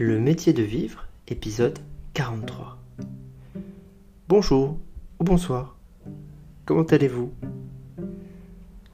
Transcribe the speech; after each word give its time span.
Le 0.00 0.20
métier 0.20 0.52
de 0.52 0.62
vivre, 0.62 1.08
épisode 1.26 1.80
43. 2.14 2.78
Bonjour 4.28 4.78
ou 5.18 5.24
bonsoir. 5.24 5.76
Comment 6.66 6.84
allez-vous? 6.84 7.32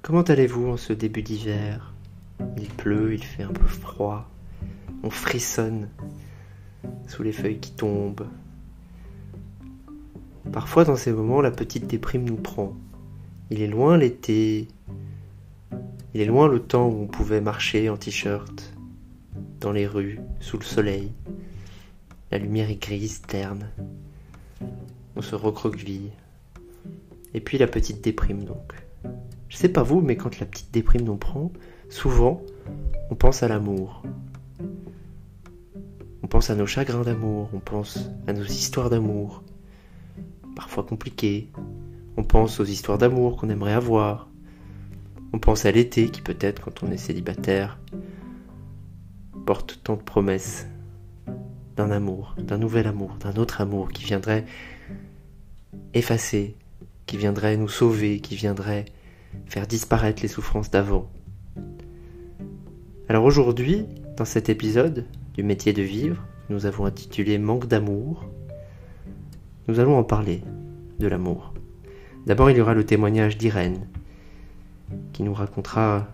Comment 0.00 0.22
allez-vous 0.22 0.66
en 0.66 0.78
ce 0.78 0.94
début 0.94 1.20
d'hiver? 1.20 1.92
Il 2.56 2.70
pleut, 2.70 3.12
il 3.12 3.22
fait 3.22 3.42
un 3.42 3.52
peu 3.52 3.66
froid. 3.66 4.30
On 5.02 5.10
frissonne 5.10 5.90
sous 7.06 7.22
les 7.22 7.32
feuilles 7.32 7.60
qui 7.60 7.72
tombent. 7.72 8.26
Parfois 10.52 10.84
dans 10.84 10.96
ces 10.96 11.12
moments, 11.12 11.42
la 11.42 11.50
petite 11.50 11.86
déprime 11.86 12.24
nous 12.24 12.36
prend. 12.36 12.72
Il 13.50 13.60
est 13.60 13.68
loin 13.68 13.98
l'été. 13.98 14.68
Il 16.14 16.22
est 16.22 16.24
loin 16.24 16.48
le 16.48 16.60
temps 16.60 16.88
où 16.88 17.02
on 17.02 17.06
pouvait 17.06 17.42
marcher 17.42 17.90
en 17.90 17.98
t-shirt 17.98 18.73
les 19.72 19.86
rues, 19.86 20.20
sous 20.40 20.58
le 20.58 20.64
soleil. 20.64 21.12
La 22.30 22.38
lumière 22.38 22.70
est 22.70 22.82
grise, 22.82 23.22
terne. 23.22 23.70
On 25.16 25.22
se 25.22 25.34
recroqueville. 25.34 26.10
Et 27.34 27.40
puis 27.40 27.58
la 27.58 27.66
petite 27.66 28.02
déprime 28.02 28.44
donc. 28.44 28.74
Je 29.48 29.56
sais 29.56 29.68
pas 29.68 29.82
vous, 29.82 30.00
mais 30.00 30.16
quand 30.16 30.40
la 30.40 30.46
petite 30.46 30.72
déprime 30.72 31.02
nous 31.02 31.16
prend, 31.16 31.52
souvent, 31.88 32.42
on 33.10 33.14
pense 33.14 33.42
à 33.42 33.48
l'amour. 33.48 34.02
On 36.22 36.26
pense 36.26 36.50
à 36.50 36.56
nos 36.56 36.66
chagrins 36.66 37.02
d'amour, 37.02 37.50
on 37.52 37.60
pense 37.60 38.10
à 38.26 38.32
nos 38.32 38.44
histoires 38.44 38.90
d'amour, 38.90 39.44
parfois 40.56 40.82
compliquées. 40.82 41.50
On 42.16 42.24
pense 42.24 42.58
aux 42.60 42.64
histoires 42.64 42.98
d'amour 42.98 43.36
qu'on 43.36 43.50
aimerait 43.50 43.74
avoir. 43.74 44.28
On 45.32 45.38
pense 45.38 45.66
à 45.66 45.72
l'été 45.72 46.08
qui 46.08 46.22
peut-être, 46.22 46.62
quand 46.62 46.82
on 46.82 46.90
est 46.90 46.96
célibataire, 46.96 47.78
porte 49.44 49.80
tant 49.82 49.96
de 49.96 50.02
promesses 50.02 50.66
d'un 51.76 51.90
amour, 51.90 52.34
d'un 52.38 52.58
nouvel 52.58 52.86
amour, 52.86 53.16
d'un 53.20 53.34
autre 53.40 53.60
amour 53.60 53.90
qui 53.90 54.04
viendrait 54.04 54.44
effacer, 55.92 56.56
qui 57.06 57.16
viendrait 57.16 57.56
nous 57.56 57.68
sauver, 57.68 58.20
qui 58.20 58.36
viendrait 58.36 58.86
faire 59.46 59.66
disparaître 59.66 60.22
les 60.22 60.28
souffrances 60.28 60.70
d'avant. 60.70 61.10
Alors 63.08 63.24
aujourd'hui, 63.24 63.86
dans 64.16 64.24
cet 64.24 64.48
épisode 64.48 65.04
du 65.34 65.42
métier 65.42 65.72
de 65.72 65.82
vivre, 65.82 66.24
nous 66.48 66.66
avons 66.66 66.86
intitulé 66.86 67.38
Manque 67.38 67.66
d'amour. 67.66 68.24
Nous 69.68 69.80
allons 69.80 69.98
en 69.98 70.04
parler 70.04 70.42
de 70.98 71.06
l'amour. 71.06 71.52
D'abord, 72.26 72.50
il 72.50 72.56
y 72.56 72.60
aura 72.60 72.74
le 72.74 72.86
témoignage 72.86 73.36
d'Irène, 73.36 73.86
qui 75.12 75.22
nous 75.22 75.34
racontera 75.34 76.08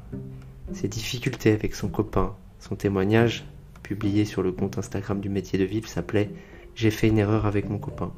ses 0.72 0.88
difficultés 0.88 1.52
avec 1.52 1.74
son 1.74 1.88
copain. 1.88 2.34
Son 2.60 2.76
témoignage, 2.76 3.44
publié 3.82 4.24
sur 4.26 4.42
le 4.42 4.52
compte 4.52 4.78
Instagram 4.78 5.20
du 5.20 5.30
métier 5.30 5.58
de 5.58 5.64
vivre, 5.64 5.88
s'appelait 5.88 6.30
J'ai 6.74 6.90
fait 6.90 7.08
une 7.08 7.18
erreur 7.18 7.46
avec 7.46 7.68
mon 7.68 7.78
copain. 7.78 8.12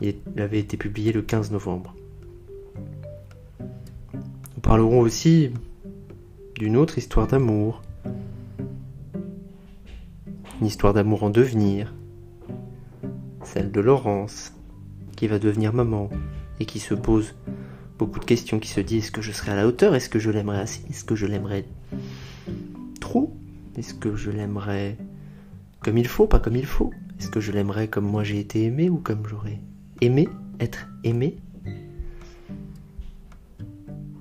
Il 0.00 0.16
avait 0.38 0.58
été 0.58 0.76
publié 0.76 1.12
le 1.12 1.22
15 1.22 1.52
novembre. 1.52 1.94
Nous 3.60 4.62
parlerons 4.62 5.00
aussi 5.00 5.50
d'une 6.54 6.76
autre 6.76 6.96
histoire 6.96 7.26
d'amour. 7.26 7.82
Une 10.60 10.66
histoire 10.66 10.94
d'amour 10.94 11.22
en 11.22 11.30
devenir. 11.30 11.94
Celle 13.44 13.70
de 13.70 13.80
Laurence, 13.80 14.54
qui 15.16 15.26
va 15.26 15.38
devenir 15.38 15.72
maman 15.74 16.10
et 16.60 16.64
qui 16.64 16.80
se 16.80 16.94
pose 16.94 17.34
beaucoup 17.98 18.20
de 18.20 18.24
questions, 18.24 18.58
qui 18.58 18.68
se 18.68 18.80
dit 18.80 18.98
est-ce 18.98 19.12
que 19.12 19.22
je 19.22 19.32
serai 19.32 19.52
à 19.52 19.56
la 19.56 19.66
hauteur? 19.66 19.94
Est-ce 19.94 20.08
que 20.08 20.18
je 20.18 20.30
l'aimerais 20.30 20.62
Est-ce 20.62 21.04
que 21.04 21.14
je 21.14 21.26
l'aimerais 21.26 21.64
Est-ce 23.78 23.94
que 23.94 24.16
je 24.16 24.32
l'aimerais 24.32 24.96
comme 25.80 25.98
il 25.98 26.08
faut, 26.08 26.26
pas 26.26 26.40
comme 26.40 26.56
il 26.56 26.66
faut? 26.66 26.90
Est-ce 27.20 27.30
que 27.30 27.38
je 27.38 27.52
l'aimerais 27.52 27.86
comme 27.86 28.06
moi 28.06 28.24
j'ai 28.24 28.40
été 28.40 28.64
aimé 28.64 28.90
ou 28.90 28.96
comme 28.96 29.24
j'aurais 29.24 29.60
aimé 30.00 30.28
être 30.58 30.88
aimé? 31.04 31.36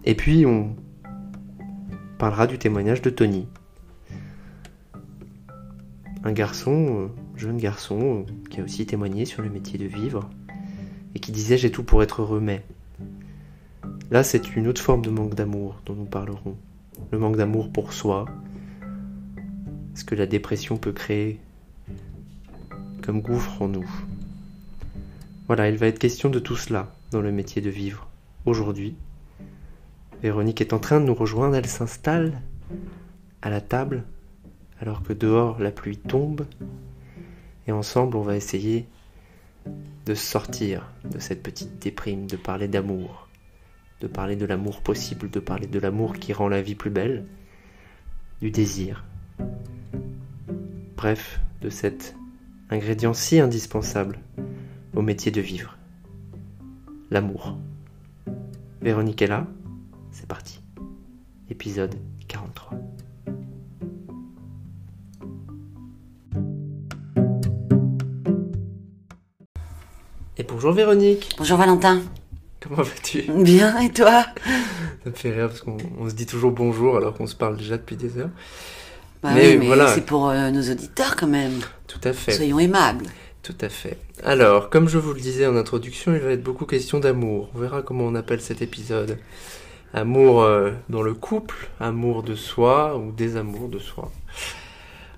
Et 0.05 0.13
puis 0.13 0.45
on 0.45 0.75
parlera 2.19 2.45
du 2.45 2.59
témoignage 2.59 3.01
de 3.01 3.09
Tony. 3.09 3.47
Un 6.23 6.33
garçon, 6.33 6.87
euh, 6.89 7.07
jeune 7.35 7.57
garçon, 7.57 8.25
euh, 8.27 8.49
qui 8.51 8.61
a 8.61 8.63
aussi 8.63 8.85
témoigné 8.85 9.25
sur 9.25 9.41
le 9.41 9.49
métier 9.49 9.79
de 9.79 9.85
vivre 9.85 10.29
et 11.15 11.19
qui 11.19 11.31
disait 11.31 11.57
j'ai 11.57 11.71
tout 11.71 11.83
pour 11.83 12.03
être 12.03 12.21
heureux. 12.21 12.45
Là 14.11 14.21
c'est 14.21 14.55
une 14.55 14.67
autre 14.67 14.83
forme 14.83 15.01
de 15.01 15.09
manque 15.09 15.33
d'amour 15.33 15.81
dont 15.87 15.95
nous 15.95 16.05
parlerons. 16.05 16.55
Le 17.11 17.17
manque 17.17 17.37
d'amour 17.37 17.71
pour 17.71 17.91
soi, 17.91 18.25
ce 19.97 20.03
que 20.03 20.13
la 20.13 20.27
dépression 20.27 20.77
peut 20.77 20.91
créer 20.91 21.39
comme 23.01 23.21
gouffre 23.21 23.63
en 23.63 23.67
nous. 23.67 23.89
Voilà, 25.47 25.69
il 25.69 25.77
va 25.77 25.87
être 25.87 25.97
question 25.97 26.29
de 26.29 26.37
tout 26.37 26.55
cela 26.55 26.93
dans 27.09 27.21
le 27.21 27.31
métier 27.31 27.63
de 27.63 27.71
vivre 27.71 28.07
aujourd'hui. 28.45 28.95
Véronique 30.21 30.61
est 30.61 30.73
en 30.73 30.79
train 30.79 30.99
de 30.99 31.05
nous 31.05 31.15
rejoindre, 31.15 31.55
elle 31.55 31.65
s'installe 31.65 32.41
à 33.41 33.49
la 33.49 33.59
table 33.59 34.03
alors 34.79 35.01
que 35.01 35.13
dehors 35.13 35.59
la 35.59 35.71
pluie 35.71 35.97
tombe 35.97 36.45
et 37.65 37.71
ensemble 37.71 38.17
on 38.17 38.21
va 38.21 38.35
essayer 38.35 38.85
de 40.05 40.13
sortir 40.13 40.91
de 41.05 41.17
cette 41.17 41.41
petite 41.41 41.79
déprime, 41.81 42.27
de 42.27 42.37
parler 42.37 42.67
d'amour, 42.67 43.27
de 44.01 44.07
parler 44.07 44.35
de 44.35 44.45
l'amour 44.45 44.81
possible, 44.81 45.31
de 45.31 45.39
parler 45.39 45.65
de 45.65 45.79
l'amour 45.79 46.13
qui 46.13 46.33
rend 46.33 46.49
la 46.49 46.61
vie 46.61 46.75
plus 46.75 46.91
belle, 46.91 47.25
du 48.41 48.51
désir. 48.51 49.03
Bref, 50.97 51.39
de 51.61 51.69
cet 51.69 52.15
ingrédient 52.71 53.13
si 53.13 53.39
indispensable 53.39 54.17
au 54.95 55.03
métier 55.03 55.31
de 55.31 55.39
vivre. 55.39 55.77
L'amour. 57.11 57.55
Véronique 58.81 59.21
est 59.21 59.27
là, 59.27 59.45
c'est 60.09 60.25
parti. 60.25 60.59
Épisode 61.51 61.93
43. 62.27 62.71
Et 70.37 70.43
bonjour 70.49 70.71
Véronique. 70.71 71.29
Bonjour 71.37 71.59
Valentin. 71.59 72.01
Comment 72.59 72.81
vas-tu? 72.81 73.21
Bien, 73.43 73.77
et 73.81 73.93
toi? 73.93 74.25
Ça 75.03 75.11
me 75.11 75.15
fait 75.15 75.31
rire 75.31 75.49
parce 75.49 75.61
qu'on 75.61 75.77
on 75.99 76.09
se 76.09 76.15
dit 76.15 76.25
toujours 76.25 76.53
bonjour 76.53 76.97
alors 76.97 77.13
qu'on 77.13 77.27
se 77.27 77.35
parle 77.35 77.55
déjà 77.55 77.77
depuis 77.77 77.97
des 77.97 78.17
heures. 78.17 78.31
Bah 79.23 79.29
Mais 79.33 79.51
oui, 79.51 79.57
mais 79.57 79.65
voilà. 79.67 79.87
c'est 79.87 80.05
pour 80.05 80.29
euh, 80.29 80.51
nos 80.51 80.61
auditeurs 80.61 81.15
quand 81.15 81.27
même. 81.27 81.59
Tout 81.87 82.01
à 82.03 82.13
fait. 82.13 82.33
Soyons 82.33 82.59
aimables. 82.59 83.05
Tout 83.43 83.55
à 83.61 83.69
fait. 83.69 83.97
Alors, 84.23 84.69
comme 84.69 84.89
je 84.89 84.97
vous 84.97 85.13
le 85.13 85.19
disais 85.19 85.47
en 85.47 85.55
introduction, 85.55 86.13
il 86.13 86.19
va 86.19 86.31
être 86.31 86.43
beaucoup 86.43 86.65
question 86.65 86.99
d'amour. 86.99 87.49
On 87.55 87.59
verra 87.59 87.81
comment 87.81 88.03
on 88.03 88.15
appelle 88.15 88.41
cet 88.41 88.61
épisode. 88.61 89.17
Amour 89.93 90.41
euh, 90.43 90.71
dans 90.89 91.01
le 91.01 91.13
couple, 91.13 91.69
amour 91.79 92.23
de 92.23 92.35
soi 92.35 92.97
ou 92.97 93.11
désamour 93.11 93.69
de 93.69 93.79
soi. 93.79 94.11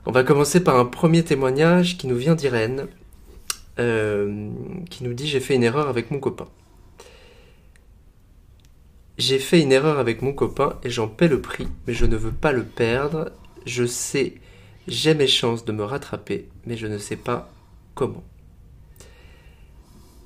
On 0.05 0.11
va 0.11 0.23
commencer 0.23 0.63
par 0.63 0.77
un 0.77 0.85
premier 0.85 1.23
témoignage 1.23 1.97
qui 1.97 2.07
nous 2.07 2.15
vient 2.15 2.35
d'Irène, 2.35 2.87
euh, 3.79 4.49
qui 4.89 5.03
nous 5.03 5.13
dit 5.13 5.27
j'ai 5.27 5.39
fait 5.39 5.55
une 5.55 5.63
erreur 5.63 5.87
avec 5.87 6.11
mon 6.11 6.19
copain. 6.19 6.47
J'ai 9.17 9.39
fait 9.39 9.59
une 9.59 9.71
erreur 9.71 9.99
avec 9.99 10.21
mon 10.21 10.33
copain 10.33 10.77
et 10.83 10.89
j'en 10.89 11.07
paie 11.07 11.27
le 11.27 11.41
prix, 11.41 11.67
mais 11.87 11.93
je 11.93 12.05
ne 12.05 12.15
veux 12.15 12.31
pas 12.31 12.51
le 12.53 12.63
perdre. 12.63 13.31
Je 13.65 13.85
sais, 13.85 14.35
j'ai 14.87 15.13
mes 15.13 15.27
chances 15.27 15.65
de 15.65 15.71
me 15.71 15.83
rattraper, 15.83 16.47
mais 16.65 16.77
je 16.77 16.87
ne 16.87 16.97
sais 16.97 17.15
pas 17.15 17.51
comment. 17.95 18.23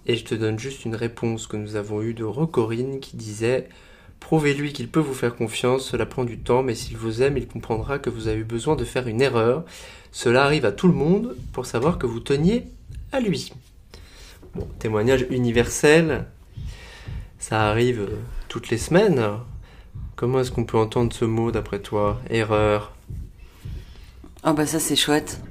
Et 0.05 0.15
je 0.15 0.25
te 0.25 0.35
donne 0.35 0.59
juste 0.59 0.85
une 0.85 0.95
réponse 0.95 1.47
que 1.47 1.57
nous 1.57 1.75
avons 1.75 2.01
eue 2.01 2.13
de 2.13 2.23
Rocorine 2.23 2.99
qui 2.99 3.15
disait 3.15 3.69
Prouvez-lui 4.19 4.71
qu'il 4.71 4.87
peut 4.87 4.99
vous 4.99 5.13
faire 5.13 5.35
confiance, 5.35 5.89
cela 5.89 6.05
prend 6.05 6.23
du 6.23 6.39
temps, 6.39 6.63
mais 6.63 6.75
s'il 6.75 6.95
vous 6.95 7.21
aime, 7.21 7.37
il 7.37 7.47
comprendra 7.47 7.99
que 7.99 8.09
vous 8.09 8.27
avez 8.27 8.39
eu 8.39 8.45
besoin 8.45 8.75
de 8.75 8.85
faire 8.85 9.07
une 9.07 9.21
erreur. 9.21 9.65
Cela 10.11 10.45
arrive 10.45 10.65
à 10.65 10.71
tout 10.71 10.87
le 10.87 10.93
monde 10.93 11.35
pour 11.51 11.65
savoir 11.65 11.97
que 11.97 12.05
vous 12.05 12.21
teniez 12.21 12.65
à 13.11 13.19
lui. 13.19 13.51
Bon, 14.55 14.67
témoignage 14.79 15.25
universel, 15.29 16.25
ça 17.37 17.69
arrive 17.69 18.01
euh, 18.01 18.15
toutes 18.47 18.69
les 18.69 18.77
semaines. 18.77 19.21
Comment 20.15 20.39
est-ce 20.39 20.51
qu'on 20.51 20.63
peut 20.63 20.77
entendre 20.77 21.11
ce 21.11 21.25
mot 21.25 21.51
d'après 21.51 21.79
toi? 21.79 22.21
Erreur. 22.29 22.95
Oh 24.45 24.53
bah 24.53 24.65
ça 24.65 24.79
c'est 24.79 24.95
chouette. 24.95 25.41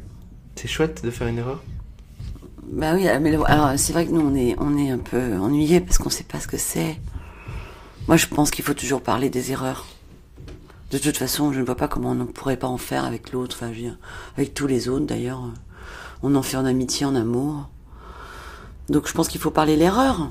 C'est 0.56 0.68
chouette 0.68 1.02
de 1.04 1.10
faire 1.10 1.26
une 1.28 1.38
erreur 1.38 1.62
Bah 2.70 2.92
oui, 2.94 3.06
mais 3.20 3.32
le- 3.32 3.50
alors 3.50 3.72
c'est 3.78 3.92
vrai 3.92 4.06
que 4.06 4.12
nous 4.12 4.20
on 4.20 4.34
est, 4.34 4.54
on 4.58 4.76
est 4.76 4.90
un 4.90 4.98
peu 4.98 5.36
ennuyés 5.38 5.80
parce 5.80 5.98
qu'on 5.98 6.10
sait 6.10 6.24
pas 6.24 6.40
ce 6.40 6.46
que 6.48 6.58
c'est. 6.58 6.98
Moi 8.08 8.16
je 8.16 8.26
pense 8.26 8.50
qu'il 8.50 8.64
faut 8.64 8.74
toujours 8.74 9.02
parler 9.02 9.30
des 9.30 9.50
erreurs. 9.52 9.86
De 10.90 10.98
toute 10.98 11.16
façon, 11.16 11.54
je 11.54 11.60
ne 11.60 11.64
vois 11.64 11.76
pas 11.76 11.88
comment 11.88 12.10
on 12.10 12.14
ne 12.14 12.24
pourrait 12.24 12.58
pas 12.58 12.66
en 12.66 12.76
faire 12.76 13.06
avec 13.06 13.32
l'autre, 13.32 13.56
enfin 13.58 13.68
je 13.72 13.76
veux 13.78 13.82
dire, 13.84 13.98
avec 14.36 14.52
tous 14.52 14.66
les 14.66 14.88
autres 14.90 15.06
d'ailleurs. 15.06 15.40
On 16.22 16.34
en 16.34 16.42
fait 16.42 16.58
en 16.58 16.66
amitié, 16.66 17.06
en 17.06 17.14
amour. 17.14 17.68
Donc 18.90 19.08
je 19.08 19.12
pense 19.14 19.28
qu'il 19.28 19.40
faut 19.40 19.50
parler 19.50 19.76
l'erreur. 19.76 20.30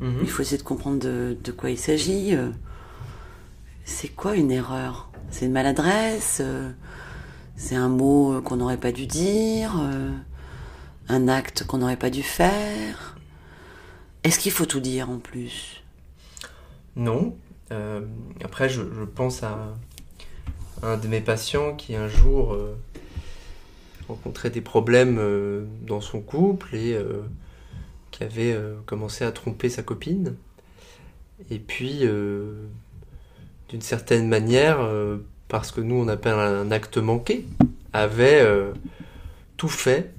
Mhm. 0.00 0.18
Il 0.22 0.28
faut 0.30 0.42
essayer 0.42 0.58
de 0.58 0.62
comprendre 0.62 0.98
de, 0.98 1.36
de 1.42 1.52
quoi 1.52 1.70
il 1.70 1.78
s'agit. 1.78 2.34
euh. 2.34 2.50
C'est 3.86 4.08
quoi 4.08 4.34
une 4.36 4.50
erreur? 4.50 5.08
C'est 5.30 5.46
une 5.46 5.52
maladresse? 5.52 6.38
Euh, 6.44 6.70
C'est 7.56 7.76
un 7.76 7.88
mot 7.88 8.40
qu'on 8.42 8.56
n'aurait 8.56 8.80
pas 8.80 8.92
dû 8.92 9.06
dire, 9.06 9.76
euh, 9.78 10.10
un 11.08 11.28
acte 11.28 11.64
qu'on 11.64 11.78
n'aurait 11.78 11.96
pas 11.96 12.10
dû 12.10 12.22
faire. 12.22 13.16
Est-ce 14.24 14.38
qu'il 14.38 14.52
faut 14.52 14.66
tout 14.66 14.80
dire 14.80 15.08
en 15.08 15.18
plus? 15.18 15.82
Non. 16.96 17.36
Euh, 17.70 18.00
après, 18.42 18.68
je, 18.68 18.82
pense 19.04 19.42
à 19.42 19.74
un 20.82 20.96
de 20.96 21.06
mes 21.06 21.20
patients 21.20 21.74
qui 21.74 21.94
un 21.94 22.08
jour 22.08 22.54
euh, 22.54 22.76
rencontrait 24.08 24.50
des 24.50 24.60
problèmes 24.60 25.20
dans 25.86 26.00
son 26.00 26.20
couple 26.20 26.74
et 26.74 26.98
qui 28.10 28.24
avait 28.24 28.58
commencé 28.84 29.24
à 29.24 29.32
tromper 29.32 29.68
sa 29.68 29.82
copine. 29.82 30.36
Et 31.50 31.58
puis, 31.58 32.00
d'une 33.68 33.80
certaine 33.80 34.28
manière, 34.28 34.86
parce 35.48 35.70
que 35.70 35.80
nous 35.80 35.96
on 35.96 36.08
appelle 36.08 36.34
un 36.34 36.70
acte 36.70 36.98
manqué, 36.98 37.46
avait 37.92 38.40
euh, 38.40 38.72
tout 39.56 39.68
fait 39.68 40.12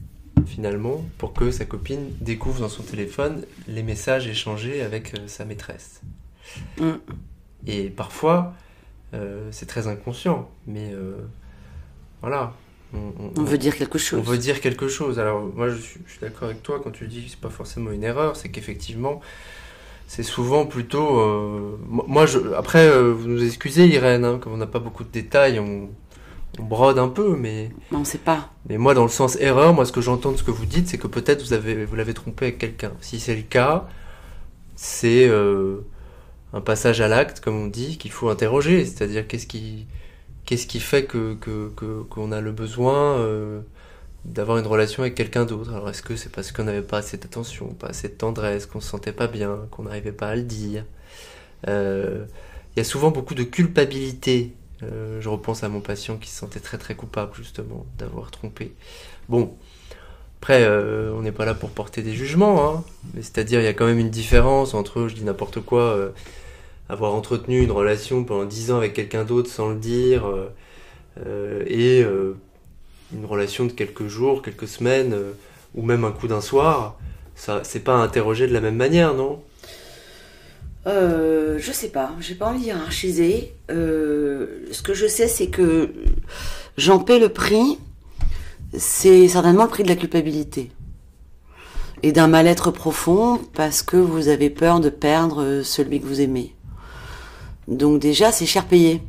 finalement 0.48 1.04
pour 1.18 1.34
que 1.34 1.52
sa 1.52 1.66
copine 1.66 2.12
découvre 2.22 2.62
dans 2.62 2.70
son 2.70 2.84
téléphone 2.84 3.46
les 3.68 3.84
messages 3.84 4.28
échangés 4.28 4.82
avec 4.82 5.14
euh, 5.14 5.28
sa 5.28 5.46
maîtresse. 5.46 6.02
Mm. 6.80 6.92
Et 7.68 7.90
parfois, 7.90 8.54
euh, 9.14 9.48
c'est 9.52 9.66
très 9.66 9.88
inconscient, 9.88 10.50
mais 10.68 10.94
voilà. 12.22 12.54
On, 12.94 13.44
veut 13.44 13.58
dire 13.58 13.76
quelque 13.76 13.98
chose. 13.98 14.20
On 14.20 14.24
veut 14.24 14.38
dire 14.38 14.62
quelque 14.62 14.88
chose. 14.88 15.20
Alors 15.20 15.42
moi 15.42 15.70
je 15.70 15.76
suis, 15.76 16.00
d'accord 16.22 16.48
avec 16.50 16.64
toi 16.64 16.80
quand 16.82 16.92
tu 16.92 17.08
dis 17.08 17.26
que 17.26 17.32
c'est 17.32 17.40
pas 17.40 17.50
forcément 17.50 17.92
une 17.92 18.04
erreur, 18.04 18.38
c'est 18.38 18.50
qu'effectivement 18.50 19.20
c'est 20.08 20.24
souvent 20.24 20.66
plutôt. 20.66 21.20
Euh, 21.20 21.78
moi, 21.88 22.26
je, 22.26 22.40
après, 22.56 22.88
euh, 22.88 23.12
vous 23.12 23.28
nous 23.28 23.44
excusez, 23.44 23.88
Irène, 23.88 24.24
hein, 24.24 24.40
comme 24.40 24.54
on 24.54 24.58
n'a 24.58 24.68
pas 24.68 24.80
beaucoup 24.80 25.04
de 25.04 25.10
détails, 25.10 25.60
on, 25.60 25.90
brode 26.62 27.00
un 27.00 27.10
peu, 27.10 27.36
mais. 27.36 27.72
on 27.92 28.00
ne 28.00 28.04
sait 28.06 28.20
pas. 28.20 28.50
Mais 28.70 28.78
moi, 28.78 28.94
dans 28.94 29.04
le 29.04 29.10
sens 29.10 29.36
erreur, 29.42 29.74
moi, 29.74 29.86
ce 29.86 29.92
que 29.92 30.02
j'entends 30.02 30.32
de 30.32 30.38
ce 30.38 30.44
que 30.44 30.52
vous 30.52 30.66
dites, 30.66 30.88
c'est 30.88 30.98
que 30.98 31.08
peut-être 31.08 31.42
vous 31.42 31.54
avez, 31.54 31.86
vous 31.86 31.96
l'avez 31.96 32.14
trompé 32.14 32.46
avec 32.46 32.60
quelqu'un. 32.60 32.94
Si 33.02 33.20
c'est 33.20 33.36
le 33.36 33.42
cas, 33.42 33.88
c'est 34.76 35.28
euh, 35.28 35.82
un 36.54 36.62
passage 36.62 37.02
à 37.02 37.08
l'acte, 37.08 37.42
comme 37.42 37.60
on 37.60 37.68
dit, 37.68 37.98
qu'il 37.98 38.12
faut 38.12 38.30
interroger. 38.30 38.86
C'est-à-dire, 38.86 39.28
qu'est-ce 39.28 39.48
qui, 39.48 39.88
qu'est-ce 40.46 40.68
qui 40.68 40.80
fait 40.80 41.06
que 41.06 41.36
qu'on 42.10 42.32
a 42.32 42.42
le 42.42 42.52
besoin 42.52 43.18
d'avoir 44.26 44.58
une 44.58 44.68
relation 44.68 45.04
avec 45.04 45.16
quelqu'un 45.16 45.46
d'autre. 45.46 45.72
Alors 45.72 45.90
est-ce 45.90 46.02
que 46.02 46.16
c'est 46.16 46.32
parce 46.32 46.52
qu'on 46.52 46.64
n'avait 46.64 46.82
pas 46.82 46.98
assez 46.98 47.18
d'attention, 47.18 47.68
pas 47.68 47.88
assez 47.88 48.10
de 48.10 48.14
tendresse, 48.14 48.66
qu'on 48.66 48.82
se 48.82 48.90
sentait 48.90 49.14
pas 49.14 49.28
bien, 49.28 49.68
qu'on 49.72 49.84
n'arrivait 49.84 50.12
pas 50.12 50.30
à 50.30 50.36
le 50.36 50.42
dire? 50.42 50.84
Euh, 51.68 52.26
Il 52.76 52.80
y 52.80 52.82
a 52.82 52.84
souvent 52.84 53.12
beaucoup 53.12 53.36
de 53.36 53.44
culpabilité. 53.44 54.52
Euh, 54.84 55.22
je 55.22 55.30
repense 55.30 55.64
à 55.64 55.70
mon 55.70 55.80
patient 55.80 56.18
qui 56.18 56.30
se 56.30 56.38
sentait 56.38 56.60
très 56.60 56.78
très 56.78 56.96
coupable 56.96 57.32
justement 57.36 57.86
d'avoir 57.98 58.32
trompé. 58.32 58.74
Bon, 59.30 59.54
après, 60.42 60.64
euh, 60.64 61.14
on 61.14 61.22
n'est 61.22 61.32
pas 61.32 61.46
là 61.46 61.54
pour 61.54 61.70
porter 61.70 62.02
des 62.02 62.14
jugements, 62.14 62.68
hein, 62.68 62.84
mais 63.14 63.22
c'est-à-dire 63.22 63.62
il 63.62 63.64
y 63.64 63.68
a 63.68 63.74
quand 63.74 63.86
même 63.86 64.00
une 64.00 64.10
différence 64.10 64.74
entre, 64.74 65.08
je 65.08 65.16
dis 65.16 65.24
n'importe 65.24 65.60
quoi, 65.62 66.12
avoir 66.90 67.14
entretenu 67.14 67.64
une 67.64 67.72
relation 67.72 68.24
pendant 68.26 68.46
dix 68.46 68.72
ans 68.72 68.78
avec 68.78 68.94
quelqu'un 68.94 69.24
d'autre 69.24 69.50
sans 69.50 69.70
le 69.70 69.78
dire, 69.78 70.26
et 71.68 72.06
une 73.14 73.26
relation 73.26 73.66
de 73.66 73.72
quelques 73.72 74.08
jours, 74.08 74.42
quelques 74.42 74.68
semaines, 74.68 75.14
euh, 75.14 75.34
ou 75.74 75.82
même 75.82 76.04
un 76.04 76.12
coup 76.12 76.28
d'un 76.28 76.42
soir, 76.42 76.98
ça, 77.36 77.62
c'est 77.64 77.82
pas 77.82 77.96
interroger 77.96 78.48
de 78.48 78.54
la 78.54 78.62
même 78.62 78.76
manière, 78.76 79.14
non? 79.14 79.42
Euh, 80.88 81.58
je 81.60 81.72
sais 81.72 81.90
pas, 81.90 82.12
j'ai 82.20 82.36
pas 82.36 82.48
envie 82.48 82.68
de. 82.68 82.74
Euh, 83.72 84.68
ce 84.72 84.82
que 84.82 84.94
je 84.94 85.08
sais, 85.08 85.28
c'est 85.28 85.48
que 85.48 85.94
j'en 86.78 87.00
paie 87.00 87.20
le 87.20 87.30
prix. 87.30 87.80
C'est 88.78 89.28
certainement 89.28 89.64
le 89.64 89.70
prix 89.70 89.84
de 89.84 89.88
la 89.88 89.96
culpabilité 89.96 90.72
et 92.04 92.12
d'un 92.12 92.28
mal-être 92.28 92.72
profond 92.72 93.40
parce 93.54 93.82
que 93.82 93.96
vous 93.98 94.28
avez 94.28 94.50
peur 94.50 94.80
de 94.80 94.90
perdre 94.90 95.62
celui 95.64 96.02
que 96.02 96.06
vous 96.06 96.22
aimez. 96.22 96.54
Donc 97.68 98.00
déjà, 98.00 98.32
c'est 98.32 98.46
cher 98.46 98.66
payé 98.66 99.02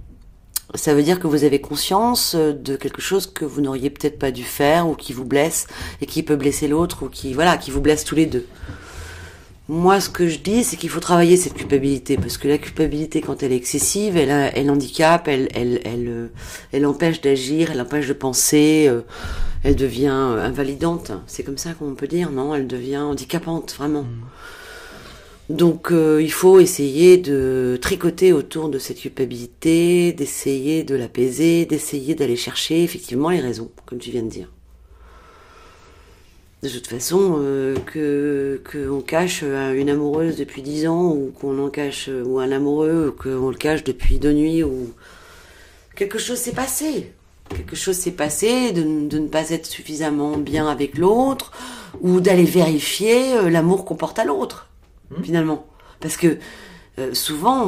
ça 0.76 0.94
veut 0.94 1.02
dire 1.02 1.18
que 1.18 1.26
vous 1.26 1.44
avez 1.44 1.60
conscience 1.60 2.34
euh, 2.34 2.52
de 2.52 2.76
quelque 2.76 3.00
chose 3.00 3.26
que 3.26 3.44
vous 3.44 3.60
n'auriez 3.60 3.90
peut-être 3.90 4.18
pas 4.18 4.30
dû 4.30 4.44
faire 4.44 4.88
ou 4.88 4.94
qui 4.94 5.12
vous 5.12 5.24
blesse 5.24 5.66
et 6.00 6.06
qui 6.06 6.22
peut 6.22 6.36
blesser 6.36 6.68
l'autre 6.68 7.04
ou 7.04 7.08
qui 7.08 7.34
voilà 7.34 7.56
qui 7.56 7.70
vous 7.70 7.80
blesse 7.80 8.04
tous 8.04 8.14
les 8.14 8.26
deux. 8.26 8.46
Moi, 9.68 9.98
ce 10.00 10.08
que 10.08 10.28
je 10.28 10.38
dis, 10.38 10.62
c'est 10.62 10.76
qu'il 10.76 10.90
faut 10.90 11.00
travailler 11.00 11.36
cette 11.36 11.54
culpabilité 11.54 12.16
parce 12.16 12.38
que 12.38 12.46
la 12.46 12.56
culpabilité, 12.56 13.20
quand 13.20 13.42
elle 13.42 13.50
est 13.50 13.56
excessive, 13.56 14.16
elle, 14.16 14.30
elle 14.54 14.70
handicape, 14.70 15.26
elle, 15.26 15.48
elle, 15.54 15.80
elle, 15.84 16.06
euh, 16.06 16.28
elle 16.70 16.86
empêche 16.86 17.20
d'agir, 17.20 17.72
elle 17.72 17.80
empêche 17.80 18.06
de 18.06 18.12
penser, 18.12 18.86
euh, 18.88 19.00
elle 19.64 19.74
devient 19.74 20.06
invalidante. 20.06 21.10
C'est 21.26 21.42
comme 21.42 21.58
ça 21.58 21.72
qu'on 21.72 21.96
peut 21.96 22.06
dire, 22.06 22.30
non? 22.30 22.54
Elle 22.54 22.68
devient 22.68 22.98
handicapante, 22.98 23.74
vraiment. 23.76 24.04
Donc 25.48 25.92
euh, 25.92 26.20
il 26.20 26.32
faut 26.32 26.58
essayer 26.58 27.18
de 27.18 27.78
tricoter 27.80 28.32
autour 28.32 28.68
de 28.68 28.78
cette 28.78 28.98
culpabilité, 28.98 30.12
d'essayer 30.12 30.82
de 30.82 30.96
l'apaiser, 30.96 31.66
d'essayer 31.66 32.16
d'aller 32.16 32.36
chercher 32.36 32.82
effectivement 32.82 33.30
les 33.30 33.40
raisons, 33.40 33.70
comme 33.86 33.98
tu 33.98 34.10
viens 34.10 34.24
de 34.24 34.28
dire. 34.28 34.50
De 36.64 36.68
toute 36.68 36.88
façon, 36.88 37.36
euh, 37.38 37.76
que 37.86 38.60
qu'on 38.72 39.00
cache 39.00 39.42
une 39.42 39.88
amoureuse 39.88 40.36
depuis 40.36 40.62
dix 40.62 40.88
ans 40.88 41.12
ou 41.12 41.30
qu'on 41.38 41.64
en 41.64 41.70
cache 41.70 42.08
ou 42.08 42.40
un 42.40 42.50
amoureux 42.50 43.08
ou 43.08 43.22
qu'on 43.22 43.50
le 43.50 43.56
cache 43.56 43.84
depuis 43.84 44.18
deux 44.18 44.32
nuits 44.32 44.64
ou 44.64 44.92
quelque 45.94 46.18
chose 46.18 46.38
s'est 46.38 46.52
passé. 46.52 47.12
Quelque 47.50 47.76
chose 47.76 47.96
s'est 47.96 48.12
passé 48.12 48.72
de, 48.72 48.82
de, 49.08 49.18
ne 49.18 49.28
pas 49.28 49.50
être 49.50 49.66
suffisamment 49.66 50.36
bien 50.36 50.68
avec 50.68 50.98
l'autre 50.98 51.52
ou 52.00 52.20
d'aller 52.20 52.44
vérifier 52.44 53.34
euh, 53.34 53.48
l'amour 53.48 53.84
qu'on 53.84 53.94
porte 53.94 54.18
à 54.18 54.24
l'autre. 54.24 54.65
Hmm? 55.10 55.22
finalement. 55.22 55.66
Parce 56.00 56.16
que 56.16 56.38
euh, 56.98 57.12
souvent, 57.14 57.62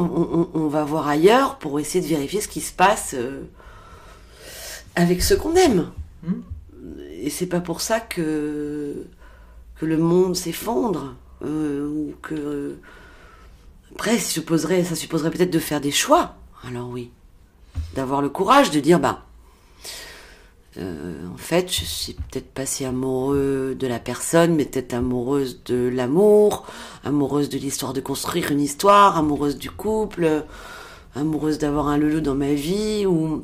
on, 0.53 0.67
va 0.67 0.83
voir 0.83 1.07
ailleurs 1.07 1.57
pour 1.59 1.79
essayer 1.79 2.03
de 2.03 2.09
vérifier 2.09 2.41
ce 2.41 2.47
qui 2.47 2.61
se 2.61 2.73
passe 2.73 3.13
euh, 3.15 3.43
avec 4.95 5.21
ceux 5.21 5.35
qu'on 5.35 5.55
aime. 5.55 5.91
Hmm? 6.23 6.41
Et 7.11 7.29
c'est 7.29 7.45
pas 7.45 7.59
pour 7.59 7.81
ça 7.81 7.99
que, 7.99 9.05
que 9.75 9.85
le 9.85 9.97
monde 9.97 10.35
s'effondre. 10.35 11.15
Euh, 11.43 11.87
ou 11.87 12.13
que. 12.21 12.77
Après, 13.93 14.17
ça 14.17 14.29
supposerait, 14.31 14.83
ça 14.83 14.95
supposerait 14.95 15.31
peut-être 15.31 15.51
de 15.51 15.59
faire 15.59 15.81
des 15.81 15.91
choix. 15.91 16.35
Alors 16.67 16.89
oui. 16.89 17.11
D'avoir 17.95 18.21
le 18.21 18.29
courage 18.29 18.71
de 18.71 18.79
dire, 18.79 18.99
bah, 18.99 19.25
euh, 20.79 21.27
en 21.33 21.37
fait, 21.37 21.71
je 21.71 21.83
suis 21.83 22.13
peut-être 22.13 22.51
pas 22.51 22.65
si 22.65 22.85
amoureux 22.85 23.75
de 23.77 23.87
la 23.87 23.99
personne, 23.99 24.55
mais 24.55 24.65
peut-être 24.65 24.93
amoureuse 24.93 25.63
de 25.65 25.89
l'amour, 25.89 26.65
amoureuse 27.03 27.49
de 27.49 27.57
l'histoire 27.57 27.93
de 27.93 28.01
construire 28.01 28.51
une 28.51 28.61
histoire, 28.61 29.17
amoureuse 29.17 29.57
du 29.57 29.71
couple, 29.71 30.45
amoureuse 31.15 31.57
d'avoir 31.57 31.87
un 31.87 31.97
loulou 31.97 32.21
dans 32.21 32.35
ma 32.35 32.53
vie, 32.53 33.05
ou 33.05 33.43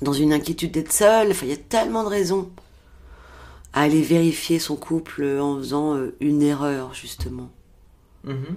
dans 0.00 0.12
une 0.12 0.32
inquiétude 0.32 0.72
d'être 0.72 0.92
seule. 0.92 1.30
Enfin, 1.32 1.46
il 1.46 1.50
y 1.50 1.54
a 1.54 1.58
tellement 1.58 2.04
de 2.04 2.08
raisons 2.08 2.48
à 3.72 3.82
aller 3.82 4.02
vérifier 4.02 4.58
son 4.58 4.76
couple 4.76 5.24
en 5.40 5.58
faisant 5.58 5.96
euh, 5.96 6.14
une 6.20 6.42
erreur, 6.42 6.94
justement. 6.94 7.50
Mm-hmm. 8.26 8.54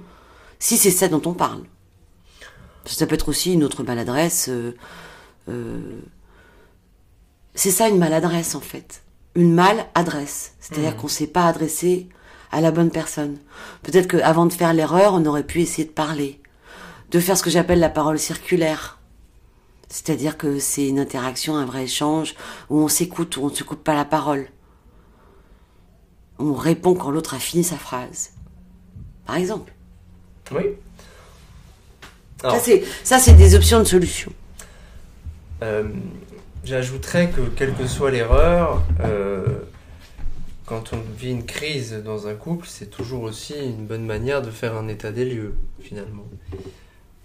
Si 0.59 0.77
c'est 0.77 0.91
ça 0.91 1.07
dont 1.09 1.21
on 1.25 1.33
parle. 1.33 1.63
Ça 2.85 3.07
peut 3.07 3.15
être 3.15 3.29
aussi 3.29 3.53
une 3.53 3.63
autre 3.63 3.83
maladresse. 3.83 4.49
Euh, 4.49 4.71
c'est 7.55 7.71
ça 7.71 7.87
une 7.87 7.97
maladresse 7.97 8.55
en 8.55 8.61
fait. 8.61 9.03
Une 9.35 9.53
maladresse. 9.53 10.53
C'est-à-dire 10.59 10.91
qu'on 10.91 10.97
mmh. 10.97 11.01
qu'on 11.01 11.07
s'est 11.07 11.27
pas 11.27 11.47
adressé 11.47 12.07
à 12.51 12.61
la 12.61 12.71
bonne 12.71 12.91
personne. 12.91 13.37
Peut-être 13.81 14.07
qu'avant 14.07 14.45
de 14.45 14.53
faire 14.53 14.73
l'erreur, 14.73 15.13
on 15.13 15.25
aurait 15.25 15.45
pu 15.45 15.61
essayer 15.61 15.85
de 15.85 15.93
parler. 15.93 16.39
De 17.11 17.19
faire 17.19 17.37
ce 17.37 17.43
que 17.43 17.49
j'appelle 17.49 17.79
la 17.79 17.89
parole 17.89 18.19
circulaire. 18.19 18.99
C'est-à-dire 19.89 20.37
que 20.37 20.59
c'est 20.59 20.87
une 20.87 20.99
interaction, 20.99 21.55
un 21.55 21.65
vrai 21.65 21.83
échange, 21.83 22.35
où 22.69 22.79
on 22.79 22.87
s'écoute, 22.87 23.37
où 23.37 23.43
on 23.43 23.49
ne 23.49 23.55
se 23.55 23.63
coupe 23.63 23.83
pas 23.83 23.95
la 23.95 24.05
parole. 24.05 24.47
On 26.39 26.53
répond 26.53 26.95
quand 26.95 27.11
l'autre 27.11 27.33
a 27.35 27.39
fini 27.39 27.63
sa 27.63 27.77
phrase. 27.77 28.31
Par 29.25 29.35
exemple. 29.35 29.73
Oui. 30.51 30.63
Ça, 33.03 33.19
c'est 33.19 33.33
des 33.33 33.55
options 33.55 33.79
de 33.79 33.85
solution. 33.85 34.31
Euh, 35.61 35.83
J'ajouterais 36.63 37.29
que 37.29 37.41
quelle 37.41 37.73
que 37.73 37.87
soit 37.87 38.09
l'erreur, 38.09 38.83
euh, 39.01 39.45
quand 40.65 40.93
on 40.93 41.01
vit 41.17 41.31
une 41.31 41.45
crise 41.45 41.91
dans 42.05 42.27
un 42.27 42.35
couple, 42.35 42.67
c'est 42.69 42.89
toujours 42.89 43.23
aussi 43.23 43.53
une 43.53 43.85
bonne 43.85 44.05
manière 44.05 44.41
de 44.41 44.49
faire 44.49 44.77
un 44.77 44.87
état 44.87 45.11
des 45.11 45.25
lieux, 45.25 45.55
finalement. 45.81 46.25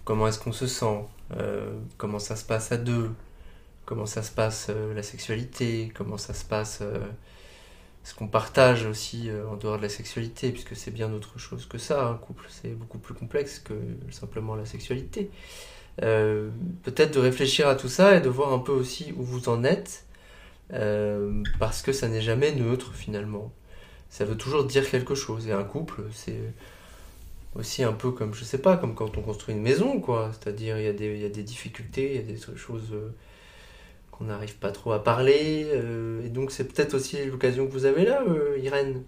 Comment 0.03 0.27
est-ce 0.27 0.39
qu'on 0.39 0.51
se 0.51 0.67
sent 0.67 1.05
euh, 1.37 1.71
Comment 1.97 2.19
ça 2.19 2.35
se 2.35 2.43
passe 2.43 2.73
à 2.73 2.77
deux 2.77 3.11
Comment 3.85 4.05
ça 4.05 4.23
se 4.23 4.31
passe 4.31 4.67
euh, 4.69 4.93
la 4.93 5.03
sexualité 5.03 5.89
Comment 5.95 6.17
ça 6.17 6.33
se 6.33 6.43
passe 6.43 6.83
ce 8.03 8.13
qu'on 8.15 8.27
partage 8.27 8.85
aussi 8.85 9.29
en 9.49 9.55
dehors 9.55 9.77
de 9.77 9.83
la 9.83 9.89
sexualité, 9.89 10.51
puisque 10.51 10.75
c'est 10.75 10.91
bien 10.91 11.13
autre 11.13 11.39
chose 11.39 11.65
que 11.65 11.77
ça, 11.77 12.07
un 12.07 12.15
couple, 12.15 12.45
c'est 12.49 12.77
beaucoup 12.77 12.97
plus 12.97 13.13
complexe 13.13 13.59
que 13.59 13.73
simplement 14.11 14.55
la 14.55 14.65
sexualité. 14.65 15.31
Euh, 16.03 16.49
peut-être 16.83 17.13
de 17.13 17.19
réfléchir 17.19 17.67
à 17.67 17.75
tout 17.75 17.89
ça 17.89 18.15
et 18.15 18.21
de 18.21 18.29
voir 18.29 18.53
un 18.53 18.59
peu 18.59 18.71
aussi 18.71 19.13
où 19.17 19.23
vous 19.23 19.49
en 19.49 19.65
êtes 19.65 20.05
euh, 20.71 21.43
parce 21.59 21.81
que 21.81 21.91
ça 21.91 22.07
n'est 22.07 22.21
jamais 22.21 22.53
neutre 22.53 22.93
finalement. 22.93 23.51
Ça 24.09 24.25
veut 24.25 24.37
toujours 24.37 24.63
dire 24.63 24.89
quelque 24.89 25.15
chose. 25.15 25.47
Et 25.47 25.51
un 25.51 25.63
couple, 25.63 26.03
c'est 26.13 26.39
aussi 27.55 27.83
un 27.83 27.93
peu 27.93 28.11
comme, 28.11 28.33
je 28.33 28.43
sais 28.43 28.59
pas, 28.59 28.77
comme 28.77 28.95
quand 28.95 29.17
on 29.17 29.21
construit 29.21 29.53
une 29.53 29.61
maison, 29.61 29.99
quoi. 29.99 30.31
C'est-à-dire, 30.33 30.79
il 30.79 30.85
y, 30.85 30.87
a 30.87 30.93
des, 30.93 31.13
il 31.15 31.21
y 31.21 31.25
a 31.25 31.29
des 31.29 31.43
difficultés, 31.43 32.15
il 32.15 32.15
y 32.15 32.19
a 32.19 32.33
des 32.33 32.39
choses 32.55 32.93
euh, 32.93 33.09
qu'on 34.11 34.25
n'arrive 34.25 34.55
pas 34.55 34.71
trop 34.71 34.93
à 34.93 35.03
parler. 35.03 35.67
et 36.25 36.29
donc, 36.29 36.51
c'est 36.51 36.65
peut-être 36.65 36.93
aussi 36.93 37.23
l'occasion 37.25 37.67
que 37.67 37.71
vous 37.71 37.85
avez 37.85 38.05
là, 38.05 38.23
Irène. 38.57 39.03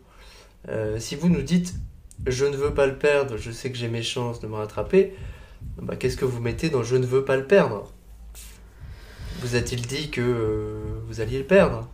Si 1.00 1.16
vous 1.16 1.30
nous 1.30 1.42
dites, 1.42 1.74
je 2.28 2.46
ne 2.46 2.56
veux 2.56 2.74
pas 2.74 2.86
le 2.86 2.98
perdre, 2.98 3.38
je 3.38 3.52
sais 3.52 3.72
que 3.72 3.78
j'ai 3.78 3.88
mes 3.88 4.04
chances 4.04 4.40
de 4.40 4.48
me 4.48 4.56
rattraper, 4.56 5.14
bah, 5.82 5.96
qu'est-ce 5.96 6.18
que 6.18 6.26
vous 6.26 6.42
mettez 6.42 6.70
dans 6.70 6.84
je 6.84 6.96
ne 6.96 7.06
veux 7.06 7.24
pas 7.26 7.38
le 7.38 7.46
perdre? 7.48 7.92
Vous 9.42 9.56
a-t-il 9.56 9.82
dit 9.88 10.12
que 10.12 10.22
euh, 10.22 10.80
vous 11.08 11.22
alliez 11.22 11.40
le 11.40 11.46
perdre? 11.46 11.88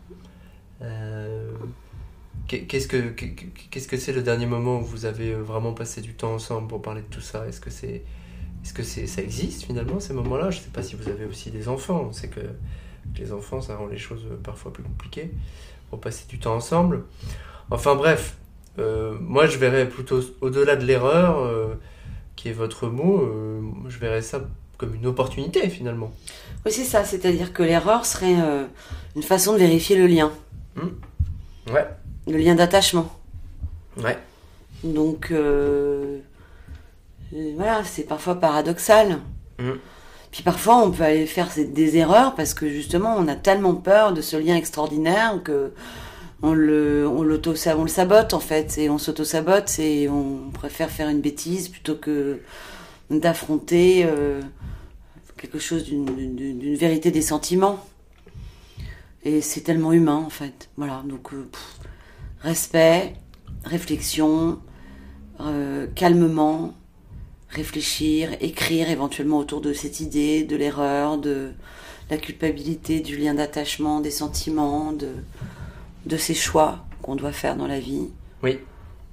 Euh, 0.81 1.51
qu'est- 2.47 2.63
Qu'est-ce 2.65 2.87
que 2.87 3.09
qu'est- 3.09 3.35
qu'est-ce 3.69 3.87
que 3.87 3.97
c'est 3.97 4.13
le 4.13 4.21
dernier 4.21 4.45
moment 4.45 4.79
où 4.79 4.83
vous 4.83 5.05
avez 5.05 5.31
euh, 5.33 5.41
vraiment 5.41 5.73
passé 5.73 6.01
du 6.01 6.13
temps 6.13 6.33
ensemble 6.33 6.67
pour 6.67 6.81
parler 6.81 7.01
de 7.01 7.07
tout 7.07 7.21
ça? 7.21 7.47
Est-ce 7.47 7.61
que 7.61 7.69
c'est 7.69 8.03
est-ce 8.63 8.73
que 8.73 8.83
c'est 8.83 9.07
ça 9.07 9.21
existe 9.21 9.63
finalement 9.63 9.99
ces 9.99 10.13
moments-là? 10.13 10.49
Je 10.51 10.59
sais 10.59 10.69
pas 10.73 10.83
si 10.83 10.95
vous 10.95 11.07
avez 11.09 11.25
aussi 11.25 11.51
des 11.51 11.69
enfants. 11.69 12.07
On 12.09 12.11
sait 12.13 12.27
que 12.27 12.41
les 13.17 13.31
enfants 13.31 13.61
ça 13.61 13.77
rend 13.77 13.87
les 13.87 13.97
choses 13.97 14.25
parfois 14.43 14.73
plus 14.73 14.83
compliquées 14.83 15.31
pour 15.89 16.01
passer 16.01 16.25
du 16.27 16.39
temps 16.39 16.55
ensemble. 16.55 17.03
Enfin 17.71 17.95
bref, 17.95 18.35
moi 18.77 19.47
je 19.47 19.57
verrais 19.57 19.87
plutôt 19.87 20.19
au-delà 20.41 20.75
de 20.75 20.85
l'erreur 20.85 21.77
qui 22.37 22.47
est 22.49 22.53
votre 22.53 22.87
mot. 22.87 23.19
euh, 23.21 23.59
je 23.89 23.97
verrais 23.99 24.21
ça 24.21 24.41
comme 24.77 24.95
une 24.95 25.07
opportunité 25.07 25.67
finalement. 25.69 26.11
Oui, 26.65 26.71
c'est 26.71 26.85
ça. 26.85 27.03
C'est-à-dire 27.03 27.51
que 27.51 27.63
l'erreur 27.63 28.05
serait 28.05 28.39
euh, 28.39 28.65
une 29.17 29.23
façon 29.23 29.51
de 29.53 29.57
vérifier 29.57 29.97
le 29.97 30.07
lien, 30.07 30.31
Ouais, 31.69 31.85
le 32.27 32.37
lien 32.37 32.55
d'attachement. 32.55 33.11
ouais, 34.01 34.17
Donc, 34.83 35.31
euh, 35.31 36.19
voilà, 37.55 37.83
c'est 37.83 38.03
parfois 38.03 38.35
paradoxal. 38.35 39.17
Mm. 39.59 39.71
Puis 40.31 40.43
parfois, 40.43 40.77
on 40.77 40.91
peut 40.91 41.03
aller 41.03 41.25
faire 41.25 41.49
des 41.57 41.97
erreurs 41.97 42.35
parce 42.35 42.53
que 42.53 42.69
justement, 42.69 43.15
on 43.17 43.27
a 43.27 43.35
tellement 43.35 43.73
peur 43.75 44.13
de 44.13 44.21
ce 44.21 44.37
lien 44.37 44.55
extraordinaire 44.55 45.41
que 45.43 45.71
on 46.41 46.53
le, 46.53 47.07
sabote 47.87 48.33
en 48.33 48.39
fait, 48.39 48.77
et 48.77 48.89
on 48.89 48.97
s'auto-sabote 48.97 49.79
et 49.79 50.09
on 50.09 50.51
préfère 50.51 50.89
faire 50.89 51.09
une 51.09 51.21
bêtise 51.21 51.69
plutôt 51.69 51.95
que 51.95 52.39
d'affronter 53.09 54.03
euh, 54.05 54.41
quelque 55.37 55.59
chose 55.59 55.85
d'une, 55.85 56.75
vérité 56.75 57.11
des 57.11 57.21
sentiments. 57.21 57.85
Et 59.23 59.41
c'est 59.41 59.61
tellement 59.61 59.93
humain 59.93 60.23
en 60.25 60.29
fait. 60.29 60.69
Voilà, 60.77 61.03
donc 61.05 61.33
euh, 61.33 61.49
respect, 62.41 63.15
réflexion, 63.63 64.59
euh, 65.39 65.87
calmement, 65.95 66.75
réfléchir, 67.49 68.29
écrire 68.41 68.89
éventuellement 68.89 69.39
autour 69.39 69.61
de 69.61 69.73
cette 69.73 69.99
idée, 69.99 70.43
de 70.43 70.55
l'erreur, 70.55 71.17
de 71.17 71.51
la 72.09 72.17
culpabilité, 72.17 72.99
du 72.99 73.17
lien 73.17 73.33
d'attachement, 73.33 73.99
des 74.01 74.11
sentiments, 74.11 74.93
de, 74.93 75.09
de 76.07 76.17
ces 76.17 76.33
choix 76.33 76.85
qu'on 77.01 77.15
doit 77.15 77.31
faire 77.31 77.55
dans 77.55 77.67
la 77.67 77.79
vie. 77.79 78.09
oui, 78.43 78.59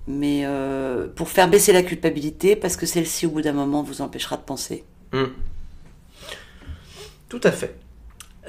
Mais 0.07 0.43
euh, 0.47 1.09
pour 1.09 1.29
faire 1.29 1.49
baisser 1.49 1.73
la 1.73 1.83
culpabilité, 1.83 2.57
parce 2.57 2.77
que 2.77 2.87
celle-ci, 2.87 3.27
au 3.27 3.31
bout 3.31 3.43
d'un 3.43 3.53
moment, 3.53 3.83
vous 3.83 4.01
empêchera 4.01 4.37
de 4.37 4.43
penser. 4.43 4.85
Mm. 5.13 5.25
Tout 7.29 7.41
à 7.43 7.53
fait. 7.53 7.75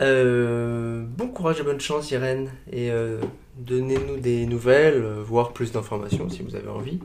Euh, 0.02 1.06
bon 1.08 1.28
courage 1.30 1.60
et 1.60 1.64
bonne 1.64 1.80
chance, 1.80 2.12
Irène. 2.12 2.50
Et 2.72 2.92
euh, 2.92 3.20
donnez-nous 3.58 4.18
des 4.18 4.46
nouvelles, 4.46 5.02
voire 5.26 5.54
plus 5.54 5.72
d'informations 5.72 6.30
si 6.30 6.44
vous 6.44 6.56
avez 6.56 6.68
envie. 6.68 7.00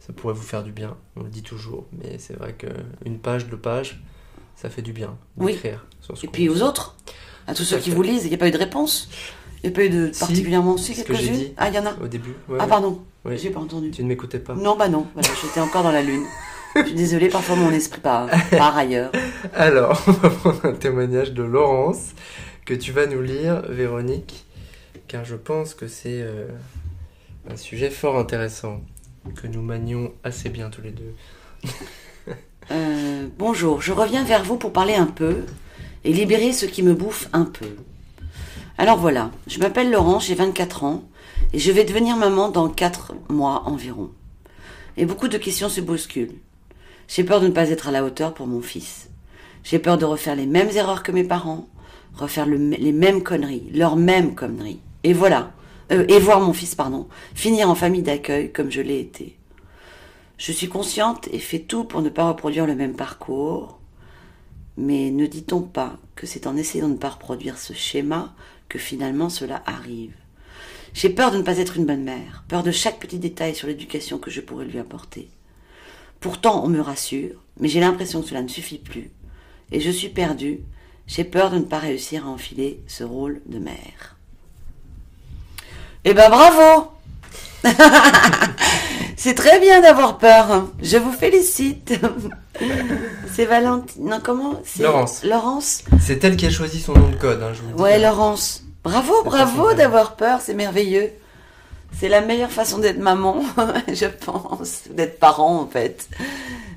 Ça 0.00 0.12
pourrait 0.12 0.34
vous 0.34 0.42
faire 0.42 0.64
du 0.64 0.72
bien. 0.72 0.96
On 1.16 1.22
le 1.22 1.30
dit 1.30 1.42
toujours, 1.42 1.86
mais 1.92 2.18
c'est 2.18 2.34
vrai 2.36 2.54
qu'une 2.54 3.18
page, 3.18 3.46
deux 3.46 3.56
pages, 3.56 4.02
ça 4.56 4.68
fait 4.70 4.82
du 4.82 4.92
bien 4.92 5.16
Oui. 5.36 5.52
d'écrire. 5.52 5.86
sur 6.00 6.16
ce 6.18 6.26
Et 6.26 6.28
puis 6.28 6.48
aux 6.48 6.62
autres, 6.62 6.96
à 7.46 7.54
tous 7.54 7.62
ceux 7.64 7.78
qui 7.78 7.90
fait. 7.90 7.96
vous 7.96 8.02
lisent, 8.02 8.24
il 8.24 8.28
n'y 8.28 8.34
a 8.34 8.38
pas 8.38 8.48
eu 8.48 8.52
de 8.52 8.58
réponse 8.58 9.08
Il 9.62 9.68
n'y 9.70 9.72
a 9.74 9.76
pas 9.76 9.84
eu 9.84 9.90
de 9.90 10.10
Si, 10.12 10.20
particulièrement 10.20 10.76
si, 10.76 10.94
c'est 10.94 11.02
ce 11.02 11.06
que 11.06 11.14
j'ai 11.14 11.26
quelques-unes 11.26 11.38
dit. 11.38 11.54
Ah, 11.56 11.68
il 11.68 11.74
y 11.74 11.78
en 11.78 11.86
a 11.86 11.94
Au 12.02 12.08
début. 12.08 12.30
ouais, 12.48 12.56
Ah, 12.58 12.64
ouais. 12.64 12.68
pardon, 12.68 13.00
Oui. 13.24 13.38
j'ai 13.38 13.50
pas 13.50 13.60
entendu. 13.60 13.90
Tu 13.90 14.02
ne 14.02 14.08
m'écoutais 14.08 14.38
pas. 14.40 14.54
Non, 14.54 14.76
bah 14.76 14.88
non, 14.88 15.06
voilà, 15.14 15.28
j'étais 15.42 15.60
encore 15.60 15.82
dans 15.84 15.92
la 15.92 16.02
lune. 16.02 16.24
Je 16.74 16.82
suis 16.84 16.94
désolée, 16.94 17.28
parfois 17.28 17.54
mon 17.56 17.70
esprit 17.70 18.00
part, 18.00 18.28
part 18.50 18.76
ailleurs. 18.76 19.12
Alors, 19.54 20.02
on 20.06 20.12
va 20.12 20.30
prendre 20.30 20.64
un 20.64 20.72
témoignage 20.72 21.32
de 21.32 21.42
Laurence 21.42 22.12
que 22.64 22.72
tu 22.74 22.92
vas 22.92 23.06
nous 23.06 23.20
lire, 23.22 23.62
Véronique, 23.68 24.46
car 25.06 25.24
je 25.24 25.36
pense 25.36 25.74
que 25.74 25.86
c'est 25.86 26.22
euh, 26.22 26.46
un 27.50 27.56
sujet 27.56 27.90
fort 27.90 28.18
intéressant 28.18 28.80
que 29.36 29.46
nous 29.46 29.60
manions 29.62 30.12
assez 30.24 30.48
bien 30.48 30.70
tous 30.70 30.80
les 30.82 30.92
deux. 30.92 31.14
Euh, 32.70 33.26
bonjour, 33.38 33.82
je 33.82 33.92
reviens 33.92 34.24
vers 34.24 34.42
vous 34.44 34.56
pour 34.56 34.72
parler 34.72 34.94
un 34.94 35.06
peu 35.06 35.38
et 36.04 36.12
libérer 36.12 36.52
ce 36.52 36.64
qui 36.66 36.82
me 36.82 36.94
bouffe 36.94 37.28
un 37.32 37.44
peu. 37.44 37.66
Alors 38.82 38.98
voilà, 38.98 39.30
je 39.46 39.60
m'appelle 39.60 39.92
Laurence, 39.92 40.26
j'ai 40.26 40.34
24 40.34 40.82
ans 40.82 41.04
et 41.52 41.60
je 41.60 41.70
vais 41.70 41.84
devenir 41.84 42.16
maman 42.16 42.48
dans 42.48 42.68
4 42.68 43.14
mois 43.28 43.62
environ. 43.66 44.10
Et 44.96 45.06
beaucoup 45.06 45.28
de 45.28 45.38
questions 45.38 45.68
se 45.68 45.80
bousculent. 45.80 46.34
J'ai 47.06 47.22
peur 47.22 47.40
de 47.40 47.46
ne 47.46 47.52
pas 47.52 47.70
être 47.70 47.86
à 47.86 47.92
la 47.92 48.02
hauteur 48.02 48.34
pour 48.34 48.48
mon 48.48 48.60
fils. 48.60 49.08
J'ai 49.62 49.78
peur 49.78 49.98
de 49.98 50.04
refaire 50.04 50.34
les 50.34 50.46
mêmes 50.46 50.70
erreurs 50.74 51.04
que 51.04 51.12
mes 51.12 51.22
parents, 51.22 51.68
refaire 52.16 52.44
le- 52.44 52.56
les 52.70 52.90
mêmes 52.90 53.22
conneries, 53.22 53.70
leurs 53.72 53.94
mêmes 53.94 54.34
conneries. 54.34 54.80
Et 55.04 55.12
voilà, 55.12 55.52
Euh, 55.92 56.04
et 56.08 56.18
voir 56.18 56.40
mon 56.40 56.52
fils, 56.52 56.74
pardon, 56.74 57.06
finir 57.36 57.70
en 57.70 57.76
famille 57.76 58.02
d'accueil 58.02 58.50
comme 58.50 58.70
je 58.72 58.80
l'ai 58.80 58.98
été. 58.98 59.36
Je 60.38 60.50
suis 60.50 60.68
consciente 60.68 61.28
et 61.32 61.38
fais 61.38 61.58
tout 61.60 61.84
pour 61.84 62.02
ne 62.02 62.08
pas 62.08 62.26
reproduire 62.28 62.66
le 62.66 62.74
même 62.74 62.94
parcours. 62.96 63.78
Mais 64.78 65.10
ne 65.10 65.26
dit-on 65.26 65.60
pas 65.60 65.98
que 66.16 66.26
c'est 66.26 66.46
en 66.46 66.56
essayant 66.56 66.88
de 66.88 66.94
ne 66.94 66.98
pas 66.98 67.10
reproduire 67.10 67.58
ce 67.58 67.74
schéma 67.74 68.32
que 68.72 68.78
finalement 68.78 69.28
cela 69.28 69.62
arrive 69.66 70.14
J'ai 70.94 71.10
peur 71.10 71.30
de 71.30 71.36
ne 71.36 71.42
pas 71.42 71.58
être 71.58 71.76
une 71.76 71.84
bonne 71.84 72.04
mère, 72.04 72.42
peur 72.48 72.62
de 72.62 72.70
chaque 72.70 72.98
petit 72.98 73.18
détail 73.18 73.54
sur 73.54 73.68
l'éducation 73.68 74.16
que 74.16 74.30
je 74.30 74.40
pourrais 74.40 74.64
lui 74.64 74.78
apporter. 74.78 75.28
Pourtant, 76.20 76.64
on 76.64 76.68
me 76.68 76.80
rassure, 76.80 77.44
mais 77.60 77.68
j'ai 77.68 77.80
l'impression 77.80 78.22
que 78.22 78.28
cela 78.28 78.40
ne 78.40 78.48
suffit 78.48 78.78
plus. 78.78 79.10
Et 79.72 79.80
je 79.80 79.90
suis 79.90 80.08
perdue. 80.08 80.60
J'ai 81.06 81.24
peur 81.24 81.50
de 81.50 81.58
ne 81.58 81.64
pas 81.64 81.80
réussir 81.80 82.26
à 82.26 82.30
enfiler 82.30 82.80
ce 82.86 83.04
rôle 83.04 83.42
de 83.44 83.58
mère. 83.58 84.16
Eh 86.04 86.14
ben 86.14 86.30
bravo 86.30 86.92
C'est 89.16 89.34
très 89.34 89.60
bien 89.60 89.80
d'avoir 89.80 90.18
peur. 90.18 90.68
Je 90.82 90.96
vous 90.96 91.12
félicite. 91.12 91.94
C'est 93.34 93.44
Valentine. 93.46 94.04
Non, 94.04 94.20
comment 94.22 94.60
c'est 94.64 94.82
Laurence. 94.82 95.24
Laurence. 95.24 95.84
C'est 96.00 96.22
elle 96.22 96.36
qui 96.36 96.46
a 96.46 96.50
choisi 96.50 96.80
son 96.80 96.92
nom 96.92 97.08
de 97.08 97.16
code, 97.16 97.42
hein, 97.42 97.52
je 97.54 97.62
vous 97.62 97.74
dis. 97.74 97.82
Ouais, 97.82 97.98
Laurence. 97.98 98.62
Bravo, 98.84 99.22
bravo 99.24 99.72
d'avoir 99.72 100.16
peur. 100.16 100.40
C'est 100.42 100.54
merveilleux. 100.54 101.10
C'est 101.98 102.08
la 102.08 102.20
meilleure 102.20 102.50
façon 102.50 102.78
d'être 102.78 102.98
maman, 102.98 103.42
je 103.88 104.06
pense, 104.06 104.84
d'être 104.90 105.18
parent 105.18 105.60
en 105.60 105.66
fait. 105.66 106.08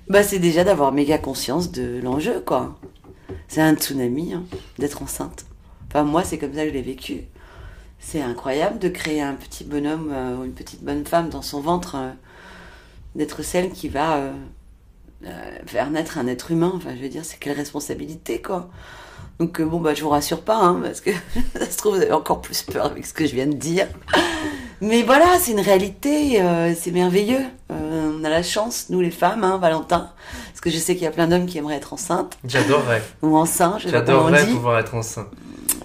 Bah, 0.07 0.23
c'est 0.23 0.39
déjà 0.39 0.63
d'avoir 0.63 0.91
méga 0.91 1.17
conscience 1.17 1.71
de 1.71 1.99
l'enjeu, 2.01 2.41
quoi. 2.45 2.77
C'est 3.47 3.61
un 3.61 3.75
tsunami 3.75 4.33
hein, 4.33 4.43
d'être 4.77 5.01
enceinte. 5.01 5.45
Enfin, 5.89 6.03
moi, 6.03 6.23
c'est 6.23 6.37
comme 6.37 6.53
ça 6.53 6.63
que 6.63 6.69
je 6.69 6.73
l'ai 6.73 6.81
vécu. 6.81 7.21
C'est 8.07 8.21
incroyable 8.21 8.77
de 8.77 8.87
créer 8.87 9.19
un 9.21 9.33
petit 9.33 9.63
bonhomme 9.63 10.11
euh, 10.13 10.37
ou 10.37 10.43
une 10.43 10.53
petite 10.53 10.83
bonne 10.83 11.05
femme 11.05 11.29
dans 11.29 11.41
son 11.41 11.59
ventre, 11.59 11.95
euh, 11.95 12.11
d'être 13.15 13.41
celle 13.41 13.71
qui 13.71 13.89
va 13.89 14.17
euh, 14.17 15.31
faire 15.65 15.89
naître 15.89 16.19
un 16.19 16.27
être 16.27 16.51
humain. 16.51 16.71
Enfin, 16.75 16.91
je 16.95 17.01
veux 17.01 17.09
dire, 17.09 17.25
c'est 17.25 17.39
quelle 17.39 17.57
responsabilité, 17.57 18.43
quoi. 18.43 18.69
Donc, 19.39 19.59
bon, 19.59 19.79
bah, 19.79 19.95
je 19.95 20.03
vous 20.03 20.09
rassure 20.09 20.41
pas, 20.41 20.57
hein, 20.57 20.81
parce 20.83 21.01
que 21.01 21.09
ça 21.57 21.69
se 21.69 21.77
trouve, 21.77 21.95
vous 21.95 22.01
avez 22.03 22.11
encore 22.13 22.41
plus 22.41 22.61
peur 22.61 22.85
avec 22.85 23.07
ce 23.07 23.13
que 23.13 23.25
je 23.25 23.33
viens 23.33 23.47
de 23.47 23.55
dire. 23.55 23.87
Mais 24.81 25.03
voilà, 25.03 25.39
c'est 25.39 25.51
une 25.51 25.61
réalité, 25.61 26.41
euh, 26.41 26.73
c'est 26.75 26.91
merveilleux. 26.91 27.43
Euh, 27.71 28.11
on 28.19 28.23
a 28.23 28.29
la 28.29 28.43
chance, 28.43 28.87
nous 28.89 28.99
les 28.99 29.11
femmes, 29.11 29.43
hein, 29.43 29.57
Valentin, 29.57 30.11
parce 30.49 30.61
que 30.61 30.69
je 30.69 30.77
sais 30.77 30.95
qu'il 30.95 31.05
y 31.05 31.07
a 31.07 31.11
plein 31.11 31.27
d'hommes 31.27 31.45
qui 31.45 31.57
aimeraient 31.57 31.75
être 31.75 31.93
enceintes 31.93 32.37
J'adorerais. 32.45 33.01
ou 33.21 33.37
enceints, 33.37 33.77
je 33.79 33.89
J'adorerais 33.89 34.45
pouvoir 34.45 34.79
être 34.79 34.93
enceint. 34.93 35.27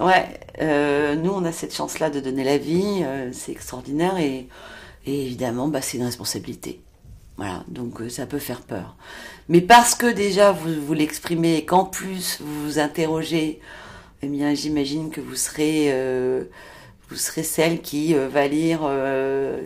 Ouais, 0.01 0.41
euh, 0.61 1.15
nous 1.15 1.31
on 1.31 1.45
a 1.45 1.53
cette 1.53 1.75
chance-là 1.75 2.11
de 2.11 2.21
donner 2.21 2.45
la 2.45 2.59
vie, 2.59 3.03
euh, 3.03 3.31
c'est 3.33 3.53
extraordinaire 3.53 4.19
et, 4.19 4.49
évidemment 5.07 5.69
bah, 5.69 5.81
c'est 5.81 5.97
une 5.97 6.05
responsabilité. 6.05 6.81
Voilà, 7.37 7.65
donc 7.69 8.01
euh, 8.03 8.09
ça 8.11 8.27
peut 8.27 8.39
faire 8.39 8.61
peur. 8.61 8.97
Mais 9.49 9.63
parce 9.63 9.95
que 9.95 10.07
déjà 10.07 10.53
vous, 10.53 10.69
vous 10.81 10.93
l'exprimez 10.93 11.57
et 11.57 11.65
qu'en 11.65 11.85
plus 11.85 12.39
vous 12.41 12.65
vous 12.65 12.79
interrogez, 12.79 13.61
eh 14.23 14.27
bien 14.29 14.55
j'imagine 14.55 15.11
que 15.11 15.21
vous 15.21 15.37
serez, 15.37 15.91
vous 17.09 17.17
serez 17.17 17.43
celle 17.43 17.81
qui 17.81 18.13
va 18.13 18.47
lire 18.47 18.85
un, 18.85 19.57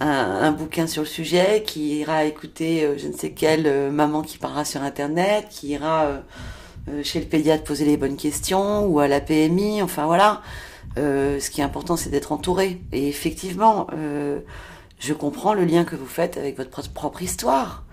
un 0.00 0.50
bouquin 0.50 0.88
sur 0.88 1.02
le 1.02 1.08
sujet, 1.08 1.62
qui 1.64 2.00
ira 2.00 2.24
écouter 2.24 2.98
je 2.98 3.06
ne 3.06 3.12
sais 3.12 3.30
quelle 3.30 3.92
maman 3.92 4.22
qui 4.22 4.38
parlera 4.38 4.64
sur 4.64 4.82
internet, 4.82 5.46
qui 5.50 5.68
ira 5.68 6.24
chez 7.02 7.20
le 7.20 7.26
pédiatre 7.26 7.64
poser 7.64 7.84
les 7.84 7.96
bonnes 7.96 8.16
questions 8.16 8.86
ou 8.86 8.98
à 8.98 9.08
la 9.08 9.20
PMI, 9.20 9.82
enfin 9.82 10.06
voilà. 10.06 10.42
Euh, 10.98 11.40
ce 11.40 11.50
qui 11.50 11.60
est 11.60 11.64
important, 11.64 11.96
c'est 11.96 12.10
d'être 12.10 12.32
entouré. 12.32 12.80
Et 12.92 13.08
effectivement, 13.08 13.86
euh, 13.92 14.40
je 14.98 15.14
comprends 15.14 15.54
le 15.54 15.64
lien 15.64 15.84
que 15.84 15.96
vous 15.96 16.06
faites 16.06 16.36
avec 16.36 16.56
votre 16.56 16.88
propre 16.90 17.22
histoire. 17.22 17.84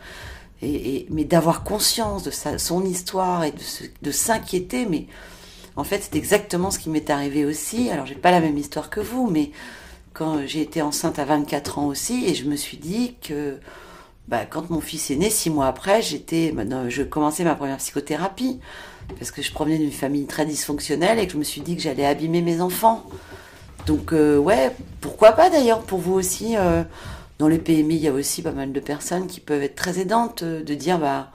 Et, 0.62 0.96
et 0.96 1.08
mais 1.10 1.24
d'avoir 1.24 1.63
conscience 1.63 2.24
de 2.24 2.31
sa, 2.31 2.58
son 2.58 2.84
histoire 2.84 3.46
et 3.46 3.51
de, 3.51 3.62
de 4.01 4.12
s'inquiéter, 4.12 4.86
mais 4.86 5.08
en 5.77 5.86
fait, 5.86 6.01
c'est 6.03 6.17
exactement 6.17 6.72
ce 6.72 6.79
qui 6.79 6.89
m'est 6.89 7.10
arrivé 7.10 7.46
aussi. 7.46 7.89
Alors, 7.89 8.05
j'ai 8.05 8.15
pas 8.15 8.31
la 8.31 8.41
même 8.41 8.58
histoire 8.58 8.89
que 8.89 9.00
vous, 9.00 9.29
mais 9.29 9.51
quand 10.12 10.46
j'ai 10.46 10.62
été 10.62 10.81
enceinte 10.81 11.17
à 11.19 11.24
24 11.24 11.79
ans 11.79 11.88
aussi, 11.88 12.25
et 12.25 12.36
je 12.36 12.43
me 12.43 12.58
suis 12.58 12.75
dit 12.75 13.15
que 13.22 13.58
bah, 14.29 14.45
quand 14.48 14.69
mon 14.69 14.79
fils 14.79 15.09
est 15.09 15.15
né, 15.15 15.31
six 15.31 15.50
mois 15.50 15.65
après, 15.65 16.03
j'étais, 16.03 16.51
bah, 16.51 16.63
je 16.88 17.01
commençais 17.01 17.43
ma 17.43 17.55
première 17.55 17.77
psychothérapie 17.77 18.59
parce 19.17 19.31
que 19.31 19.41
je 19.41 19.51
provenais 19.51 19.79
d'une 19.79 19.91
famille 19.91 20.27
très 20.27 20.45
dysfonctionnelle 20.45 21.17
et 21.17 21.25
que 21.25 21.33
je 21.33 21.38
me 21.38 21.43
suis 21.43 21.62
dit 21.62 21.75
que 21.75 21.81
j'allais 21.81 22.05
abîmer 22.05 22.43
mes 22.43 22.62
enfants. 22.62 23.05
Donc 23.88 24.13
euh, 24.13 24.38
ouais, 24.38 24.75
pourquoi 25.01 25.31
pas 25.31 25.50
d'ailleurs 25.50 25.81
pour 25.81 25.98
vous 25.98 26.13
aussi. 26.13 26.55
Euh, 26.55 26.83
dans 27.39 27.48
les 27.48 27.57
PMI, 27.57 27.95
il 27.95 28.01
y 28.01 28.07
a 28.07 28.13
aussi 28.13 28.43
pas 28.43 28.51
mal 28.51 28.71
de 28.71 28.79
personnes 28.79 29.25
qui 29.25 29.39
peuvent 29.39 29.63
être 29.63 29.75
très 29.75 29.98
aidantes, 29.98 30.43
euh, 30.43 30.63
de 30.63 30.75
dire 30.75 31.00
bah 31.00 31.31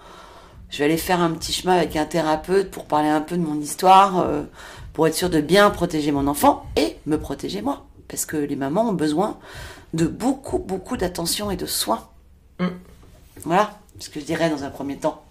je 0.70 0.78
vais 0.78 0.84
aller 0.84 0.96
faire 0.96 1.20
un 1.20 1.30
petit 1.32 1.52
chemin 1.52 1.74
avec 1.74 1.96
un 1.96 2.04
thérapeute 2.04 2.70
pour 2.70 2.84
parler 2.84 3.08
un 3.08 3.22
peu 3.22 3.36
de 3.36 3.42
mon 3.42 3.60
histoire, 3.60 4.26
pour 4.92 5.06
être 5.06 5.14
sûr 5.14 5.30
de 5.30 5.40
bien 5.40 5.70
protéger 5.70 6.10
mon 6.10 6.26
enfant 6.26 6.64
et 6.76 6.96
me 7.06 7.16
protéger 7.16 7.62
moi. 7.62 7.86
Parce 8.08 8.26
que 8.26 8.36
les 8.36 8.56
mamans 8.56 8.88
ont 8.88 8.92
besoin 8.92 9.38
de 9.94 10.06
beaucoup, 10.06 10.58
beaucoup 10.58 10.96
d'attention 10.96 11.50
et 11.52 11.56
de 11.56 11.66
soins. 11.66 12.08
Mm. 12.58 12.66
Voilà 13.42 13.78
ce 13.98 14.10
que 14.10 14.20
je 14.20 14.24
dirais 14.24 14.50
dans 14.50 14.64
un 14.64 14.70
premier 14.70 14.96
temps. 14.96 15.24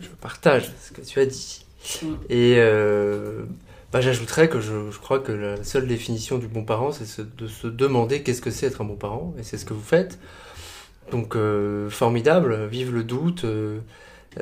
Je 0.00 0.08
partage 0.08 0.72
ce 0.80 0.92
que 0.92 1.00
tu 1.00 1.20
as 1.20 1.26
dit. 1.26 1.64
Mm. 2.02 2.06
Et 2.28 2.54
euh, 2.58 3.44
bah, 3.92 4.00
j'ajouterais 4.00 4.48
que 4.48 4.60
je, 4.60 4.96
crois 4.98 5.20
que 5.20 5.32
la 5.32 5.64
seule 5.64 5.86
définition 5.86 6.38
du 6.38 6.48
bon 6.48 6.64
parent, 6.64 6.92
c'est 6.92 7.36
de 7.36 7.46
se 7.46 7.66
demander 7.66 8.22
qu'est-ce 8.22 8.42
que 8.42 8.50
c'est 8.50 8.66
être 8.66 8.80
un 8.80 8.84
bon 8.84 8.96
parent, 8.96 9.34
et 9.38 9.42
c'est 9.42 9.58
ce 9.58 9.64
que 9.64 9.74
vous 9.74 9.82
faites. 9.82 10.18
Donc 11.10 11.36
euh, 11.36 11.88
formidable, 11.88 12.66
vive 12.66 12.92
le 12.92 13.02
doute. 13.02 13.44
Euh, 13.44 13.80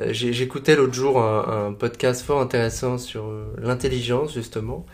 j'écoutais 0.09 0.75
l'autre 0.75 0.93
jour 0.93 1.21
un, 1.21 1.73
podcast 1.73 2.23
fort 2.23 2.41
intéressant 2.41 2.97
sur 2.97 3.31
l'intelligence 3.57 4.33
justement, 4.33 4.85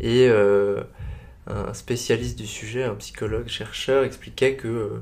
et 0.00 0.28
un 0.28 1.74
spécialiste 1.74 2.38
du 2.38 2.46
sujet, 2.46 2.84
un 2.84 2.94
psychologue 2.94 3.48
chercheur, 3.48 4.04
expliquait 4.04 4.54
que 4.54 5.00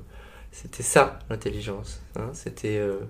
c'était 0.55 0.85
ça 0.85 1.19
l'intelligence. 1.31 2.01
Hein. 2.15 2.31
C'était 2.33 2.79
euh, 2.79 3.01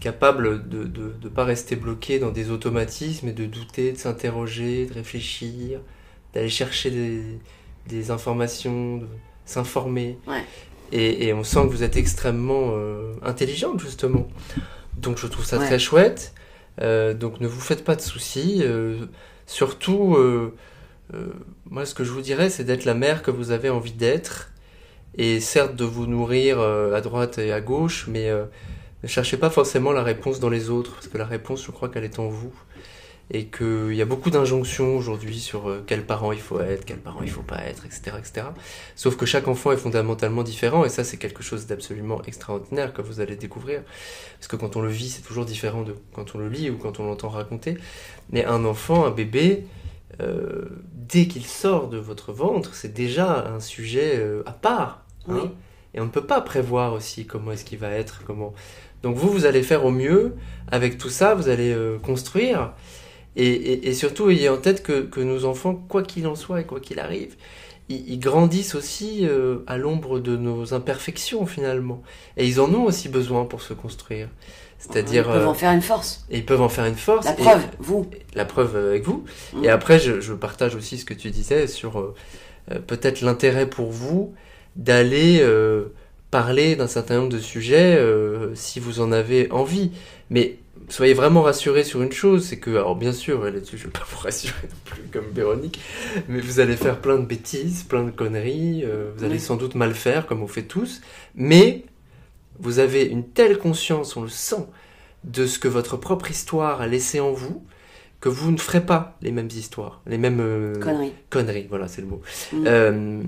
capable 0.00 0.68
de 0.68 0.90
ne 1.22 1.28
pas 1.28 1.44
rester 1.44 1.76
bloqué 1.76 2.18
dans 2.18 2.30
des 2.30 2.50
automatismes 2.50 3.28
et 3.28 3.32
de 3.32 3.46
douter, 3.46 3.92
de 3.92 3.96
s'interroger, 3.96 4.86
de 4.86 4.94
réfléchir, 4.94 5.80
d'aller 6.34 6.48
chercher 6.48 6.90
des, 7.86 8.10
informations, 8.10 8.98
de 8.98 9.06
s'informer. 9.44 10.18
Et, 10.90 11.32
on 11.32 11.44
sent 11.44 11.62
que 11.62 11.68
vous 11.68 11.84
êtes 11.84 11.96
extrêmement 11.96 12.72
euh, 12.72 13.14
intelligente 13.22 13.80
justement. 13.80 14.26
Donc 14.96 15.18
je 15.18 15.28
trouve 15.28 15.44
ça 15.44 15.58
très 15.58 15.78
chouette. 15.78 16.34
Euh, 16.80 17.14
donc 17.14 17.40
ne 17.40 17.46
vous 17.46 17.60
faites 17.60 17.84
pas 17.84 17.94
de 17.94 18.00
soucis. 18.00 18.64
surtout, 19.46 20.18
moi 21.70 21.86
ce 21.86 21.94
que 21.94 22.02
je 22.02 22.10
vous 22.10 22.20
dirais, 22.20 22.50
c'est 22.50 22.64
d'être 22.64 22.84
la 22.84 22.94
mère 22.94 23.22
que 23.22 23.30
vous 23.30 23.52
avez 23.52 23.70
envie 23.70 23.92
d'être 23.92 24.50
et 25.18 25.40
certes 25.40 25.74
de 25.74 25.84
vous 25.84 26.06
nourrir 26.06 26.60
euh, 26.60 26.94
à 26.94 27.00
droite 27.00 27.38
et 27.38 27.52
à 27.52 27.60
gauche, 27.60 28.06
mais 28.08 28.30
euh, 28.30 28.44
ne 29.02 29.08
cherchez 29.08 29.36
pas 29.36 29.50
forcément 29.50 29.90
la 29.90 30.04
réponse 30.04 30.38
dans 30.38 30.48
les 30.48 30.70
autres, 30.70 30.94
parce 30.94 31.08
que 31.08 31.18
la 31.18 31.26
réponse, 31.26 31.64
je 31.64 31.72
crois 31.72 31.88
qu'elle 31.88 32.04
est 32.04 32.20
en 32.20 32.28
vous. 32.28 32.52
Et 33.30 33.48
qu'il 33.48 33.92
y 33.92 34.00
a 34.00 34.06
beaucoup 34.06 34.30
d'injonctions 34.30 34.96
aujourd'hui 34.96 35.38
sur 35.38 35.68
euh, 35.68 35.84
quel 35.86 36.06
parent 36.06 36.32
il 36.32 36.38
faut 36.38 36.60
être, 36.60 36.86
quel 36.86 36.98
parent 36.98 37.20
il 37.22 37.30
faut 37.30 37.42
pas 37.42 37.58
être, 37.64 37.84
etc., 37.84 38.12
etc. 38.16 38.46
Sauf 38.94 39.16
que 39.16 39.26
chaque 39.26 39.48
enfant 39.48 39.72
est 39.72 39.76
fondamentalement 39.76 40.44
différent, 40.44 40.84
et 40.86 40.88
ça 40.88 41.04
c'est 41.04 41.18
quelque 41.18 41.42
chose 41.42 41.66
d'absolument 41.66 42.22
extraordinaire 42.22 42.94
que 42.94 43.02
vous 43.02 43.20
allez 43.20 43.36
découvrir. 43.36 43.82
Parce 44.38 44.46
que 44.46 44.56
quand 44.56 44.76
on 44.76 44.80
le 44.80 44.88
vit, 44.88 45.10
c'est 45.10 45.22
toujours 45.22 45.44
différent 45.44 45.82
de 45.82 45.94
quand 46.14 46.36
on 46.36 46.38
le 46.38 46.48
lit 46.48 46.70
ou 46.70 46.78
quand 46.78 47.00
on 47.00 47.06
l'entend 47.06 47.28
raconter. 47.28 47.76
Mais 48.30 48.44
un 48.44 48.64
enfant, 48.64 49.04
un 49.04 49.10
bébé, 49.10 49.66
dès 50.94 51.26
qu'il 51.26 51.44
sort 51.44 51.88
de 51.88 51.98
votre 51.98 52.32
ventre, 52.32 52.74
c'est 52.74 52.94
déjà 52.94 53.46
un 53.46 53.60
sujet 53.60 54.24
à 54.46 54.52
part. 54.52 55.04
Hein. 55.30 55.52
Et 55.94 56.00
on 56.00 56.04
ne 56.04 56.10
peut 56.10 56.26
pas 56.26 56.40
prévoir 56.40 56.92
aussi 56.92 57.26
comment 57.26 57.52
est-ce 57.52 57.64
qu'il 57.64 57.78
va 57.78 57.90
être, 57.90 58.22
comment. 58.26 58.52
Donc 59.02 59.16
vous, 59.16 59.30
vous 59.30 59.46
allez 59.46 59.62
faire 59.62 59.84
au 59.84 59.90
mieux 59.90 60.34
avec 60.70 60.98
tout 60.98 61.08
ça, 61.08 61.34
vous 61.34 61.48
allez 61.48 61.72
euh, 61.72 61.98
construire. 61.98 62.72
Et, 63.36 63.94
surtout, 63.94 64.30
ayez 64.30 64.48
en 64.48 64.56
tête 64.56 64.82
que, 64.82 65.20
nos 65.20 65.44
enfants, 65.44 65.74
quoi 65.74 66.02
qu'il 66.02 66.26
en 66.26 66.34
soit 66.34 66.62
et 66.62 66.64
quoi 66.64 66.80
qu'il 66.80 66.98
arrive, 66.98 67.36
ils, 67.88 68.18
grandissent 68.18 68.74
aussi 68.74 69.24
à 69.68 69.76
l'ombre 69.76 70.18
de 70.18 70.36
nos 70.36 70.74
imperfections 70.74 71.46
finalement. 71.46 72.02
Et 72.36 72.48
ils 72.48 72.60
en 72.60 72.74
ont 72.74 72.82
aussi 72.82 73.08
besoin 73.08 73.44
pour 73.44 73.62
se 73.62 73.74
construire. 73.74 74.28
C'est-à-dire. 74.78 75.24
Ils 75.26 75.32
peuvent 75.32 75.48
en 75.48 75.54
faire 75.54 75.72
une 75.72 75.82
force. 75.82 76.24
Et 76.30 76.38
ils 76.38 76.46
peuvent 76.46 76.62
en 76.62 76.68
faire 76.68 76.86
une 76.86 76.96
force. 76.96 77.26
La 77.26 77.32
preuve, 77.32 77.62
vous. 77.78 78.06
La 78.34 78.44
preuve 78.44 78.76
avec 78.76 79.04
vous. 79.04 79.24
Mm. 79.52 79.64
Et 79.64 79.68
après, 79.68 79.98
je, 79.98 80.32
partage 80.32 80.74
aussi 80.74 80.98
ce 80.98 81.04
que 81.04 81.14
tu 81.14 81.30
disais 81.30 81.66
sur 81.66 81.98
euh, 81.98 82.14
euh, 82.70 82.78
peut-être 82.78 83.20
l'intérêt 83.20 83.68
pour 83.68 83.90
vous 83.90 84.34
d'aller 84.76 85.40
euh, 85.42 85.86
parler 86.30 86.76
d'un 86.76 86.86
certain 86.86 87.18
nombre 87.18 87.32
de 87.32 87.38
sujets 87.38 87.98
si 88.54 88.80
vous 88.80 89.00
en 89.00 89.12
avez 89.12 89.50
envie. 89.50 89.92
Mais 90.30 90.58
soyez 90.88 91.14
vraiment 91.14 91.42
rassurés 91.42 91.84
sur 91.84 92.02
une 92.02 92.12
chose, 92.12 92.44
c'est 92.44 92.58
que, 92.58 92.70
alors 92.70 92.96
bien 92.96 93.12
sûr, 93.12 93.44
là-dessus 93.44 93.78
je 93.78 93.86
ne 93.86 93.86
vais 93.86 93.98
pas 93.98 94.06
vous 94.10 94.18
rassurer 94.22 94.68
non 94.68 94.76
plus 94.84 95.02
comme 95.12 95.30
Véronique, 95.32 95.80
mais 96.28 96.40
vous 96.40 96.60
allez 96.60 96.76
faire 96.76 97.00
plein 97.00 97.18
de 97.18 97.24
bêtises, 97.24 97.82
plein 97.82 98.04
de 98.04 98.10
conneries, 98.10 98.84
vous 99.16 99.24
allez 99.24 99.38
sans 99.38 99.56
doute 99.56 99.74
mal 99.74 99.94
faire 99.94 100.26
comme 100.26 100.42
on 100.42 100.46
fait 100.46 100.64
tous, 100.64 101.00
mais 101.34 101.84
vous 102.58 102.78
avez 102.78 103.04
une 103.04 103.24
telle 103.24 103.58
conscience, 103.58 104.16
on 104.16 104.22
le 104.22 104.28
sent, 104.28 104.66
de 105.24 105.46
ce 105.46 105.58
que 105.58 105.68
votre 105.68 105.96
propre 105.96 106.30
histoire 106.30 106.80
a 106.80 106.86
laissé 106.86 107.20
en 107.20 107.32
vous, 107.32 107.64
que 108.20 108.28
vous 108.28 108.50
ne 108.50 108.56
ferez 108.56 108.84
pas 108.84 109.16
les 109.22 109.30
mêmes 109.30 109.48
histoires, 109.48 110.02
les 110.06 110.18
mêmes 110.18 110.40
euh, 110.40 110.74
conneries. 110.80 111.12
conneries. 111.30 111.66
voilà, 111.68 111.88
c'est 111.88 112.00
le 112.00 112.08
mot. 112.08 112.20
Mm. 112.52 112.64
Euh, 112.66 113.22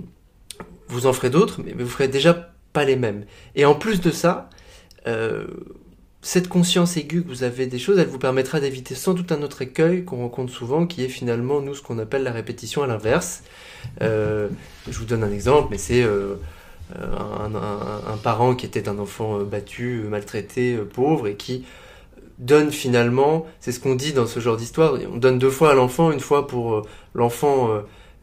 vous 0.91 1.07
en 1.07 1.13
ferez 1.13 1.31
d'autres, 1.31 1.61
mais, 1.65 1.73
vous 1.73 1.89
ferez 1.89 2.09
déjà 2.09 2.53
pas 2.73 2.85
les 2.85 2.97
mêmes. 2.97 3.25
Et 3.55 3.65
en 3.65 3.75
plus 3.75 4.01
de 4.01 4.11
ça, 4.11 4.49
euh, 5.07 5.47
cette 6.23 6.49
conscience 6.49 6.97
aiguë 6.97 7.23
que 7.23 7.29
vous 7.29 7.43
avez 7.43 7.67
des 7.67 7.79
choses, 7.79 7.99
elle 7.99 8.09
vous 8.09 8.19
permettra 8.19 8.61
d'éviter 8.61 8.95
sans 8.95 9.15
doute 9.15 9.33
un 9.33 9.43
autre 9.43 9.63
écueil 9.63 10.05
qu'on 10.05 10.19
rencontre 10.19 10.53
souvent, 10.53 10.87
qui 10.87 11.03
est 11.03 11.09
finalement, 11.09 11.61
nous, 11.61 11.75
ce 11.75 11.83
qu'on 11.83 11.99
appelle 11.99 12.23
la 12.23 12.33
répétition 12.33 12.83
à 12.83 12.87
l'inverse. 12.87 13.43
je 14.01 14.49
vous 14.87 15.05
donne 15.07 15.25
un 15.25 15.33
exemple, 15.33 15.69
mais 15.71 15.79
c'est 15.79 16.05
euh, 16.99 17.17
un, 18.13 18.17
parent 18.17 18.55
qui 18.55 18.67
était 18.67 18.89
un 18.89 18.99
enfant 18.99 19.39
euh, 19.39 19.45
battu, 19.45 20.05
maltraité, 20.09 20.75
euh, 20.75 20.85
pauvre, 20.85 21.29
et 21.29 21.37
qui 21.37 21.65
donne 22.39 22.73
finalement, 22.73 23.47
c'est 23.61 23.71
ce 23.71 23.79
qu'on 23.79 23.95
dit 23.95 24.13
dans 24.13 24.27
ce 24.27 24.41
genre 24.41 24.57
d'histoire, 24.57 24.95
on 25.13 25.19
donne 25.19 25.39
deux 25.39 25.51
fois 25.51 25.71
à 25.71 25.75
l'enfant, 25.75 26.11
une 26.11 26.21
fois 26.21 26.47
pour 26.47 26.87
l'enfant 27.15 27.69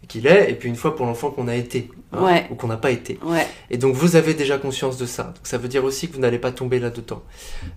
qu'il 0.08 0.28
est, 0.28 0.52
et 0.52 0.54
puis 0.54 0.70
une 0.70 0.76
fois 0.76 0.96
pour 0.96 1.06
l'enfant 1.06 1.32
qu'on 1.32 1.48
a 1.48 1.56
été, 1.56 1.90
hein, 2.14 2.44
ou 2.50 2.56
qu'on 2.56 2.68
n'a 2.68 2.78
pas 2.78 2.92
été. 2.92 3.20
Ouais. 3.24 3.46
Et 3.70 3.78
donc 3.78 3.96
vous 3.96 4.16
avez 4.16 4.34
déjà 4.34 4.58
conscience 4.58 4.98
de 4.98 5.06
ça. 5.06 5.24
Donc 5.24 5.44
ça 5.44 5.58
veut 5.58 5.68
dire 5.68 5.84
aussi 5.84 6.08
que 6.08 6.16
vous 6.16 6.22
n'allez 6.22 6.40
pas 6.40 6.52
tomber 6.52 6.80
là-dedans. 6.80 7.22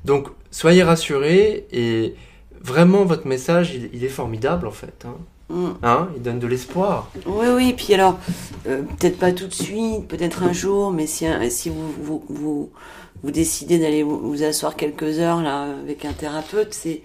Donc 0.05 0.29
soyez 0.51 0.83
rassurés, 0.83 1.67
et 1.73 2.15
vraiment 2.61 3.05
votre 3.05 3.27
message, 3.27 3.75
il, 3.93 4.05
est 4.05 4.09
formidable 4.09 4.67
en 4.67 4.73
fait. 4.73 5.05
Hein. 5.07 5.17
Mm. 5.49 5.71
Hein, 5.83 6.09
il 6.17 6.23
donne 6.23 6.39
de 6.39 6.47
l'espoir. 6.47 7.11
Oui, 7.27 7.47
oui, 7.55 7.75
puis 7.77 7.95
alors, 7.95 8.19
euh, 8.69 8.83
peut-être 8.83 9.19
pas 9.19 9.33
tout 9.33 9.49
de 9.49 9.55
suite, 9.55 10.07
peut-être 10.07 10.45
un 10.45 10.53
jour, 10.53 10.93
mais 10.93 11.07
si, 11.07 11.27
si 11.51 11.69
vous, 11.69 11.93
vous, 12.01 12.25
vous, 12.29 12.71
vous 13.23 13.31
décidez 13.31 13.79
d'aller 13.79 14.03
vous, 14.03 14.43
asseoir 14.43 14.77
quelques 14.77 15.19
heures 15.19 15.43
là 15.43 15.75
avec 15.83 16.05
un 16.05 16.13
thérapeute, 16.13 16.73
c'est, 16.73 17.03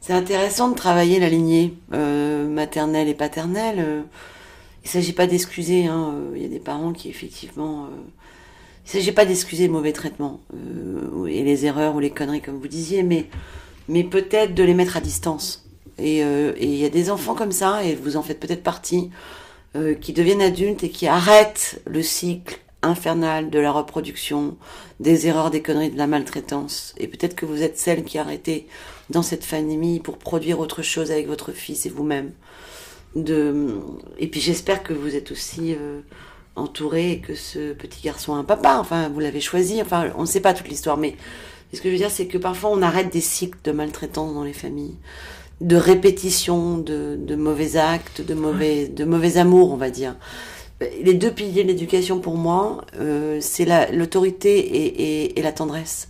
c'est 0.00 0.12
intéressant 0.12 0.70
de 0.70 0.74
travailler 0.74 1.20
la 1.20 1.28
lignée 1.28 1.74
euh, 1.92 2.48
maternelle 2.48 3.08
et 3.08 3.14
paternelle. 3.14 3.78
Euh. 3.78 4.02
Il 4.86 4.88
s'agit 4.88 5.12
pas 5.12 5.26
d'excuser, 5.26 5.86
hein, 5.86 6.14
il 6.36 6.42
y 6.42 6.44
a 6.44 6.48
des 6.48 6.60
parents 6.60 6.92
qui 6.92 7.10
effectivement... 7.10 7.88
il 8.86 8.90
s'agit 8.90 9.10
pas 9.10 9.26
d'excuser 9.26 9.66
le 9.66 9.72
mauvais 9.72 9.92
traitement 9.92 10.40
et 11.28 11.42
les 11.42 11.66
erreurs 11.66 11.96
ou 11.96 12.00
les 12.00 12.10
conneries 12.10 12.40
comme 12.40 12.58
vous 12.58 12.68
disiez, 12.68 13.02
mais, 13.02 13.26
mais 13.88 14.04
peut-être 14.04 14.54
de 14.54 14.62
les 14.62 14.74
mettre 14.74 14.96
à 14.96 15.00
distance 15.00 15.66
euh, 16.00 16.52
et 16.56 16.66
il 16.66 16.76
y 16.76 16.84
a 16.84 16.88
des 16.88 17.10
enfants 17.10 17.34
comme 17.34 17.52
ça, 17.52 17.84
et 17.84 17.94
vous 17.94 18.16
en 18.16 18.22
faites 18.22 18.40
peut-être 18.40 18.62
partie, 18.62 19.10
euh, 19.74 19.94
qui 19.94 20.12
deviennent 20.12 20.42
adultes 20.42 20.84
et 20.84 20.90
qui 20.90 21.06
arrêtent 21.06 21.80
le 21.86 22.02
cycle 22.02 22.60
infernal 22.82 23.50
de 23.50 23.58
la 23.58 23.72
reproduction, 23.72 24.56
des 25.00 25.26
erreurs, 25.26 25.50
des 25.50 25.62
conneries, 25.62 25.90
de 25.90 25.98
la 25.98 26.06
maltraitance. 26.06 26.94
Et 26.98 27.08
peut-être 27.08 27.34
que 27.34 27.46
vous 27.46 27.62
êtes 27.62 27.78
celle 27.78 28.04
qui 28.04 28.18
a 28.18 28.22
arrêté 28.22 28.68
dans 29.10 29.22
cette 29.22 29.44
famille 29.44 30.00
pour 30.00 30.18
produire 30.18 30.60
autre 30.60 30.82
chose 30.82 31.10
avec 31.10 31.26
votre 31.26 31.52
fils 31.52 31.86
et 31.86 31.88
vous-même. 31.88 32.32
De... 33.16 33.80
Et 34.18 34.28
puis 34.28 34.40
j'espère 34.40 34.82
que 34.84 34.92
vous 34.92 35.16
êtes 35.16 35.32
aussi 35.32 35.74
euh, 35.74 36.00
entouré 36.54 37.12
et 37.12 37.18
que 37.18 37.34
ce 37.34 37.72
petit 37.72 38.02
garçon 38.02 38.34
a 38.34 38.38
un 38.38 38.44
papa. 38.44 38.76
Enfin, 38.78 39.08
vous 39.08 39.20
l'avez 39.20 39.40
choisi. 39.40 39.82
Enfin, 39.82 40.10
on 40.16 40.22
ne 40.22 40.26
sait 40.26 40.40
pas 40.40 40.54
toute 40.54 40.68
l'histoire, 40.68 40.96
mais 40.96 41.16
ce 41.72 41.80
que 41.80 41.88
je 41.88 41.92
veux 41.94 41.98
dire, 41.98 42.10
c'est 42.10 42.26
que 42.26 42.38
parfois 42.38 42.70
on 42.70 42.82
arrête 42.82 43.12
des 43.12 43.20
cycles 43.20 43.58
de 43.64 43.72
maltraitance 43.72 44.32
dans 44.34 44.44
les 44.44 44.52
familles 44.52 44.96
de 45.62 45.76
répétition 45.76 46.76
de, 46.76 47.34
mauvais 47.34 47.76
actes, 47.78 48.20
de 48.20 48.34
mauvais, 48.34 48.88
de 48.88 49.04
mauvais 49.04 49.38
amour, 49.38 49.72
on 49.72 49.76
va 49.76 49.88
dire. 49.88 50.14
Les 51.02 51.14
deux 51.14 51.30
piliers 51.30 51.62
de 51.62 51.68
l'éducation 51.68 52.20
pour 52.20 52.36
moi, 52.36 52.84
euh, 53.00 53.38
c'est 53.40 53.64
la- 53.64 53.90
l'autorité 53.90 55.32
et 55.38 55.40
la 55.42 55.52
tendresse. 55.52 56.08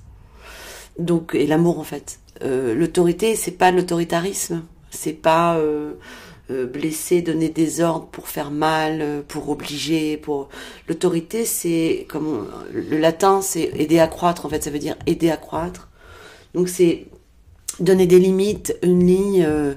Donc 0.99 1.35
et 1.35 1.47
l'amour 1.47 1.79
en 1.79 1.85
fait. 1.85 2.19
Euh, 2.43 2.75
l'autorité, 2.75 3.37
c'est 3.37 3.53
pas 3.53 3.71
l'autoritarisme, 3.71 4.65
c'est 4.91 5.13
pas 5.13 5.57
euh, 5.59 5.93
euh, 6.51 6.67
blesser, 6.67 7.23
donner 7.23 7.49
des 7.49 7.81
ordres 7.81 8.07
pour 8.07 8.29
faire 8.29 8.51
mal, 8.51 9.01
euh, 9.01 9.23
pour 9.27 9.49
obliger, 9.49 10.17
pour 10.17 10.49
l'autorité, 10.89 11.45
c'est 11.45 12.07
comme 12.09 12.27
on- 12.29 12.47
le 12.73 12.99
latin, 12.99 13.43
c'est 13.43 13.71
aider 13.75 13.99
à 13.99 14.07
croître 14.09 14.47
en 14.47 14.49
fait, 14.49 14.63
ça 14.63 14.71
veut 14.71 14.79
dire 14.79 14.97
aider 15.07 15.31
à 15.31 15.37
croître. 15.37 15.89
Donc 16.55 16.69
c'est 16.69 17.07
donner 17.81 18.07
des 18.07 18.19
limites, 18.19 18.77
une 18.83 19.07
ligne, 19.07 19.45
euh, 19.45 19.75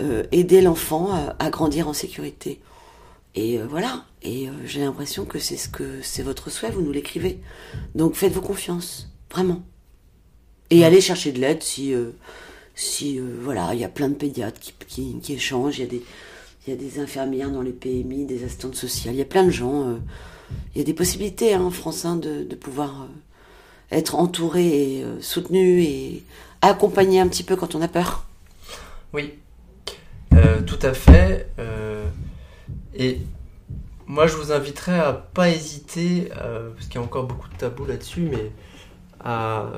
euh, 0.00 0.22
aider 0.32 0.60
l'enfant 0.60 1.12
à, 1.12 1.36
à 1.38 1.50
grandir 1.50 1.88
en 1.88 1.92
sécurité. 1.92 2.60
Et 3.34 3.58
euh, 3.58 3.66
voilà. 3.68 4.04
Et 4.22 4.48
euh, 4.48 4.52
j'ai 4.64 4.80
l'impression 4.80 5.24
que 5.24 5.38
c'est 5.38 5.56
ce 5.58 5.68
que 5.68 6.00
c'est 6.02 6.22
votre 6.22 6.50
souhait. 6.50 6.70
Vous 6.70 6.80
nous 6.82 6.92
l'écrivez. 6.92 7.38
Donc 7.94 8.14
faites-vous 8.14 8.40
confiance, 8.40 9.10
vraiment. 9.30 9.62
Et 10.70 10.84
allez 10.84 11.00
chercher 11.00 11.32
de 11.32 11.38
l'aide 11.40 11.62
si, 11.62 11.92
euh, 11.94 12.10
si 12.76 13.18
euh, 13.18 13.38
voilà, 13.40 13.70
il 13.72 13.80
y 13.80 13.84
a 13.84 13.88
plein 13.88 14.08
de 14.08 14.14
pédiatres 14.14 14.60
qui, 14.86 15.20
échangent. 15.30 15.78
Il 15.78 16.00
y 16.68 16.72
a 16.72 16.76
des, 16.76 17.00
infirmières 17.00 17.50
dans 17.50 17.62
les 17.62 17.72
PMI, 17.72 18.26
des 18.26 18.44
assistantes 18.44 18.76
sociales. 18.76 19.14
Il 19.14 19.18
y 19.18 19.22
a 19.22 19.26
plein 19.26 19.44
de 19.44 19.50
gens. 19.50 19.88
euh, 19.88 19.96
il 20.74 20.78
y 20.78 20.80
a 20.82 20.84
des 20.84 20.94
possibilités 20.94 21.54
hein, 21.54 21.62
en 21.62 21.70
France 21.70 22.06
de, 22.06 22.54
pouvoir 22.54 23.02
euh, 23.02 23.06
être 23.96 24.14
entouré 24.14 24.98
et 24.98 25.04
soutenu 25.20 25.82
et 25.82 26.22
accompagné 26.62 27.18
un 27.18 27.26
petit 27.26 27.42
peu 27.42 27.56
quand 27.56 27.74
on 27.74 27.82
a 27.82 27.88
peur. 27.88 28.26
Oui, 29.12 29.34
tout 30.66 30.78
à 30.82 30.92
fait. 30.92 31.48
et 32.94 33.18
moi, 34.06 34.26
je 34.26 34.36
vous 34.36 34.52
inviterais 34.52 34.98
à 34.98 35.12
pas 35.12 35.48
hésiter, 35.50 36.28
parce 36.30 36.86
qu'il 36.86 36.96
y 36.96 36.98
a 36.98 37.02
encore 37.02 37.26
beaucoup 37.26 37.48
de 37.48 37.56
tabous 37.56 37.86
là-dessus, 37.86 38.28
mais 38.30 38.52
à, 39.26 39.70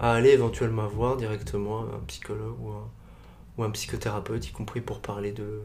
à 0.00 0.14
aller 0.14 0.30
éventuellement 0.30 0.86
voir 0.88 1.16
directement 1.16 1.80
un 1.82 2.00
psychologue 2.06 2.56
ou 2.62 2.68
un, 2.70 2.88
ou 3.58 3.64
un 3.64 3.70
psychothérapeute, 3.70 4.48
y 4.48 4.52
compris 4.52 4.80
pour 4.80 5.00
parler 5.00 5.32
de, 5.32 5.60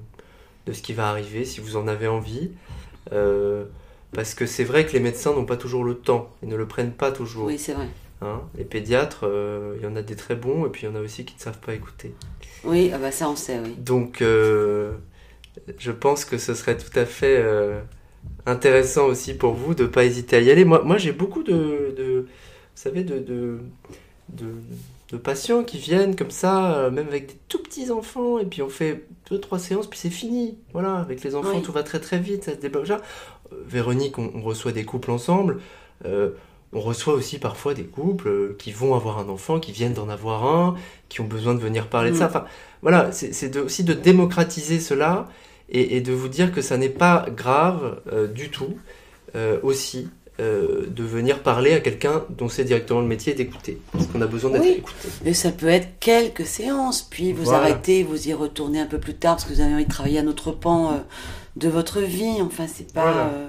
de 0.66 0.74
ce 0.74 0.82
qui 0.82 0.94
va 0.94 1.10
arriver, 1.10 1.46
si 1.46 1.62
vous 1.62 1.76
en 1.78 1.88
avez 1.88 2.08
envie. 2.08 2.52
Euh, 3.14 3.66
parce 4.12 4.34
que 4.34 4.46
c'est 4.46 4.64
vrai 4.64 4.86
que 4.86 4.94
les 4.94 5.00
médecins 5.00 5.34
n'ont 5.34 5.46
pas 5.46 5.58
toujours 5.58 5.84
le 5.84 5.96
temps, 5.96 6.30
ils 6.44 6.50
ne 6.50 6.56
le 6.56 6.68
prennent 6.68 6.94
pas 6.94 7.12
toujours. 7.12 7.46
Oui, 7.46 7.58
c'est 7.58 7.74
vrai. 7.74 7.88
hein. 8.22 8.42
Les 8.58 8.66
pédiatres, 8.66 9.22
euh, 9.24 9.76
il 9.78 9.84
y 9.84 9.88
en 9.88 9.96
a 9.96 10.02
des 10.02 10.16
très 10.16 10.36
bons, 10.36 10.66
et 10.66 10.70
puis 10.70 10.84
il 10.84 10.90
y 10.90 10.92
en 10.92 10.96
a 10.96 11.00
aussi 11.02 11.26
qui 11.26 11.36
ne 11.36 11.42
savent 11.42 11.60
pas 11.60 11.74
écouter. 11.74 12.14
Oui, 12.64 12.92
ah 12.94 12.98
bah 12.98 13.12
ça 13.12 13.30
on 13.30 13.36
sait, 13.36 13.60
oui. 13.64 13.76
Donc, 13.78 14.22
euh, 14.22 14.92
je 15.78 15.92
pense 15.92 16.26
que 16.26 16.38
ce 16.38 16.54
serait 16.54 16.78
tout 16.78 16.98
à 17.00 17.06
fait 17.06 17.38
euh, 17.38 17.80
intéressant 18.46 19.06
aussi 19.06 19.34
pour 19.34 19.54
vous 19.54 19.76
de 19.76 19.84
ne 19.84 19.88
pas 19.88 20.04
hésiter 20.06 20.36
à 20.38 20.42
y 20.42 20.52
aller. 20.52 20.66
Moi, 20.66 20.82
moi 20.84 20.98
j'ai 20.98 21.12
beaucoup 21.14 21.44
de, 21.44 21.94
savez, 22.80 23.04
de, 23.04 23.20
de, 23.20 23.60
de, 24.30 24.46
de 25.12 25.18
patients 25.18 25.64
qui 25.64 25.78
viennent 25.78 26.16
comme 26.16 26.32
ça, 26.32 26.76
euh, 26.76 26.92
même 26.92 27.08
avec 27.08 27.28
des 27.28 27.38
tout 27.48 27.62
petits 27.62 27.92
enfants, 27.92 28.40
et 28.40 28.46
puis 28.46 28.62
on 28.62 28.70
fait 28.70 29.06
deux, 29.30 29.40
trois 29.40 29.60
séances, 29.60 29.88
puis 29.88 30.00
c'est 30.00 30.10
fini. 30.10 30.58
Voilà, 30.74 30.96
avec 30.96 31.24
les 31.24 31.36
enfants, 31.36 31.56
Oui. 31.56 31.62
tout 31.62 31.72
va 31.72 31.84
très 31.84 32.00
très 32.00 32.20
vite, 32.20 32.44
ça 32.46 32.52
se 32.54 32.58
débloque. 32.58 32.84
déjà. 32.84 33.02
Euh, 33.52 33.56
Véronique, 33.68 34.18
on, 34.18 34.32
on 34.36 34.42
reçoit 34.42 34.72
des 34.72 34.86
couples 34.86 35.12
ensemble. 35.12 35.60
Euh, 36.06 36.32
on 36.72 36.80
reçoit 36.82 37.16
aussi 37.16 37.40
parfois 37.40 37.74
des 37.74 37.84
couples 37.86 38.56
qui 38.60 38.72
vont 38.72 38.94
avoir 38.94 39.18
un 39.18 39.28
enfant, 39.28 39.60
qui 39.60 39.72
viennent 39.72 39.94
d'en 39.94 40.08
avoir 40.08 40.46
un, 40.46 40.76
qui 41.10 41.20
ont 41.20 41.26
besoin 41.26 41.56
de 41.56 41.60
venir 41.60 41.88
parler 41.88 42.12
de 42.12 42.16
ça. 42.16 42.26
Mm. 42.26 42.30
Enfin, 42.30 42.46
voilà, 42.84 43.12
c'est 43.12 43.58
aussi 43.58 43.84
de 43.84 43.94
démocratiser 43.94 44.80
cela 44.80 45.28
et, 45.70 45.98
et 45.98 46.02
de 46.02 46.14
vous 46.14 46.28
dire 46.28 46.52
que 46.52 46.62
ça 46.62 46.78
n'est 46.78 46.90
pas 46.90 47.26
grave 47.36 48.00
euh, 48.14 48.28
du 48.28 48.50
tout 48.50 48.78
euh, 49.36 49.60
aussi 49.64 50.10
euh, 50.40 50.86
de 50.88 51.04
venir 51.04 51.40
parler 51.44 51.74
à 51.74 51.80
quelqu'un 51.80 52.24
dont 52.30 52.50
c'est 52.50 52.64
directement 52.64 53.02
le 53.02 53.08
métier 53.08 53.34
d'écouter. 53.34 53.78
Parce 53.92 54.08
qu'on 54.08 54.22
a 54.22 54.28
besoin 54.28 54.52
d'être 54.52 54.62
Oui. 54.64 54.76
écouté. 54.78 55.10
Et 55.26 55.34
ça 55.34 55.52
peut 55.52 55.68
être 55.68 56.00
quelques 56.00 56.46
séances, 56.46 57.02
puis 57.02 57.34
vous 57.34 57.44
Voilà. 57.44 57.60
arrêtez, 57.60 58.04
vous 58.04 58.28
y 58.30 58.34
retournez 58.34 58.80
un 58.80 58.86
peu 58.86 58.98
plus 59.00 59.16
tard 59.16 59.36
parce 59.36 59.46
que 59.46 59.54
vous 59.54 59.62
avez 59.62 59.74
envie 59.74 59.86
de 59.86 59.90
travailler 59.90 60.20
un 60.20 60.28
autre 60.28 60.52
pan 60.52 60.92
euh, 60.94 60.98
de 61.58 61.68
votre 61.70 62.00
vie. 62.00 62.42
Enfin, 62.42 62.66
c'est 62.68 62.92
pas, 62.94 63.02
Voilà. 63.12 63.28
euh, 63.34 63.48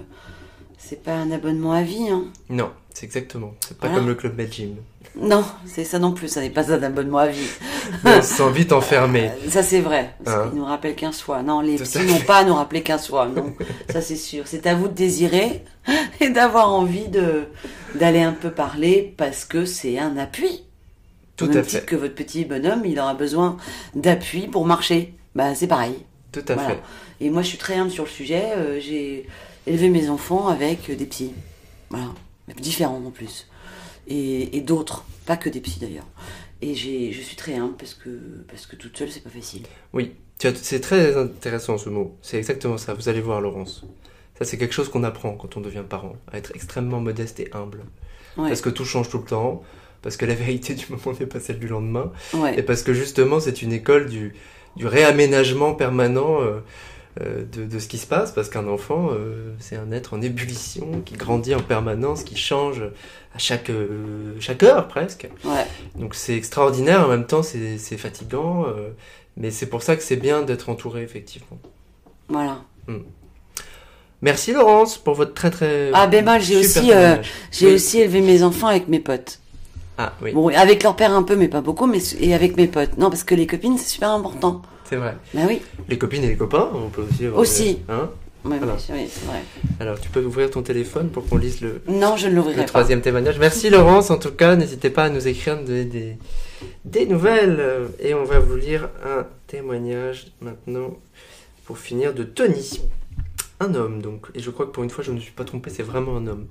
c'est 0.90 1.02
pas 1.02 1.14
un 1.14 1.30
abonnement 1.30 1.72
à 1.72 1.82
vie. 1.82 2.08
Hein. 2.10 2.24
Non, 2.48 2.70
c'est 2.92 3.06
exactement. 3.06 3.54
C'est 3.60 3.78
pas 3.78 3.86
Voilà. 3.86 4.00
comme 4.00 4.08
le 4.08 4.14
club 4.16 4.36
Med 4.36 4.52
Gym. 4.52 4.74
Non, 5.16 5.44
c'est 5.64 5.84
ça 5.84 5.98
non 5.98 6.12
plus. 6.12 6.28
Ça 6.28 6.40
n'est 6.40 6.50
pas 6.50 6.72
un 6.72 6.82
abonnement 6.82 7.18
à 7.18 7.28
vie. 7.28 7.48
On 8.04 8.20
se 8.22 8.28
sent 8.34 8.50
vite 8.52 8.72
enfermé. 8.72 9.28
Euh, 9.30 9.50
Ça 9.50 9.62
c'est 9.62 9.80
vrai. 9.80 10.14
Parce 10.24 10.36
Hein. 10.36 10.48
qu'il 10.50 10.58
nous 10.58 10.64
rappelle 10.64 10.94
qu'un 10.96 11.12
soi. 11.12 11.42
Non, 11.42 11.60
les 11.60 11.80
à 11.96 12.02
n'ont 12.04 12.20
pas 12.20 12.38
à 12.38 12.44
nous 12.44 12.54
rappeler 12.54 12.82
qu'un 12.82 12.98
soi. 12.98 13.26
Non, 13.28 13.52
ça 13.90 14.00
c'est 14.00 14.16
sûr. 14.16 14.44
C'est 14.46 14.66
à 14.66 14.74
vous 14.74 14.88
de 14.88 14.92
désirer 14.94 15.64
et 16.20 16.30
d'avoir 16.30 16.72
envie 16.72 17.08
de 17.08 17.44
d'aller 17.94 18.20
un 18.22 18.32
peu 18.32 18.50
parler 18.50 19.14
parce 19.16 19.44
que 19.44 19.64
c'est 19.64 19.98
un 19.98 20.16
appui. 20.16 20.64
Tout 21.36 21.46
même 21.46 21.58
à 21.58 21.62
fait. 21.62 21.86
que 21.86 21.96
votre 21.96 22.14
petit 22.14 22.44
bonhomme, 22.44 22.82
il 22.84 22.98
aura 23.00 23.14
besoin 23.14 23.56
d'appui 23.94 24.48
pour 24.48 24.66
marcher. 24.66 25.14
Bah 25.34 25.54
c'est 25.54 25.66
pareil. 25.68 25.94
Tout 26.32 26.44
à 26.48 26.54
Voilà. 26.54 26.68
fait. 26.70 26.78
Et 27.22 27.30
moi, 27.30 27.42
je 27.42 27.48
suis 27.48 27.58
très 27.58 27.74
humble 27.76 27.90
sur 27.90 28.04
le 28.04 28.10
sujet. 28.10 28.52
Euh, 28.56 28.78
j'ai 28.80 29.26
élevé 29.66 29.88
mes 29.88 30.08
enfants 30.08 30.48
avec 30.48 30.90
des 30.90 31.06
psys. 31.06 31.32
Voilà. 31.90 32.08
Mais 32.48 32.54
Différents 32.54 33.02
en 33.04 33.10
plus. 33.10 33.48
Et, 34.08 34.56
et 34.56 34.60
d'autres. 34.60 35.04
Pas 35.26 35.36
que 35.36 35.48
des 35.48 35.60
psys 35.60 35.80
d'ailleurs. 35.80 36.06
Et 36.62 36.74
j'ai, 36.74 37.12
je 37.12 37.20
suis 37.22 37.36
très 37.36 37.54
humble 37.54 37.74
parce 37.78 37.94
que, 37.94 38.08
parce 38.48 38.66
que 38.66 38.76
toute 38.76 38.96
seule, 38.96 39.10
c'est 39.10 39.22
pas 39.22 39.30
facile. 39.30 39.62
Oui, 39.92 40.12
c'est 40.38 40.80
très 40.80 41.16
intéressant 41.16 41.78
ce 41.78 41.88
mot. 41.88 42.16
C'est 42.22 42.36
exactement 42.38 42.76
ça. 42.76 42.92
Vous 42.94 43.08
allez 43.08 43.20
voir, 43.20 43.40
Laurence. 43.40 43.84
Ça, 44.38 44.44
c'est 44.44 44.58
quelque 44.58 44.74
chose 44.74 44.88
qu'on 44.88 45.04
apprend 45.04 45.32
quand 45.34 45.56
on 45.56 45.60
devient 45.60 45.84
parent, 45.88 46.16
à 46.32 46.38
être 46.38 46.52
extrêmement 46.54 47.00
modeste 47.00 47.40
et 47.40 47.48
humble. 47.52 47.84
Ouais. 48.36 48.48
Parce 48.48 48.60
que 48.62 48.70
tout 48.70 48.84
change 48.84 49.10
tout 49.10 49.18
le 49.18 49.24
temps, 49.24 49.62
parce 50.02 50.16
que 50.16 50.24
la 50.26 50.34
vérité 50.34 50.74
du 50.74 50.86
moment 50.90 51.16
n'est 51.18 51.26
pas 51.26 51.40
celle 51.40 51.58
du 51.58 51.68
lendemain, 51.68 52.10
Ouais. 52.34 52.58
et 52.58 52.62
parce 52.62 52.82
que 52.82 52.94
justement, 52.94 53.38
c'est 53.40 53.60
une 53.62 53.72
école 53.72 54.08
du, 54.08 54.34
du 54.76 54.86
réaménagement 54.86 55.74
permanent 55.74 56.40
euh, 56.40 56.60
de, 57.18 57.64
de 57.64 57.78
ce 57.78 57.88
qui 57.88 57.98
se 57.98 58.06
passe, 58.06 58.30
parce 58.32 58.48
qu'un 58.48 58.68
enfant, 58.68 59.08
euh, 59.10 59.52
c'est 59.58 59.76
un 59.76 59.90
être 59.90 60.14
en 60.14 60.20
ébullition, 60.22 61.02
qui 61.04 61.14
grandit 61.14 61.54
en 61.54 61.60
permanence, 61.60 62.22
qui 62.22 62.36
change 62.36 62.82
à 63.34 63.38
chaque, 63.38 63.68
euh, 63.70 64.34
chaque 64.38 64.62
heure 64.62 64.86
presque. 64.88 65.28
Ouais. 65.44 65.66
Donc 65.96 66.14
c'est 66.14 66.36
extraordinaire, 66.36 67.04
en 67.04 67.08
même 67.08 67.26
temps 67.26 67.42
c'est 67.42 67.78
fatigant, 67.96 68.64
euh, 68.66 68.90
mais 69.36 69.50
c'est 69.50 69.66
pour 69.66 69.82
ça 69.82 69.96
que 69.96 70.02
c'est 70.02 70.16
bien 70.16 70.42
d'être 70.42 70.68
entouré, 70.68 71.02
effectivement. 71.02 71.58
Voilà. 72.28 72.58
Merci 74.22 74.52
Laurence 74.52 74.98
pour 74.98 75.14
votre 75.14 75.32
très 75.32 75.50
très... 75.50 75.90
Ah, 75.94 76.06
ben 76.06 76.24
moi, 76.24 76.38
j'ai 76.38 76.58
aussi, 76.58 76.78
euh, 76.78 77.14
témoignage. 77.16 77.30
J'ai 77.50 77.66
Oui. 77.68 77.72
aussi 77.74 78.00
élevé 78.00 78.20
mes 78.20 78.42
enfants 78.42 78.66
avec 78.66 78.86
mes 78.88 79.00
potes. 79.00 79.38
Ah 79.96 80.12
oui, 80.22 80.32
Bon, 80.32 80.48
avec 80.48 80.82
leur 80.82 80.94
père 80.94 81.12
un 81.12 81.22
peu, 81.22 81.36
mais 81.36 81.48
pas 81.48 81.60
beaucoup, 81.62 81.86
mais 81.86 81.98
et 82.20 82.34
avec 82.34 82.56
mes 82.56 82.66
potes. 82.66 82.98
Non, 82.98 83.08
parce 83.10 83.24
que 83.24 83.34
les 83.34 83.46
copines, 83.46 83.78
c'est 83.78 83.88
super 83.88 84.10
important. 84.10 84.60
C'est 84.90 84.96
vrai. 84.96 85.16
Bah 85.32 85.42
oui. 85.48 85.62
Les 85.88 85.96
copines 85.96 86.22
et 86.24 86.28
les 86.28 86.36
copains, 86.36 86.68
on 86.74 86.88
peut 86.90 87.02
aussi... 87.10 87.24
avoir 87.26 87.40
Aussi. 87.40 87.78
Hein 87.88 88.10
Voilà. 88.44 88.74
oui, 88.74 88.94
oui, 88.94 89.08
c'est 89.10 89.24
vrai. 89.26 89.40
Alors 89.80 89.98
tu 90.00 90.08
peux 90.10 90.22
ouvrir 90.24 90.50
ton 90.50 90.62
téléphone 90.62 91.08
pour 91.10 91.26
qu'on 91.28 91.36
lise 91.38 91.60
le, 91.62 91.80
Non, 91.88 92.16
je 92.16 92.26
ne 92.28 92.34
l'ouvrirai 92.34 92.56
le 92.58 92.62
pas. 92.64 92.68
troisième 92.68 93.00
témoignage. 93.00 93.38
Merci 93.38 93.70
Laurence, 93.70 94.10
en 94.10 94.18
tout 94.18 94.32
cas, 94.32 94.56
n'hésitez 94.56 94.90
pas 94.90 95.04
à 95.04 95.08
nous 95.10 95.26
écrire, 95.28 95.62
des, 95.62 96.16
des 96.84 97.06
nouvelles. 97.06 97.88
Et 98.00 98.12
on 98.14 98.24
va 98.24 98.38
vous 98.40 98.56
lire 98.56 98.88
un 99.04 99.26
témoignage 99.46 100.26
maintenant, 100.40 100.98
pour 101.64 101.78
finir, 101.78 102.12
de 102.14 102.24
Tony. 102.24 102.80
Un 103.62 103.74
homme, 103.74 104.00
donc. 104.00 104.26
Et 104.34 104.40
je 104.40 104.50
crois 104.50 104.64
que 104.66 104.70
pour 104.70 104.82
une 104.84 104.90
fois, 104.90 105.04
je 105.04 105.10
ne 105.10 105.16
me 105.16 105.20
suis 105.20 105.32
pas 105.32 105.44
trompé, 105.44 105.68
c'est 105.70 105.82
vraiment 105.82 106.16
un 106.16 106.26
homme. 106.26 106.46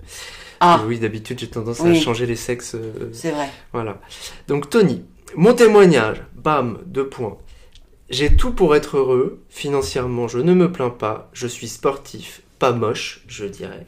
Ah, 0.60 0.84
Oui, 0.88 1.00
d'habitude, 1.00 1.40
j'ai 1.40 1.48
tendance 1.50 1.82
à 1.82 1.94
changer 1.96 2.26
les 2.28 2.36
sexes. 2.36 2.76
euh, 2.76 3.10
c'est 3.14 3.32
vrai. 3.32 3.50
voilà. 3.74 3.98
Donc 4.48 4.70
Tony, 4.70 5.04
mon 5.36 5.54
témoignage, 5.54 6.22
bam, 6.36 6.80
deux 6.86 7.08
points. 7.08 7.38
J'ai 8.10 8.36
tout 8.36 8.52
pour 8.52 8.76
être 8.76 8.98
heureux, 8.98 9.40
financièrement 9.50 10.28
je 10.28 10.40
ne 10.40 10.56
me 10.56 10.72
plains 10.72 10.90
pas, 10.90 11.30
je 11.32 11.46
suis 11.46 11.68
sportif, 11.68 12.42
pas 12.58 12.72
moche, 12.72 13.24
je 13.28 13.46
dirais. 13.46 13.86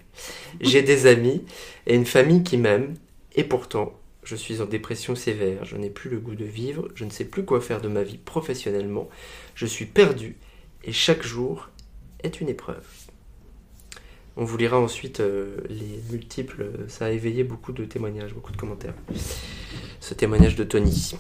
J'ai 0.60 0.84
des 0.84 1.08
amis 1.08 1.44
et 1.88 1.96
une 1.96 2.06
famille 2.06 2.44
qui 2.44 2.58
m'aiment, 2.58 2.94
et 3.36 3.44
pourtant 3.44 4.00
je 4.24 4.36
suis 4.36 4.62
en 4.62 4.66
dépression 4.66 5.16
sévère, 5.16 5.66
je 5.66 5.76
n'ai 5.76 5.90
plus 5.90 6.12
le 6.12 6.20
goût 6.20 6.36
de 6.36 6.46
vivre, 6.46 6.88
je 6.94 7.04
ne 7.04 7.10
sais 7.10 7.26
plus 7.26 7.44
quoi 7.44 7.60
faire 7.62 7.82
de 7.82 7.88
ma 7.88 8.04
vie 8.04 8.20
professionnellement, 8.20 9.10
je 9.56 9.66
suis 9.66 9.88
perdu 9.88 10.38
et 10.84 10.92
chaque 10.92 11.24
jour 11.24 11.70
est 12.22 12.42
une 12.42 12.50
épreuve. 12.50 12.86
On 14.38 14.46
vous 14.46 14.58
lira 14.58 14.80
ensuite 14.80 15.20
euh, 15.20 15.58
les 15.68 16.00
multiples, 16.12 16.70
ça 16.88 17.06
a 17.06 17.10
éveillé 17.10 17.44
beaucoup 17.44 17.72
de 17.72 17.86
témoignages, 17.86 18.36
beaucoup 18.36 18.52
de 18.52 18.58
commentaires. 18.58 18.94
Ce 20.00 20.14
témoignage 20.14 20.56
de 20.56 20.64
Tony. 20.64 21.16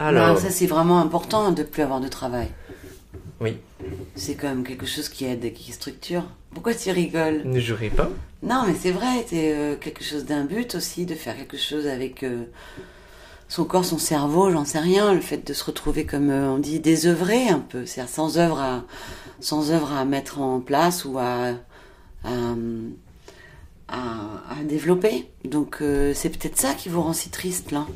Alors, 0.00 0.34
Non, 0.34 0.40
ça 0.40 0.50
c'est 0.50 0.66
vraiment 0.66 0.98
important 1.00 1.52
de 1.52 1.62
plus 1.62 1.82
avoir 1.82 2.00
de 2.00 2.08
travail. 2.08 2.48
Oui. 3.40 3.56
C'est 4.16 4.34
quand 4.34 4.48
même 4.48 4.64
quelque 4.64 4.86
chose 4.86 5.08
qui 5.08 5.24
aide, 5.24 5.52
qui 5.52 5.72
structure. 5.72 6.24
Pourquoi 6.52 6.74
tu 6.74 6.90
rigoles? 6.90 7.42
Ne 7.44 7.60
jurez 7.60 7.90
pas. 7.90 8.10
Non, 8.42 8.64
mais 8.66 8.74
c'est 8.78 8.90
vrai, 8.90 9.24
c'est 9.28 9.54
euh, 9.54 9.76
quelque 9.76 10.02
chose 10.02 10.24
d'un 10.24 10.44
but 10.44 10.74
aussi, 10.74 11.06
de 11.06 11.14
faire 11.14 11.36
quelque 11.36 11.56
chose 11.56 11.86
avec, 11.86 12.22
euh, 12.22 12.44
son 13.48 13.64
corps, 13.64 13.84
son 13.84 13.98
cerveau, 13.98 14.50
j'en 14.50 14.64
sais 14.64 14.78
rien. 14.78 15.12
Le 15.14 15.20
fait 15.20 15.46
de 15.46 15.52
se 15.52 15.64
retrouver 15.64 16.04
comme 16.06 16.30
euh, 16.30 16.50
on 16.50 16.58
dit 16.58 16.80
désœuvré 16.80 17.48
un 17.48 17.58
peu, 17.60 17.84
c'est-à-dire 17.86 18.12
sans 18.12 18.38
œuvre 18.38 18.58
à 18.60 18.84
sans 19.40 19.70
œuvre 19.70 19.92
à 19.92 20.04
mettre 20.04 20.38
en 20.40 20.60
place 20.60 21.04
ou 21.04 21.18
à 21.18 21.52
à, 22.24 22.28
à- 23.88 24.58
à 24.58 24.64
développer. 24.64 25.28
Donc 25.44 25.78
c'est 26.14 26.28
peut-être 26.30 26.58
ça 26.58 26.74
qui 26.74 26.88
vous 26.88 27.02
rend 27.02 27.12
si 27.12 27.30
triste 27.30 27.70
là, 27.70 27.86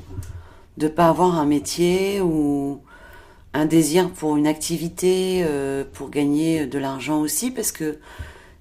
de 0.77 0.89
pas 0.89 1.09
avoir 1.09 1.39
un 1.39 1.47
métier 1.47 2.21
ou 2.21 2.81
un 3.53 3.67
désir 3.67 4.11
pour 4.11 4.37
une 4.37 4.47
activité, 4.47 5.43
euh, 5.45 5.85
pour 5.93 6.11
gagner 6.11 6.67
de 6.67 6.79
l'argent 6.79 7.21
aussi, 7.21 7.51
parce 7.51 7.71
que 7.71 7.99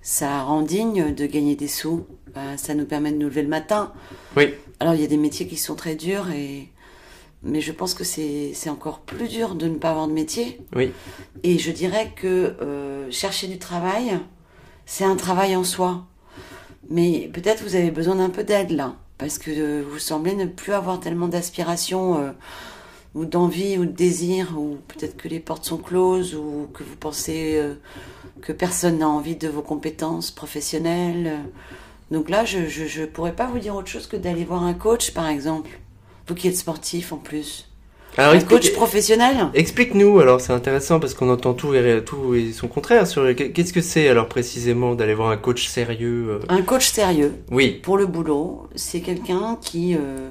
ça 0.01 0.43
rend 0.43 0.61
digne 0.61 1.13
de 1.13 1.25
gagner 1.25 1.55
des 1.55 1.67
sous. 1.67 2.05
Bah, 2.35 2.57
ça 2.57 2.73
nous 2.73 2.85
permet 2.85 3.11
de 3.11 3.17
nous 3.17 3.27
lever 3.27 3.41
le 3.41 3.47
matin. 3.47 3.93
Oui. 4.35 4.53
Alors 4.79 4.95
il 4.95 5.01
y 5.01 5.03
a 5.03 5.07
des 5.07 5.17
métiers 5.17 5.47
qui 5.47 5.57
sont 5.57 5.75
très 5.75 5.95
durs 5.95 6.29
et 6.31 6.69
mais 7.43 7.61
je 7.61 7.71
pense 7.71 7.93
que 7.93 8.03
c'est 8.03 8.51
c'est 8.53 8.69
encore 8.69 9.01
plus 9.01 9.27
dur 9.27 9.55
de 9.55 9.67
ne 9.67 9.75
pas 9.75 9.91
avoir 9.91 10.07
de 10.07 10.13
métier. 10.13 10.59
Oui. 10.75 10.91
Et 11.43 11.57
je 11.57 11.71
dirais 11.71 12.11
que 12.15 12.27
euh, 12.61 13.09
chercher 13.11 13.47
du 13.47 13.59
travail, 13.59 14.19
c'est 14.85 15.03
un 15.03 15.15
travail 15.15 15.55
en 15.55 15.63
soi. 15.63 16.05
Mais 16.89 17.29
peut-être 17.33 17.63
vous 17.63 17.75
avez 17.75 17.91
besoin 17.91 18.15
d'un 18.15 18.29
peu 18.29 18.43
d'aide 18.43 18.71
là, 18.71 18.95
parce 19.23 19.37
que 19.37 19.51
euh, 19.51 19.83
vous 19.89 19.99
semblez 19.99 20.35
ne 20.35 20.45
plus 20.45 20.73
avoir 20.73 20.99
tellement 20.99 21.29
d'aspiration 21.29 22.19
euh, 22.19 22.31
ou 23.15 23.23
d'envie 23.23 23.77
ou 23.77 23.85
de 23.85 23.91
désir, 23.91 24.59
ou 24.59 24.79
peut-être 24.89 25.15
que 25.15 25.29
les 25.29 25.39
portes 25.39 25.63
sont 25.63 25.77
closes, 25.77 26.35
ou 26.35 26.67
que 26.73 26.83
vous 26.83 26.97
pensez 26.97 27.55
euh, 27.55 27.75
que 28.41 28.51
personne 28.51 28.97
n'a 28.97 29.07
envie 29.07 29.37
de 29.37 29.47
vos 29.47 29.61
compétences 29.61 30.29
professionnelles. 30.29 31.39
Donc 32.11 32.29
là, 32.29 32.43
je, 32.43 32.67
je 32.67 33.05
pourrais 33.05 33.33
pas 33.33 33.47
vous 33.47 33.59
dire 33.59 33.77
autre 33.77 33.87
chose 33.87 34.07
que 34.07 34.17
d'aller 34.17 34.43
voir 34.43 34.61
un 34.61 34.73
coach, 34.73 35.11
par 35.11 35.29
exemple. 35.29 35.69
Vous 36.27 36.35
qui 36.35 36.49
êtes 36.49 36.57
sportif 36.57 37.13
en 37.13 37.17
plus. 37.17 37.72
Alors 38.17 38.33
un 38.33 38.39
coach 38.41 38.71
professionnel 38.73 39.49
Explique-nous, 39.53 40.19
alors 40.19 40.39
c'est 40.39 40.53
intéressant 40.53 40.99
parce 40.99 41.13
qu'on 41.15 41.29
entend 41.29 41.53
tout 41.53 41.73
et, 41.73 42.03
tout 42.05 42.35
et 42.35 42.51
son 42.51 42.67
contraire. 42.67 43.07
Sur... 43.07 43.35
Qu'est-ce 43.35 43.73
que 43.73 43.81
c'est 43.81 44.07
alors 44.07 44.27
précisément 44.27 44.93
d'aller 44.93 45.15
voir 45.15 45.29
un 45.29 45.37
coach 45.37 45.67
sérieux 45.67 46.29
euh? 46.29 46.39
Un 46.49 46.61
coach 46.61 46.87
sérieux. 46.87 47.33
Oui, 47.49 47.79
pour 47.81 47.97
le 47.97 48.05
boulot, 48.05 48.67
c'est 48.75 49.01
quelqu'un 49.01 49.57
qui... 49.59 49.95
euh, 49.95 50.29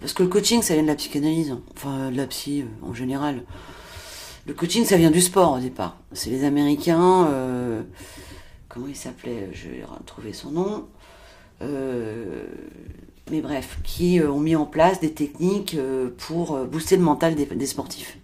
parce 0.00 0.12
que 0.12 0.22
le 0.22 0.28
coaching, 0.28 0.62
ça 0.62 0.74
vient 0.74 0.82
de 0.82 0.88
la 0.88 0.94
psychanalyse, 0.94 1.50
hein. 1.50 1.60
enfin 1.76 2.10
de 2.10 2.16
la 2.16 2.26
psy 2.26 2.62
euh, 2.62 2.88
en 2.88 2.94
général. 2.94 3.42
Le 4.46 4.54
coaching, 4.54 4.84
ça 4.84 4.96
vient 4.96 5.10
du 5.10 5.20
sport 5.20 5.52
au 5.52 5.58
départ. 5.58 5.98
C'est 6.12 6.30
les 6.30 6.44
Américains, 6.44 7.28
euh, 7.30 7.82
comment 8.68 8.86
il 8.88 8.96
s'appelait 8.96 9.48
Je 9.52 9.68
vais 9.68 9.84
retrouver 9.84 10.32
son 10.32 10.50
nom. 10.50 10.86
Euh, 11.62 12.44
mais 13.30 13.40
bref, 13.40 13.78
qui 13.84 14.20
euh, 14.20 14.30
ont 14.30 14.40
mis 14.40 14.56
en 14.56 14.66
place 14.66 15.00
des 15.00 15.12
techniques 15.12 15.74
euh, 15.74 16.10
pour 16.26 16.54
euh, 16.54 16.64
booster 16.64 16.96
le 16.96 17.02
mental 17.02 17.34
des, 17.34 17.46
des 17.46 17.66
sportifs. 17.66 18.18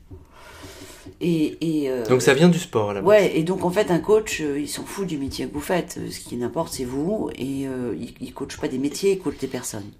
Et, 1.22 1.58
et, 1.84 1.90
euh, 1.90 2.06
donc 2.06 2.22
ça 2.22 2.32
vient 2.34 2.48
du 2.48 2.58
sport 2.58 2.92
là. 2.94 3.02
Ouais, 3.02 3.36
et 3.36 3.42
donc 3.42 3.64
en 3.64 3.70
fait, 3.70 3.90
un 3.90 3.98
coach, 3.98 4.40
euh, 4.40 4.58
il 4.58 4.68
s'en 4.68 4.84
fout 4.84 5.06
du 5.06 5.18
métier 5.18 5.46
que 5.46 5.52
vous 5.54 5.60
faites. 5.60 5.98
Ce 6.10 6.18
qui 6.20 6.36
n'importe, 6.36 6.72
c'est 6.72 6.84
vous. 6.84 7.30
Et 7.36 7.66
euh, 7.66 7.94
il, 7.98 8.14
il 8.20 8.32
coach 8.32 8.56
pas 8.58 8.68
des 8.68 8.78
métiers, 8.78 9.12
il 9.12 9.18
coach 9.18 9.36
des 9.38 9.46
personnes. 9.46 9.90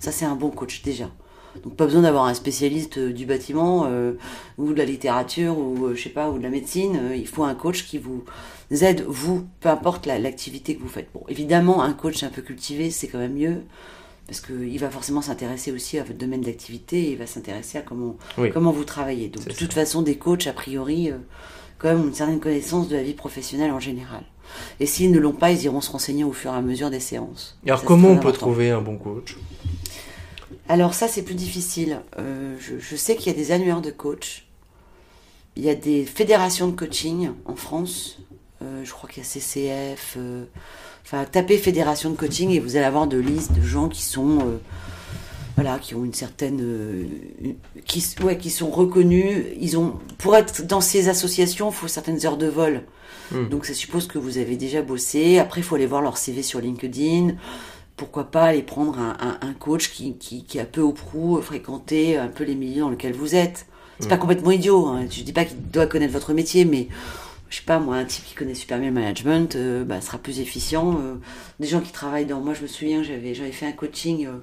Ça, 0.00 0.12
c'est 0.12 0.24
un 0.24 0.34
bon 0.34 0.50
coach 0.50 0.82
déjà. 0.82 1.10
Donc 1.62 1.76
pas 1.76 1.84
besoin 1.84 2.00
d'avoir 2.02 2.24
un 2.24 2.32
spécialiste 2.32 2.98
du 2.98 3.26
bâtiment 3.26 3.86
ou 4.56 4.72
de 4.72 4.78
la 4.78 4.86
littérature 4.86 5.58
ou 5.58 5.94
je 5.94 6.02
sais 6.02 6.08
pas 6.08 6.30
ou 6.30 6.38
de 6.38 6.42
la 6.42 6.48
médecine. 6.48 6.98
Il 7.14 7.28
faut 7.28 7.44
un 7.44 7.54
coach 7.54 7.84
qui 7.84 7.98
vous 7.98 8.24
aide 8.70 9.04
vous, 9.06 9.44
peu 9.60 9.68
importe 9.68 10.06
la- 10.06 10.18
l'activité 10.18 10.74
que 10.74 10.80
vous 10.80 10.88
faites. 10.88 11.08
Bon, 11.12 11.22
évidemment, 11.28 11.82
un 11.82 11.92
coach 11.92 12.22
un 12.22 12.30
peu 12.30 12.40
cultivé, 12.40 12.90
c'est 12.90 13.06
quand 13.06 13.18
même 13.18 13.34
mieux 13.34 13.60
parce 14.26 14.40
qu'il 14.40 14.78
va 14.78 14.90
forcément 14.90 15.22
s'intéresser 15.22 15.72
aussi 15.72 15.98
à 15.98 16.04
votre 16.04 16.18
domaine 16.18 16.40
d'activité 16.42 17.02
et 17.02 17.10
il 17.12 17.18
va 17.18 17.26
s'intéresser 17.26 17.78
à 17.78 17.82
comment 17.82 18.16
Oui. 18.38 18.50
comment 18.52 18.72
vous 18.72 18.84
travaillez. 18.84 19.28
Donc 19.28 19.44
de 19.44 19.52
ça. 19.52 19.58
toute 19.58 19.72
façon, 19.72 20.02
des 20.02 20.16
coachs 20.16 20.46
a 20.46 20.52
priori 20.52 21.10
euh, 21.10 21.16
quand 21.78 21.88
même 21.88 22.00
ont 22.02 22.08
une 22.08 22.14
certaine 22.14 22.40
connaissance 22.40 22.88
de 22.88 22.96
la 22.96 23.02
vie 23.02 23.14
professionnelle 23.14 23.70
en 23.72 23.80
général. 23.80 24.22
Et 24.80 24.86
s'ils 24.86 25.10
ne 25.10 25.18
l'ont 25.18 25.32
pas, 25.32 25.50
ils 25.50 25.62
iront 25.64 25.80
se 25.80 25.90
renseigner 25.90 26.24
au 26.24 26.32
fur 26.32 26.52
et 26.52 26.56
à 26.56 26.60
mesure 26.62 26.90
des 26.90 27.00
séances. 27.00 27.58
Alors 27.66 27.80
Ça, 27.80 27.86
comment 27.86 28.08
on 28.08 28.18
peut 28.18 28.32
trouver 28.32 28.70
un 28.70 28.80
bon 28.82 28.96
coach? 28.98 29.36
Alors 30.68 30.94
ça, 30.94 31.08
c'est 31.08 31.22
plus 31.22 31.34
difficile. 31.34 32.00
Euh, 32.18 32.56
je, 32.60 32.78
je 32.78 32.96
sais 32.96 33.16
qu'il 33.16 33.26
y 33.32 33.34
a 33.34 33.38
des 33.38 33.50
annuaires 33.52 33.80
de 33.82 33.90
coach. 33.90 34.46
Il 35.56 35.62
y 35.64 35.68
a 35.70 35.74
des 35.74 36.04
fédérations 36.04 36.68
de 36.68 36.76
coaching 36.76 37.30
en 37.44 37.56
France. 37.56 38.18
Euh, 38.62 38.84
je 38.84 38.92
crois 38.92 39.08
qu'il 39.10 39.22
y 39.22 39.26
a 39.26 39.28
CCF. 39.28 40.16
Enfin, 41.12 41.26
tapez 41.30 41.58
fédération 41.58 42.08
de 42.10 42.16
coaching 42.16 42.50
et 42.50 42.58
vous 42.58 42.76
allez 42.76 42.86
avoir 42.86 43.06
de 43.06 43.18
listes 43.18 43.52
de 43.52 43.60
gens 43.60 43.88
qui 43.90 44.02
sont, 44.02 44.38
euh, 44.38 44.58
voilà, 45.56 45.78
qui 45.78 45.94
ont 45.94 46.06
une 46.06 46.14
certaine, 46.14 46.60
euh, 46.62 47.04
qui, 47.84 48.02
ouais, 48.22 48.38
qui 48.38 48.48
sont 48.48 48.70
reconnus. 48.70 49.44
Ils 49.60 49.76
ont, 49.76 49.94
pour 50.16 50.34
être 50.36 50.66
dans 50.66 50.80
ces 50.80 51.10
associations, 51.10 51.68
il 51.70 51.74
faut 51.74 51.86
certaines 51.88 52.24
heures 52.24 52.38
de 52.38 52.46
vol. 52.46 52.84
Hmm. 53.30 53.46
Donc 53.50 53.66
ça 53.66 53.74
suppose 53.74 54.06
que 54.06 54.18
vous 54.18 54.38
avez 54.38 54.56
déjà 54.56 54.80
bossé. 54.80 55.38
Après, 55.38 55.60
il 55.60 55.64
faut 55.64 55.74
aller 55.74 55.84
voir 55.86 56.00
leur 56.00 56.16
CV 56.16 56.42
sur 56.42 56.60
LinkedIn. 56.60 57.32
Pourquoi 57.96 58.30
pas 58.30 58.44
aller 58.44 58.62
prendre 58.62 58.98
un, 58.98 59.14
un- 59.20 59.46
un 59.46 59.52
coach 59.52 59.90
qui, 59.90 60.14
qui, 60.16 60.44
qui 60.44 60.58
a 60.58 60.64
peu 60.64 60.80
ou 60.80 60.92
prou 60.92 61.42
fréquenté 61.42 62.16
un 62.16 62.28
peu 62.28 62.44
les 62.44 62.54
milieux 62.54 62.80
dans 62.80 62.90
lesquels 62.90 63.12
vous 63.12 63.34
êtes. 63.34 63.66
C'est 64.00 64.08
pas 64.08 64.16
complètement 64.16 64.50
idiot. 64.50 64.86
Hein. 64.86 65.04
Je 65.10 65.22
dis 65.22 65.32
pas 65.34 65.44
qu'il 65.44 65.58
doit 65.60 65.86
connaître 65.86 66.14
votre 66.14 66.32
métier, 66.32 66.64
mais 66.64 66.88
je 67.52 67.58
sais 67.58 67.64
pas 67.66 67.78
moi, 67.78 67.96
un 67.96 68.06
type 68.06 68.24
qui 68.24 68.34
connaît 68.34 68.54
super 68.54 68.78
bien 68.78 68.88
le 68.88 68.94
management 68.94 69.56
euh, 69.56 69.84
bah, 69.84 70.00
sera 70.00 70.16
plus 70.16 70.40
efficient. 70.40 70.96
Euh, 70.98 71.16
des 71.60 71.66
gens 71.66 71.80
qui 71.82 71.92
travaillent 71.92 72.24
dans. 72.24 72.40
Moi, 72.40 72.54
je 72.54 72.62
me 72.62 72.66
souviens, 72.66 73.02
j'avais 73.02 73.34
j'avais 73.34 73.52
fait 73.52 73.66
un 73.66 73.72
coaching 73.72 74.26
euh, 74.26 74.38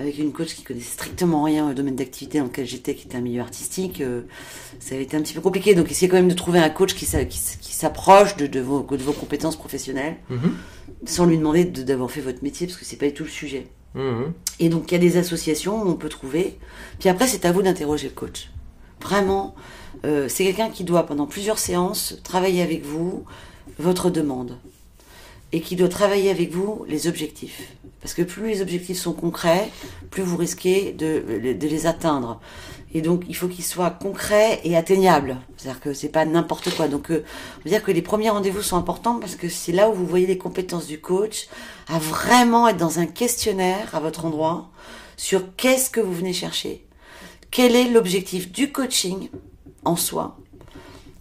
avec 0.00 0.18
une 0.18 0.32
coach 0.32 0.54
qui 0.56 0.64
connaissait 0.64 0.90
strictement 0.94 1.44
rien 1.44 1.70
au 1.70 1.72
domaine 1.72 1.94
d'activité 1.94 2.38
dans 2.40 2.46
lequel 2.46 2.66
j'étais, 2.66 2.96
qui 2.96 3.06
était 3.06 3.16
un 3.16 3.20
milieu 3.20 3.42
artistique. 3.42 4.02
ça 4.80 4.96
avait 4.96 5.04
été 5.04 5.16
un 5.16 5.22
petit 5.22 5.34
peu 5.34 5.40
compliqué. 5.40 5.76
Donc, 5.76 5.88
essayez 5.88 6.08
quand 6.08 6.16
même 6.16 6.26
de 6.28 6.34
trouver 6.34 6.58
un 6.58 6.68
coach 6.68 6.94
qui, 6.94 7.06
s'approche 7.06 8.36
de, 8.36 8.48
de, 8.48 8.58
vos, 8.58 8.82
de 8.82 9.02
vos 9.04 9.12
compétences 9.12 9.56
professionnelles, 9.56 10.16
Mhm. 10.28 10.52
sans 11.06 11.26
lui 11.26 11.38
demander 11.38 11.64
de- 11.64 11.82
d'avoir 11.84 12.10
fait 12.10 12.20
votre 12.20 12.42
métier, 12.42 12.66
parce 12.66 12.76
que 12.78 12.84
c'est 12.84 12.96
pas 12.96 13.06
du 13.06 13.12
tout 13.14 13.24
le 13.24 13.30
sujet. 13.30 13.68
Mhm. 13.94 14.32
Et 14.58 14.68
donc, 14.68 14.90
il 14.90 14.94
y 14.94 14.96
a 14.96 15.00
des 15.00 15.16
associations 15.16 15.80
où 15.82 15.88
on 15.88 15.94
peut 15.94 16.08
trouver. 16.08 16.58
Puis 16.98 17.08
après, 17.08 17.28
c'est 17.28 17.44
à 17.44 17.52
vous 17.52 17.62
d'interroger 17.62 18.08
le 18.08 18.14
coach. 18.14 18.50
Vraiment, 19.00 19.54
euh, 20.04 20.28
c'est 20.28 20.44
quelqu'un 20.44 20.70
qui 20.70 20.84
doit, 20.84 21.04
pendant 21.04 21.26
plusieurs 21.26 21.58
séances, 21.58 22.16
travailler 22.22 22.62
avec 22.62 22.84
vous 22.84 23.24
votre 23.78 24.10
demande. 24.10 24.58
Et 25.52 25.60
qui 25.60 25.76
doit 25.76 25.88
travailler 25.88 26.30
avec 26.30 26.52
vous 26.52 26.84
les 26.88 27.06
objectifs. 27.06 27.72
Parce 28.02 28.12
que 28.12 28.22
plus 28.22 28.48
les 28.48 28.62
objectifs 28.62 28.98
sont 28.98 29.14
concrets, 29.14 29.70
plus 30.10 30.22
vous 30.22 30.36
risquez 30.36 30.92
de, 30.92 31.22
les 31.60 31.86
atteindre. 31.86 32.40
Et 32.94 33.00
donc, 33.00 33.24
il 33.28 33.36
faut 33.36 33.48
qu'ils 33.48 33.64
soient 33.64 33.90
concrets 33.90 34.60
et 34.64 34.76
atteignables. 34.76 35.38
C'est-à-dire 35.56 35.80
que 35.80 35.92
c'est 35.94 36.08
pas 36.10 36.24
n'importe 36.24 36.74
quoi. 36.76 36.88
Donc, 36.88 37.10
euh, 37.10 37.24
on 37.64 37.68
dire 37.68 37.82
que 37.82 37.90
les 37.90 38.02
premiers 38.02 38.30
rendez-vous 38.30 38.62
sont 38.62 38.76
importants 38.76 39.18
parce 39.18 39.36
que 39.36 39.48
c'est 39.48 39.72
là 39.72 39.88
où 39.88 39.94
vous 39.94 40.06
voyez 40.06 40.26
les 40.26 40.38
compétences 40.38 40.86
du 40.86 41.00
coach 41.00 41.48
à 41.88 41.98
vraiment 41.98 42.68
être 42.68 42.76
dans 42.76 42.98
un 42.98 43.06
questionnaire 43.06 43.94
à 43.94 44.00
votre 44.00 44.24
endroit 44.24 44.70
sur 45.18 45.54
qu'est-ce 45.56 45.90
que 45.90 46.00
vous 46.00 46.14
venez 46.14 46.32
chercher, 46.32 46.86
quel 47.50 47.74
est 47.74 47.90
l'objectif 47.90 48.50
du 48.50 48.72
coaching 48.72 49.28
en 49.84 49.96
soi, 49.96 50.36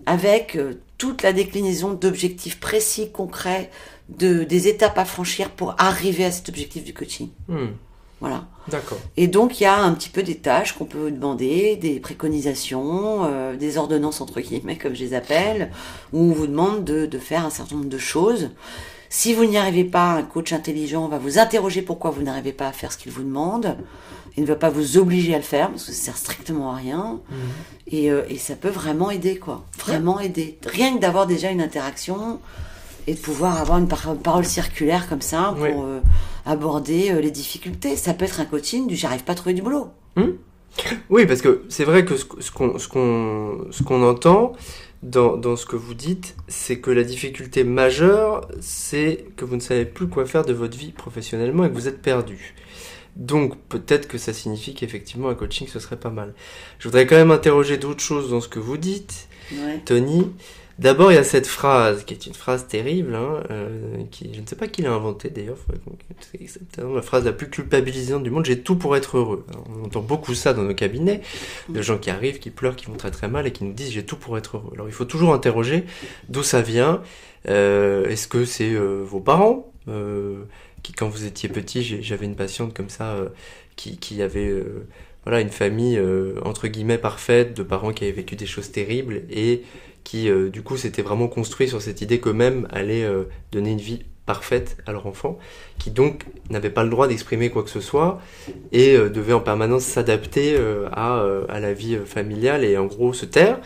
avec 0.05 0.55
euh, 0.55 0.81
toute 0.97 1.21
la 1.21 1.33
déclinaison 1.33 1.93
d'objectifs 1.93 2.59
précis, 2.59 3.11
concrets, 3.11 3.69
de, 4.09 4.43
des 4.43 4.67
étapes 4.67 4.97
à 4.97 5.05
franchir 5.05 5.51
pour 5.51 5.75
arriver 5.77 6.25
à 6.25 6.31
cet 6.31 6.49
objectif 6.49 6.83
du 6.83 6.93
coaching. 6.93 7.29
Hmm. 7.47 7.67
Voilà. 8.19 8.45
D'accord. 8.67 8.97
Et 9.15 9.27
donc, 9.27 9.59
il 9.59 9.63
y 9.63 9.67
a 9.67 9.79
un 9.79 9.93
petit 9.93 10.09
peu 10.09 10.23
des 10.23 10.35
tâches 10.35 10.73
qu'on 10.73 10.85
peut 10.85 10.97
vous 10.97 11.11
demander, 11.11 11.75
des 11.75 11.99
préconisations, 11.99 13.25
euh, 13.25 13.55
des 13.55 13.77
ordonnances, 13.77 14.21
entre 14.21 14.41
guillemets, 14.41 14.77
comme 14.77 14.95
je 14.95 15.03
les 15.03 15.13
appelle, 15.13 15.71
où 16.13 16.31
on 16.31 16.33
vous 16.33 16.47
demande 16.47 16.83
de, 16.83 17.05
de 17.05 17.19
faire 17.19 17.45
un 17.45 17.51
certain 17.51 17.75
nombre 17.75 17.89
de 17.89 17.97
choses. 17.99 18.49
Si 19.09 19.33
vous 19.33 19.45
n'y 19.45 19.57
arrivez 19.57 19.83
pas, 19.83 20.13
un 20.13 20.23
coach 20.23 20.51
intelligent 20.51 21.07
va 21.07 21.17
vous 21.17 21.37
interroger 21.37 21.81
pourquoi 21.81 22.11
vous 22.11 22.23
n'arrivez 22.23 22.53
pas 22.53 22.67
à 22.67 22.71
faire 22.73 22.91
ce 22.91 22.97
qu'il 22.97 23.11
vous 23.11 23.23
demande. 23.23 23.77
Il 24.37 24.43
ne 24.43 24.47
va 24.47 24.55
pas 24.55 24.69
vous 24.69 24.97
obliger 24.97 25.33
à 25.33 25.37
le 25.37 25.43
faire, 25.43 25.71
parce 25.71 25.85
que 25.85 25.91
ça 25.91 26.01
sert 26.05 26.17
strictement 26.17 26.71
à 26.71 26.75
rien. 26.75 27.19
Et, 27.87 28.11
euh, 28.11 28.21
et 28.29 28.37
ça 28.37 28.55
peut 28.55 28.69
vraiment 28.69 29.09
aider, 29.09 29.37
quoi. 29.37 29.65
Vraiment 29.79 30.19
aider. 30.19 30.57
Rien 30.65 30.95
que 30.95 31.01
d'avoir 31.01 31.25
déjà 31.25 31.49
une 31.49 31.61
interaction 31.61 32.39
et 33.07 33.13
de 33.15 33.19
pouvoir 33.19 33.59
avoir 33.59 33.77
une 33.79 33.87
par- 33.87 34.15
parole 34.15 34.45
circulaire 34.45 35.09
comme 35.09 35.21
ça 35.21 35.55
pour 35.73 35.83
euh, 35.85 35.99
aborder 36.45 37.11
euh, 37.11 37.19
les 37.21 37.31
difficultés. 37.31 37.95
Ça 37.95 38.13
peut 38.13 38.25
être 38.25 38.39
un 38.39 38.45
coaching 38.45 38.85
du 38.87 38.95
j'arrive 38.95 39.23
pas 39.23 39.31
à 39.31 39.35
trouver 39.35 39.53
du 39.55 39.61
boulot. 39.61 39.87
Oui, 41.09 41.25
parce 41.25 41.41
que 41.41 41.63
c'est 41.69 41.85
vrai 41.85 42.05
que 42.05 42.15
ce 42.15 42.25
ce 42.39 42.51
qu'on 42.51 42.77
ce 42.77 42.87
qu'on 42.87 43.65
ce 43.71 43.81
qu'on 43.81 44.03
entend 44.07 44.53
dans, 45.01 45.37
dans 45.37 45.55
ce 45.55 45.65
que 45.65 45.75
vous 45.75 45.93
dites, 45.93 46.35
c'est 46.47 46.79
que 46.79 46.91
la 46.91 47.03
difficulté 47.03 47.63
majeure, 47.63 48.47
c'est 48.59 49.25
que 49.37 49.45
vous 49.45 49.55
ne 49.55 49.61
savez 49.61 49.85
plus 49.85 50.07
quoi 50.07 50.25
faire 50.25 50.43
de 50.45 50.53
votre 50.53 50.77
vie 50.77 50.91
professionnellement 50.91 51.63
et 51.65 51.69
que 51.69 51.73
vous 51.73 51.87
êtes 51.87 52.01
perdu. 52.01 52.53
Donc 53.17 53.57
peut-être 53.67 54.07
que 54.07 54.17
ça 54.17 54.31
signifie 54.31 54.73
qu'effectivement 54.73 55.29
un 55.29 55.35
coaching 55.35 55.67
ce 55.67 55.79
serait 55.79 55.97
pas 55.97 56.11
mal. 56.11 56.33
Je 56.79 56.87
voudrais 56.87 57.05
quand 57.05 57.15
même 57.15 57.31
interroger 57.31 57.77
d'autres 57.77 58.03
choses 58.03 58.29
dans 58.29 58.41
ce 58.41 58.47
que 58.47 58.59
vous 58.59 58.77
dites. 58.77 59.27
Ouais. 59.51 59.81
Tony. 59.85 60.31
D'abord, 60.79 61.11
il 61.11 61.15
y 61.15 61.17
a 61.17 61.23
cette 61.23 61.47
phrase, 61.47 62.03
qui 62.03 62.13
est 62.13 62.27
une 62.27 62.35
phrase 62.35 62.67
terrible, 62.67 63.15
hein, 63.15 63.41
euh, 63.49 64.03
qui, 64.11 64.31
je 64.31 64.41
ne 64.41 64.45
sais 64.45 64.55
pas 64.55 64.67
qui 64.67 64.83
l'a 64.83 64.91
inventée 64.91 65.31
d'ailleurs, 65.31 65.57
c'est 66.19 66.39
exactement 66.39 66.93
la 66.93 67.01
phrase 67.01 67.25
la 67.25 67.31
plus 67.33 67.49
culpabilisante 67.49 68.21
du 68.21 68.29
monde, 68.29 68.45
j'ai 68.45 68.59
tout 68.61 68.75
pour 68.75 68.95
être 68.95 69.17
heureux. 69.17 69.43
Alors, 69.49 69.65
on 69.75 69.85
entend 69.85 70.01
beaucoup 70.01 70.35
ça 70.35 70.53
dans 70.53 70.61
nos 70.61 70.75
cabinets, 70.75 71.21
de 71.69 71.81
gens 71.81 71.97
qui 71.97 72.11
arrivent, 72.11 72.37
qui 72.37 72.51
pleurent, 72.51 72.75
qui 72.75 72.85
vont 72.85 72.93
très 72.93 73.09
très 73.09 73.27
mal 73.27 73.47
et 73.47 73.51
qui 73.51 73.63
nous 73.63 73.73
disent 73.73 73.89
j'ai 73.89 74.05
tout 74.05 74.17
pour 74.17 74.37
être 74.37 74.57
heureux. 74.57 74.71
Alors 74.75 74.87
il 74.87 74.93
faut 74.93 75.05
toujours 75.05 75.33
interroger 75.33 75.83
d'où 76.29 76.43
ça 76.43 76.61
vient, 76.61 77.01
Euh, 77.49 78.09
est-ce 78.09 78.27
que 78.27 78.45
c'est 78.45 78.73
euh, 78.73 79.03
vos 79.03 79.19
parents 79.19 79.71
euh, 79.87 80.43
quand 80.97 81.07
vous 81.07 81.25
étiez 81.25 81.49
petit, 81.49 81.83
j'avais 82.01 82.25
une 82.25 82.35
patiente 82.35 82.73
comme 82.73 82.89
ça 82.89 83.13
euh, 83.13 83.29
qui, 83.75 84.21
avait 84.21 84.49
euh, 84.49 84.87
voilà 85.23 85.41
une 85.41 85.49
famille 85.49 85.97
euh, 85.97 86.39
entre 86.43 86.67
guillemets 86.67 86.97
parfaite 86.97 87.55
de 87.55 87.63
parents 87.63 87.93
qui 87.93 88.03
avaient 88.03 88.13
vécu 88.13 88.35
des 88.35 88.47
choses 88.47 88.71
terribles 88.71 89.21
et 89.29 89.63
qui 90.03 90.29
du 90.53 90.61
coup 90.61 90.77
s'étaient 90.77 91.01
vraiment 91.01 91.27
construits 91.27 91.67
sur 91.67 91.81
cette 91.81 91.99
idée 91.99 92.21
qu'eux-mêmes 92.21 92.65
allaient 92.71 93.05
donner 93.51 93.71
une 93.71 93.77
vie 93.77 94.05
parfaite 94.25 94.77
à 94.85 94.93
leur 94.93 95.05
enfant, 95.05 95.37
qui 95.79 95.91
donc 95.91 96.23
n'avait 96.49 96.69
pas 96.69 96.85
le 96.85 96.89
droit 96.89 97.09
d'exprimer 97.09 97.49
quoi 97.49 97.61
que 97.61 97.69
ce 97.69 97.81
soit 97.81 98.21
et 98.71 98.95
devait 98.95 99.33
en 99.33 99.41
permanence 99.41 99.83
s'adapter 99.83 100.55
à, 100.93 101.25
à 101.49 101.59
la 101.59 101.73
vie 101.73 101.97
familiale 102.05 102.63
et 102.63 102.77
en 102.77 102.85
gros 102.85 103.11
se 103.11 103.25
taire 103.25 103.59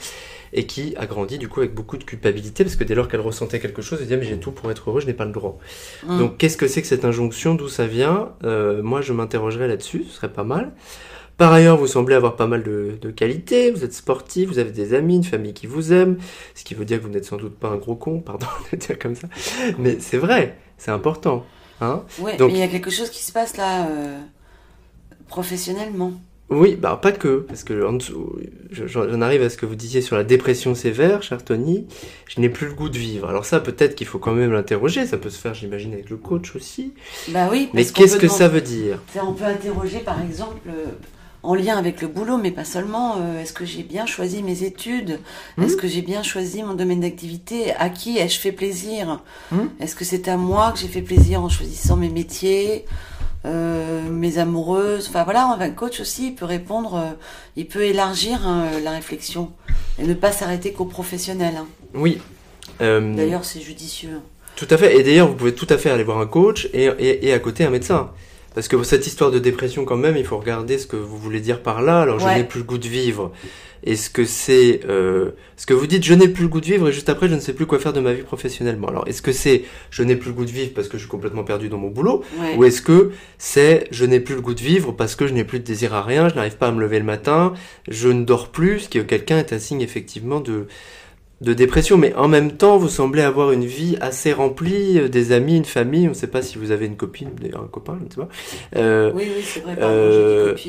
et 0.54 0.66
qui 0.66 0.94
a 0.98 1.06
grandi 1.06 1.38
du 1.38 1.48
coup 1.48 1.62
avec 1.62 1.74
beaucoup 1.74 1.98
de 1.98 2.04
culpabilité 2.04 2.64
parce 2.64 2.76
que 2.76 2.84
dès 2.84 2.96
lors 2.96 3.08
qu'elle 3.08 3.22
ressentait 3.22 3.60
quelque 3.60 3.82
chose, 3.82 4.00
elle 4.02 4.06
disait 4.06 4.18
mais 4.18 4.26
j'ai 4.26 4.38
tout 4.38 4.52
pour 4.52 4.70
être 4.72 4.90
heureux, 4.90 5.00
je 5.02 5.06
n'ai 5.08 5.14
pas 5.14 5.26
le 5.26 5.32
droit. 5.32 5.58
Mm. 6.06 6.18
Donc 6.20 6.38
qu'est-ce 6.38 6.58
que 6.58 6.68
c'est 6.68 6.82
que 6.82 6.88
cette 6.88 7.06
injonction, 7.06 7.56
d'où 7.56 7.70
ça 7.70 7.88
vient? 7.88 8.34
Euh, 8.44 8.82
Moi 8.84 9.02
je 9.02 9.14
m'interrogerais 9.14 9.68
là-dessus, 9.68 10.06
ce 10.08 10.16
serait 10.16 10.34
pas 10.34 10.44
mal. 10.44 10.72
Par 11.38 11.52
ailleurs, 11.54 11.78
vous 11.78 11.88
semblez 11.88 12.14
avoir 12.14 12.36
pas 12.36 12.46
mal 12.46 12.62
de, 12.62 12.98
de 13.02 13.10
qualités, 13.10 13.72
vous 13.72 13.84
êtes 13.84 13.94
sportif, 13.94 14.48
vous 14.50 14.60
avez 14.60 14.70
des 14.70 14.94
amis, 14.94 15.16
une 15.16 15.24
famille 15.24 15.54
qui 15.54 15.66
vous 15.66 15.92
aime, 15.92 16.18
ce 16.54 16.64
qui 16.64 16.76
veut 16.76 16.86
dire 16.86 17.00
que 17.00 17.04
vous 17.04 17.10
n'êtes 17.10 17.26
sans 17.26 17.38
doute 17.38 17.56
pas 17.58 17.70
un 17.70 17.78
gros 17.78 17.96
con, 17.96 18.20
pardon 18.20 18.46
de 18.72 18.78
dire 18.78 19.00
comme 19.00 19.16
ça, 19.16 19.28
mais 19.80 19.98
c'est 20.00 20.18
vrai, 20.18 20.58
c'est 20.78 20.92
important. 20.92 21.44
Hein 21.80 22.04
Ouais, 22.20 22.38
Donc- 22.38 22.52
mais 22.52 22.58
il 22.58 22.62
y 22.62 22.64
a 22.64 22.68
quelque 22.68 22.92
chose 22.92 23.10
qui 23.10 23.24
se 23.24 23.32
passe 23.32 23.58
là, 23.58 23.88
euh, 23.90 24.20
professionnellement. 25.30 26.14
Oui, 26.52 26.76
bah 26.76 27.00
pas 27.02 27.14
que, 27.14 27.38
parce 27.48 27.64
que 27.64 27.86
en 27.86 27.94
dessous, 27.94 28.36
je- 28.72 28.86
j'en 28.86 29.22
arrive 29.22 29.42
à 29.42 29.50
ce 29.50 29.56
que 29.56 29.66
vous 29.66 29.76
disiez 29.76 30.02
sur 30.02 30.18
la 30.18 30.26
dépression 30.26 30.76
sévère, 30.76 31.24
cher 31.24 31.44
Tony. 31.46 31.88
Je 32.28 32.42
n'ai 32.42 32.50
plus 32.50 32.68
le 32.68 32.74
goût 32.74 32.90
de 32.90 32.98
vivre. 32.98 33.30
Alors 33.30 33.46
ça, 33.46 33.62
peut-être 33.62 33.96
qu'il 33.96 34.06
faut 34.06 34.20
quand 34.20 34.34
même 34.34 34.52
l'interroger. 34.52 35.06
Ça 35.08 35.18
peut 35.18 35.30
se 35.30 35.40
faire, 35.40 35.54
j'imagine, 35.54 35.94
avec 35.94 36.10
le 36.10 36.18
coach 36.18 36.54
aussi. 36.56 36.94
Bah 37.30 37.48
oui, 37.50 37.70
Mais 37.74 37.82
parce 37.84 37.94
qu'est-ce 37.94 38.18
que 38.18 38.28
ça 38.28 38.50
veut 38.50 38.60
dire? 38.62 39.00
On 39.24 39.32
peut 39.34 39.46
interroger 39.46 40.00
par 40.00 40.22
exemple 40.22 40.68
euh, 40.70 40.88
en 41.44 41.56
lien 41.56 41.78
avec 41.78 42.02
le 42.02 42.10
boulot, 42.10 42.36
mais 42.38 42.52
pas 42.52 42.66
seulement. 42.66 43.16
euh, 43.20 43.42
Est-ce 43.42 43.54
que 43.54 43.64
j'ai 43.64 43.84
bien 43.84 44.06
choisi 44.06 44.44
mes 44.44 44.64
études? 44.64 45.20
Mhm. 45.56 45.64
Est-ce 45.66 45.78
que 45.78 45.88
j'ai 45.88 46.02
bien 46.02 46.22
choisi 46.22 46.64
mon 46.64 46.74
domaine 46.74 47.00
d'activité? 47.00 47.72
À 47.80 47.90
qui 47.90 48.18
ai-je 48.18 48.40
fait 48.40 48.52
plaisir? 48.52 49.22
Mhm. 49.54 49.70
Est-ce 49.80 49.96
que 49.96 50.04
c'est 50.04 50.28
à 50.28 50.36
moi 50.36 50.74
que 50.74 50.80
j'ai 50.80 50.90
fait 50.90 51.02
plaisir 51.02 51.42
en 51.42 51.48
choisissant 51.48 51.96
mes 51.96 52.10
métiers? 52.10 52.84
Euh, 53.46 54.02
mes 54.10 54.38
amoureuses, 54.38 55.08
enfin 55.10 55.24
voilà, 55.24 55.58
un 55.60 55.70
coach 55.72 56.00
aussi, 56.00 56.28
il 56.28 56.36
peut 56.36 56.46
répondre, 56.46 56.96
euh, 56.96 57.12
il 57.56 57.68
peut 57.68 57.84
élargir 57.84 58.46
hein, 58.48 58.68
la 58.84 58.92
réflexion 58.92 59.52
et 60.00 60.04
ne 60.06 60.14
pas 60.14 60.32
s'arrêter 60.32 60.74
qu'au 60.74 60.86
professionnel. 60.86 61.56
hein. 61.58 61.68
Oui. 61.94 62.20
Euh, 62.82 63.16
D'ailleurs, 63.16 63.46
c'est 63.46 63.62
judicieux. 63.62 64.20
Tout 64.56 64.68
à 64.70 64.78
fait. 64.78 64.98
Et 65.00 65.04
d'ailleurs, 65.04 65.28
vous 65.28 65.36
pouvez 65.36 65.56
tout 65.56 65.68
à 65.70 65.78
fait 65.78 65.90
aller 65.90 66.04
voir 66.04 66.20
un 66.20 66.28
coach 66.28 66.68
et, 66.74 66.86
et, 66.86 67.28
et 67.28 67.34
à 67.34 67.40
côté 67.40 67.64
un 67.64 67.70
médecin. 67.70 68.12
Parce 68.54 68.68
que 68.68 68.84
cette 68.84 69.08
histoire 69.08 69.32
de 69.32 69.40
dépression, 69.40 69.86
quand 69.86 69.96
même, 69.96 70.18
il 70.18 70.26
faut 70.26 70.38
regarder 70.38 70.78
ce 70.78 70.86
que 70.86 70.98
vous 70.98 71.18
voulez 71.18 71.40
dire 71.40 71.64
par 71.64 71.82
là. 71.82 72.02
Alors, 72.02 72.20
je 72.20 72.28
n'ai 72.28 72.44
plus 72.44 72.60
le 72.60 72.66
goût 72.66 72.78
de 72.78 72.88
vivre. 72.88 73.32
Est-ce 73.84 74.10
que 74.10 74.26
c'est 74.26 74.82
euh, 74.88 75.32
ce 75.58 75.66
que 75.66 75.74
vous 75.74 75.88
dites 75.88 76.04
Je 76.04 76.14
n'ai 76.14 76.28
plus 76.28 76.44
le 76.44 76.50
goût 76.50 76.62
de 76.62 76.66
vivre 76.66 76.90
et 76.90 76.92
juste 76.92 77.10
après, 77.10 77.28
je 77.28 77.36
ne 77.36 77.40
sais 77.40 77.54
plus 77.54 77.66
quoi 77.66 77.80
faire 77.80 77.94
de 77.94 78.00
ma 78.00 78.14
vie 78.14 78.22
professionnellement. 78.22 78.88
Alors, 78.88 79.08
est-ce 79.08 79.22
que 79.22 79.32
c'est 79.32 79.64
je 79.90 80.04
n'ai 80.04 80.16
plus 80.16 80.30
le 80.30 80.36
goût 80.36 80.46
de 80.46 80.52
vivre 80.52 80.72
parce 80.74 80.88
que 80.88 80.98
je 80.98 81.04
suis 81.04 81.10
complètement 81.10 81.44
perdu 81.44 81.70
dans 81.70 81.78
mon 81.78 81.90
boulot 81.90 82.24
Ouais. 82.40 82.56
Ou 82.58 82.64
est-ce 82.66 82.82
que 82.82 83.12
c'est 83.38 83.88
je 83.92 84.06
n'ai 84.06 84.20
plus 84.20 84.36
le 84.36 84.42
goût 84.42 84.54
de 84.54 84.62
vivre 84.62 84.92
parce 84.92 85.16
que 85.16 85.28
je 85.28 85.34
n'ai 85.34 85.44
plus 85.44 85.60
de 85.60 85.64
désir 85.64 85.94
à 85.94 86.04
rien, 86.04 86.30
je 86.30 86.36
n'arrive 86.36 86.58
pas 86.58 86.68
à 86.68 86.72
me 86.72 86.80
lever 86.82 87.00
le 87.00 87.06
matin, 87.06 87.54
je 87.90 88.10
ne 88.10 88.24
dors 88.24 88.50
plus, 88.50 88.82
ce 88.82 88.90
qui 88.90 89.04
quelqu'un 89.06 89.40
est 89.40 89.54
un 89.54 89.60
signe 89.60 89.82
effectivement 89.82 90.40
de 90.40 90.68
de 91.42 91.54
dépression, 91.54 91.98
mais 91.98 92.14
en 92.16 92.28
même 92.28 92.52
temps, 92.52 92.78
vous 92.78 92.88
semblez 92.88 93.24
avoir 93.24 93.52
une 93.52 93.66
vie 93.66 93.98
assez 94.00 94.32
remplie, 94.32 95.00
euh, 95.00 95.10
des 95.10 95.32
amis, 95.32 95.58
une 95.58 95.66
famille. 95.66 96.06
On 96.06 96.12
ne 96.12 96.16
sait 96.16 96.28
pas 96.28 96.42
si 96.44 96.58
vous 96.60 96.70
avez 96.72 96.86
une 96.86 96.96
copine, 96.96 97.30
un 97.54 97.68
copain, 97.68 97.98
je 98.00 98.06
ne 98.06 98.10
sais 98.12 98.16
pas. 98.18 98.30
Euh, 98.80 99.12
Oui, 99.16 99.24
oui, 99.36 99.42
c'est 99.44 99.62
vrai. 99.62 99.76
Pardon, 99.76 99.92
euh, 99.96 100.54
ouais. 100.54 100.62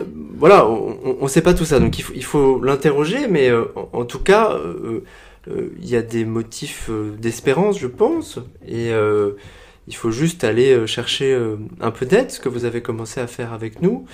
euh, 0.00 0.04
Voilà, 0.38 0.66
on 0.66 1.18
ne 1.22 1.28
sait 1.28 1.42
pas 1.42 1.52
tout 1.54 1.66
ça, 1.66 1.78
donc 1.78 1.98
il 1.98 2.02
faut, 2.02 2.12
il 2.16 2.24
faut 2.24 2.60
l'interroger, 2.62 3.28
mais 3.28 3.50
euh, 3.50 3.64
en, 3.76 4.00
en 4.00 4.04
tout 4.06 4.18
cas, 4.18 4.58
il 5.46 5.86
y 5.88 5.94
a 5.96 6.02
des 6.02 6.24
motifs 6.24 6.88
d'espérance, 7.18 7.78
je 7.78 7.86
pense, 7.86 8.38
et 8.66 8.92
euh, 8.92 9.32
il 9.88 9.94
faut 9.94 10.10
juste 10.10 10.42
aller 10.44 10.86
chercher 10.86 11.38
un 11.80 11.90
peu 11.90 12.06
d'aide, 12.06 12.30
ce 12.30 12.40
que 12.40 12.48
vous 12.48 12.64
avez 12.64 12.80
commencé 12.80 13.20
à 13.20 13.26
faire 13.26 13.52
avec 13.52 13.82
nous. 13.82 14.06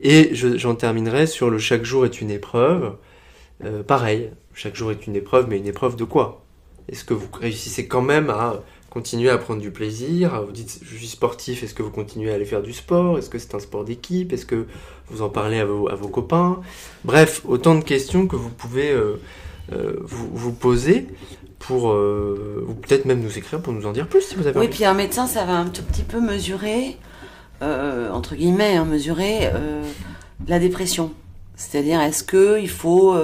Et 0.00 0.30
je- 0.34 0.56
j'en 0.58 0.74
terminerai 0.76 1.26
sur 1.26 1.50
le 1.50 1.58
chaque 1.58 1.84
jour 1.84 2.04
est 2.04 2.20
une 2.20 2.30
épreuve. 2.30 2.92
Euh, 3.64 3.82
pareil, 3.82 4.30
chaque 4.56 4.74
jour 4.74 4.90
est 4.90 5.06
une 5.06 5.14
épreuve, 5.14 5.46
mais 5.48 5.58
une 5.58 5.66
épreuve 5.66 5.96
de 5.96 6.04
quoi? 6.04 6.42
Est-ce 6.88 7.04
que 7.04 7.12
vous 7.14 7.28
réussissez 7.40 7.86
quand 7.86 8.00
même 8.00 8.30
à 8.30 8.62
continuer 8.88 9.28
à 9.28 9.36
prendre 9.36 9.60
du 9.60 9.70
plaisir? 9.70 10.42
Vous 10.46 10.52
dites 10.52 10.80
je 10.82 10.96
suis 10.96 11.06
sportif, 11.06 11.62
est-ce 11.62 11.74
que 11.74 11.82
vous 11.82 11.90
continuez 11.90 12.30
à 12.32 12.34
aller 12.34 12.46
faire 12.46 12.62
du 12.62 12.72
sport? 12.72 13.18
Est-ce 13.18 13.28
que 13.28 13.38
c'est 13.38 13.54
un 13.54 13.58
sport 13.58 13.84
d'équipe? 13.84 14.32
Est-ce 14.32 14.46
que 14.46 14.66
vous 15.08 15.20
en 15.20 15.28
parlez 15.28 15.60
à 15.60 15.66
vos, 15.66 15.90
à 15.90 15.94
vos 15.94 16.08
copains? 16.08 16.60
Bref, 17.04 17.42
autant 17.46 17.74
de 17.74 17.84
questions 17.84 18.26
que 18.26 18.34
vous 18.34 18.48
pouvez 18.48 18.90
euh, 18.90 19.20
euh, 19.72 19.98
vous, 20.00 20.30
vous 20.32 20.52
poser 20.52 21.06
pour, 21.58 21.90
euh, 21.90 22.64
ou 22.66 22.72
peut-être 22.72 23.04
même 23.04 23.20
nous 23.20 23.36
écrire 23.36 23.60
pour 23.60 23.74
nous 23.74 23.84
en 23.84 23.92
dire 23.92 24.08
plus 24.08 24.22
si 24.22 24.36
vous 24.36 24.46
avez 24.46 24.58
Oui, 24.58 24.66
envie. 24.66 24.74
puis 24.74 24.86
un 24.86 24.94
médecin, 24.94 25.26
ça 25.26 25.44
va 25.44 25.58
un 25.58 25.66
tout 25.66 25.82
petit 25.82 26.02
peu 26.02 26.18
mesurer, 26.20 26.96
entre 27.60 28.34
guillemets, 28.34 28.76
hein, 28.76 28.86
mesurer 28.86 29.50
la 30.48 30.58
dépression. 30.58 31.12
C'est-à-dire, 31.56 32.00
est-ce 32.00 32.22
que 32.22 32.58
il 32.58 32.70
faut 32.70 33.14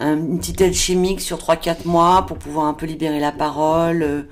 une 0.00 0.38
petite 0.38 0.60
aide 0.60 0.74
chimique 0.74 1.20
sur 1.20 1.38
3-4 1.38 1.86
mois 1.86 2.26
pour 2.26 2.38
pouvoir 2.38 2.66
un 2.66 2.74
peu 2.74 2.86
libérer 2.86 3.20
la 3.20 3.32
parole 3.32 4.02
euh, 4.02 4.22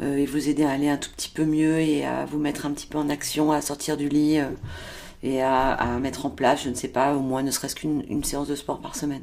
euh, 0.00 0.16
et 0.16 0.26
vous 0.26 0.48
aider 0.48 0.64
à 0.64 0.70
aller 0.70 0.88
un 0.88 0.96
tout 0.96 1.10
petit 1.16 1.28
peu 1.28 1.44
mieux 1.44 1.78
et 1.80 2.04
à 2.04 2.24
vous 2.24 2.38
mettre 2.38 2.66
un 2.66 2.70
petit 2.72 2.86
peu 2.86 2.98
en 2.98 3.08
action, 3.10 3.52
à 3.52 3.60
sortir 3.60 3.96
du 3.96 4.08
lit 4.08 4.38
euh, 4.40 4.46
et 5.22 5.42
à, 5.42 5.72
à 5.72 5.98
mettre 5.98 6.26
en 6.26 6.30
place, 6.30 6.62
je 6.64 6.70
ne 6.70 6.74
sais 6.74 6.88
pas, 6.88 7.14
au 7.14 7.20
moins 7.20 7.42
ne 7.42 7.50
serait-ce 7.50 7.76
qu'une 7.76 8.04
une 8.08 8.24
séance 8.24 8.48
de 8.48 8.54
sport 8.56 8.80
par 8.80 8.96
semaine. 8.96 9.22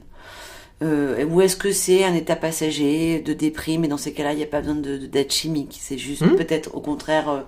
Euh, 0.82 1.26
ou 1.26 1.42
est-ce 1.42 1.58
que 1.58 1.72
c'est 1.74 2.06
un 2.06 2.14
état 2.16 2.38
passager 2.38 3.20
de 3.20 3.34
déprime 3.34 3.84
et 3.84 3.90
dans 3.90 3.98
ces 3.98 4.14
cas-là 4.14 4.32
il 4.34 4.38
n'y 4.38 4.44
a 4.44 4.48
pas 4.48 4.62
besoin 4.62 4.76
de 4.76 4.98
de- 4.98 5.08
d'aide 5.08 5.30
chimique 5.32 5.78
c'est 5.82 5.98
juste 5.98 6.22
Hmm. 6.24 6.36
peut-être 6.38 6.74
au 6.74 6.80
contraire 6.80 7.28
euh, 7.30 7.42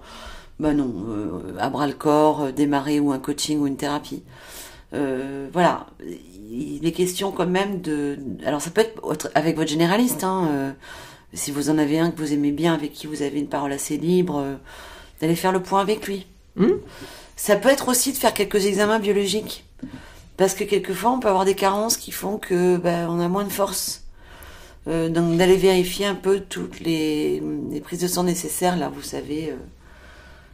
bah 0.60 0.74
non 0.74 0.94
euh, 1.10 1.56
à 1.60 1.70
bras 1.70 1.88
le 1.88 1.94
corps 1.94 2.42
euh, 2.44 2.52
démarrer 2.52 3.00
ou 3.00 3.12
un 3.14 3.20
coaching 3.20 3.60
ou 3.60 3.68
une 3.68 3.78
thérapie 3.78 4.24
Euh, 4.94 5.48
voilà 5.54 5.88
il 6.52 6.86
est 6.86 6.92
question 6.92 7.32
quand 7.32 7.48
même 7.48 7.82
de 7.82 8.20
alors 8.46 8.62
ça 8.62 8.72
peut 8.72 8.82
être 8.82 9.32
avec 9.36 9.56
votre 9.56 9.70
généraliste 9.70 10.24
hein, 10.24 10.50
euh, 10.52 10.72
si 11.34 11.52
vous 11.52 11.70
en 11.70 11.78
avez 11.78 12.00
un 12.00 12.12
que 12.12 12.18
vous 12.18 12.34
aimez 12.34 12.52
bien 12.52 12.74
avec 12.74 12.92
qui 12.92 13.08
vous 13.08 13.22
avez 13.22 13.40
une 13.40 13.48
parole 13.48 13.72
assez 13.72 13.98
libre 13.98 14.38
euh, 14.38 14.56
d'aller 15.22 15.36
faire 15.36 15.52
le 15.52 15.62
point 15.62 15.82
avec 15.82 16.08
lui 16.08 16.28
Hmm. 16.58 16.80
ça 17.38 17.56
peut 17.56 17.70
être 17.70 17.88
aussi 17.88 18.12
de 18.12 18.18
faire 18.18 18.34
quelques 18.34 18.66
examens 18.66 19.00
biologiques 19.00 19.64
parce 20.36 20.54
que 20.54 20.64
quelquefois, 20.64 21.12
on 21.12 21.20
peut 21.20 21.28
avoir 21.28 21.46
des 21.46 21.56
carences 21.56 21.98
qui 21.98 22.12
font 22.12 22.38
que 22.38 22.76
ben, 22.76 23.08
on 23.10 23.20
a 23.20 23.28
moins 23.28 23.44
de 23.44 23.52
force. 23.52 24.06
Euh, 24.88 25.08
donc 25.08 25.38
d'aller 25.38 25.56
vérifier 25.56 26.08
un 26.08 26.16
peu 26.16 26.40
toutes 26.40 26.80
les, 26.80 27.42
les 27.70 27.80
prises 27.80 28.02
de 28.02 28.08
sang 28.08 28.24
nécessaires, 28.24 28.76
là, 28.76 28.90
vous 28.90 29.04
savez, 29.04 29.54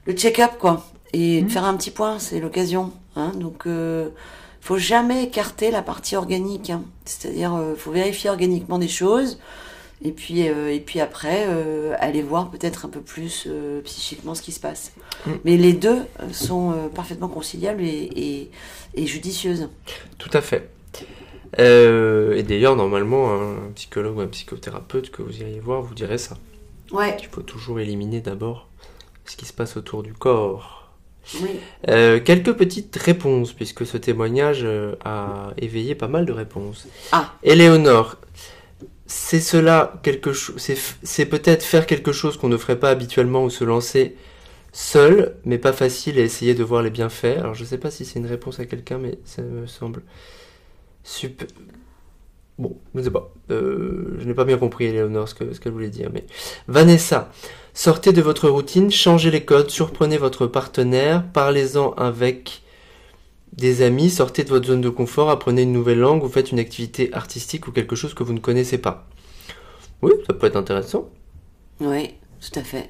le 0.05 0.13
check-up, 0.13 0.57
quoi. 0.59 0.85
Et 1.13 1.41
de 1.41 1.49
faire 1.49 1.63
un 1.63 1.75
petit 1.75 1.91
point, 1.91 2.19
c'est 2.19 2.41
l'occasion. 2.41 2.91
Hein, 3.15 3.31
donc, 3.35 3.65
faut 4.67 4.77
jamais 4.77 5.23
écarter 5.23 5.71
la 5.71 5.81
partie 5.81 6.17
organique. 6.17 6.71
Hein. 6.71 6.83
C'est-à-dire, 7.05 7.55
euh, 7.55 7.73
faut 7.77 7.91
vérifier 7.91 8.29
organiquement 8.29 8.79
des 8.79 8.89
choses. 8.89 9.39
Et 10.03 10.11
puis, 10.11 10.49
euh, 10.49 10.73
et 10.73 10.81
puis 10.81 10.99
après, 10.99 11.45
euh, 11.47 11.95
aller 11.99 12.21
voir 12.21 12.51
peut-être 12.51 12.85
un 12.85 12.89
peu 12.89 12.99
plus 12.99 13.45
euh, 13.47 13.79
psychiquement 13.83 14.35
ce 14.35 14.41
qui 14.41 14.51
se 14.51 14.59
passe. 14.59 14.91
Mm. 15.25 15.31
Mais 15.45 15.55
les 15.55 15.71
deux 15.71 16.01
sont 16.33 16.73
parfaitement 16.93 17.29
conciliables 17.29 17.81
et, 17.81 18.09
et, 18.15 18.51
et 18.95 19.07
judicieuses. 19.07 19.69
Tout 20.17 20.31
à 20.33 20.41
fait. 20.41 20.69
Et 21.57 22.43
d'ailleurs, 22.43 22.75
normalement, 22.75 23.31
un 23.31 23.71
psychologue 23.73 24.17
ou 24.17 24.19
un 24.19 24.27
psychothérapeute 24.27 25.11
que 25.11 25.21
vous 25.21 25.39
iriez 25.39 25.61
voir 25.61 25.81
vous 25.81 25.95
dirait 25.95 26.17
ça. 26.17 26.35
Ouais, 26.91 27.15
Il 27.21 27.27
faut 27.27 27.41
toujours 27.41 27.79
éliminer 27.79 28.19
d'abord 28.19 28.67
ce 29.23 29.37
qui 29.37 29.45
se 29.45 29.53
passe 29.53 29.77
autour 29.77 30.03
du 30.03 30.13
corps. 30.13 30.86
Oui. 31.41 31.49
Euh, 31.89 32.19
quelques 32.19 32.53
petites 32.53 32.95
réponses, 32.95 33.53
puisque 33.53 33.85
ce 33.85 33.97
témoignage 33.97 34.61
euh, 34.63 34.95
a 35.03 35.51
éveillé 35.57 35.95
pas 35.95 36.07
mal 36.07 36.25
de 36.25 36.31
réponses. 36.31 36.87
Ah. 37.11 37.33
Éléonore, 37.43 38.17
c'est 39.05 39.39
cela 39.39 39.93
quelque 40.03 40.33
chose, 40.33 40.55
c'est, 41.03 41.25
peut-être 41.25 41.63
faire 41.63 41.85
quelque 41.85 42.11
chose 42.11 42.37
qu'on 42.37 42.49
ne 42.49 42.57
ferait 42.57 42.79
pas 42.79 42.89
habituellement 42.89 43.43
ou 43.43 43.49
se 43.49 43.63
lancer 43.63 44.15
seul, 44.73 45.35
mais 45.45 45.57
pas 45.57 45.73
facile 45.73 46.19
et 46.19 46.23
essayer 46.23 46.53
de 46.55 46.63
voir 46.63 46.81
les 46.81 46.89
bienfaits. 46.89 47.37
Alors 47.37 47.55
je 47.55 47.63
sais 47.63 47.77
pas 47.77 47.89
si 47.91 48.05
c'est 48.05 48.19
une 48.19 48.27
réponse 48.27 48.59
à 48.59 48.65
quelqu'un, 48.65 48.97
mais 48.97 49.17
ça 49.25 49.41
me 49.41 49.65
semble 49.65 50.03
sup- 51.03 51.45
Bon, 52.59 52.75
je 52.95 52.99
ne 52.99 53.03
sais 53.03 53.11
pas. 53.11 53.31
Euh, 53.51 54.15
je 54.19 54.25
n'ai 54.25 54.33
pas 54.33 54.43
bien 54.43 54.57
compris, 54.57 54.85
Eleonore, 54.85 55.29
ce 55.29 55.35
qu'elle 55.35 55.53
ce 55.53 55.69
voulait 55.69 55.89
dire. 55.91 56.09
Mais 56.11 56.25
Vanessa, 56.67 57.31
sortez 57.77 58.11
de 58.11 58.23
votre 58.23 58.49
routine, 58.49 58.89
changez 58.89 59.29
les 59.29 59.45
codes, 59.45 59.69
surprenez 59.69 60.17
votre 60.17 60.47
partenaire, 60.47 61.23
parlez-en 61.31 61.91
avec 61.91 62.63
des 63.53 63.83
amis, 63.83 64.09
sortez 64.09 64.43
de 64.43 64.49
votre 64.49 64.65
zone 64.65 64.81
de 64.81 64.89
confort, 64.89 65.29
apprenez 65.29 65.61
une 65.61 65.73
nouvelle 65.73 65.99
langue, 65.99 66.23
ou 66.23 66.27
faites 66.27 66.51
une 66.51 66.57
activité 66.57 67.13
artistique 67.13 67.67
ou 67.67 67.71
quelque 67.71 67.95
chose 67.95 68.15
que 68.15 68.23
vous 68.23 68.33
ne 68.33 68.39
connaissez 68.39 68.79
pas. 68.79 69.07
Oui, 70.01 70.11
ça 70.25 70.33
peut 70.33 70.47
être 70.47 70.55
intéressant. 70.55 71.07
Oui, 71.79 72.15
tout 72.41 72.59
à 72.59 72.63
fait. 72.63 72.89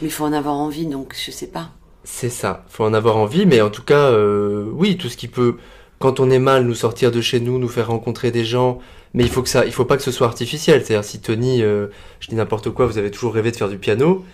Mais 0.00 0.08
il 0.08 0.10
faut 0.10 0.24
en 0.24 0.32
avoir 0.32 0.56
envie, 0.56 0.86
donc 0.86 1.14
je 1.14 1.30
sais 1.30 1.48
pas. 1.48 1.70
C'est 2.02 2.30
ça, 2.30 2.64
faut 2.70 2.84
en 2.84 2.94
avoir 2.94 3.18
envie, 3.18 3.44
mais 3.44 3.60
en 3.60 3.68
tout 3.68 3.84
cas, 3.84 4.10
euh, 4.10 4.64
oui, 4.72 4.96
tout 4.96 5.10
ce 5.10 5.18
qui 5.18 5.28
peut, 5.28 5.58
quand 5.98 6.18
on 6.18 6.30
est 6.30 6.38
mal, 6.38 6.64
nous 6.64 6.74
sortir 6.74 7.12
de 7.12 7.20
chez 7.20 7.40
nous, 7.40 7.58
nous 7.58 7.68
faire 7.68 7.88
rencontrer 7.88 8.30
des 8.30 8.46
gens, 8.46 8.78
mais 9.14 9.22
il 9.24 9.28
faut 9.30 9.42
que 9.42 9.48
ça, 9.48 9.64
il 9.66 9.72
faut 9.72 9.84
pas 9.84 9.96
que 9.96 10.02
ce 10.02 10.10
soit 10.12 10.26
artificiel. 10.26 10.84
C'est-à-dire, 10.84 11.04
si 11.04 11.20
Tony, 11.20 11.62
euh, 11.62 11.86
je 12.20 12.28
dis 12.28 12.34
n'importe 12.34 12.70
quoi, 12.70 12.86
vous 12.86 12.98
avez 12.98 13.10
toujours 13.10 13.34
rêvé 13.34 13.50
de 13.50 13.56
faire 13.56 13.68
du 13.68 13.78
piano, 13.78 14.24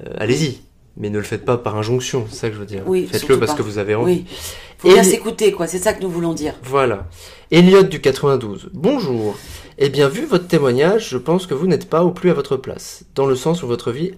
euh, 0.00 0.12
allez-y, 0.18 0.60
mais 0.96 1.10
ne 1.10 1.18
le 1.18 1.24
faites 1.24 1.44
pas 1.44 1.56
par 1.58 1.76
injonction, 1.76 2.26
c'est 2.30 2.36
ça 2.36 2.48
que 2.48 2.54
je 2.54 2.60
veux 2.60 2.66
dire. 2.66 2.82
Oui, 2.86 3.06
Faites-le 3.10 3.38
parce 3.38 3.52
pas. 3.52 3.58
que 3.58 3.62
vous 3.62 3.78
avez 3.78 3.94
envie. 3.94 4.24
Oui. 4.28 4.36
Faut 4.78 4.88
bien 4.88 5.02
Et- 5.02 5.04
s'écouter, 5.04 5.52
quoi. 5.52 5.66
C'est 5.66 5.78
ça 5.78 5.92
que 5.94 6.02
nous 6.02 6.10
voulons 6.10 6.34
dire. 6.34 6.54
Voilà. 6.62 7.06
Elliot 7.50 7.82
du 7.82 8.00
92. 8.00 8.70
Bonjour. 8.74 9.36
Eh 9.78 9.88
bien, 9.88 10.08
vu 10.08 10.24
votre 10.26 10.46
témoignage, 10.48 11.08
je 11.10 11.18
pense 11.18 11.46
que 11.46 11.54
vous 11.54 11.66
n'êtes 11.66 11.88
pas 11.88 12.02
au 12.04 12.10
plus 12.10 12.30
à 12.30 12.34
votre 12.34 12.56
place. 12.56 13.04
Dans 13.14 13.26
le 13.26 13.36
sens 13.36 13.62
où 13.62 13.66
votre 13.66 13.90
vie, 13.92 14.12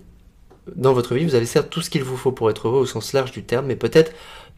dans 0.77 0.93
votre 0.93 1.15
vie, 1.15 1.25
vous 1.25 1.35
avez 1.35 1.47
certes 1.47 1.71
tout 1.71 1.81
ce 1.81 1.91
qu'il 1.91 2.03
vous 2.05 2.17
faut 2.17 2.33
pour 2.33 2.51
être 2.51 2.69
heureux 2.69 2.81
au 2.81 2.87
sens 2.87 3.13
large 3.13 3.33
du 3.33 3.43
terme, 3.45 3.67
mais 3.67 3.77
peut-être 3.77 4.13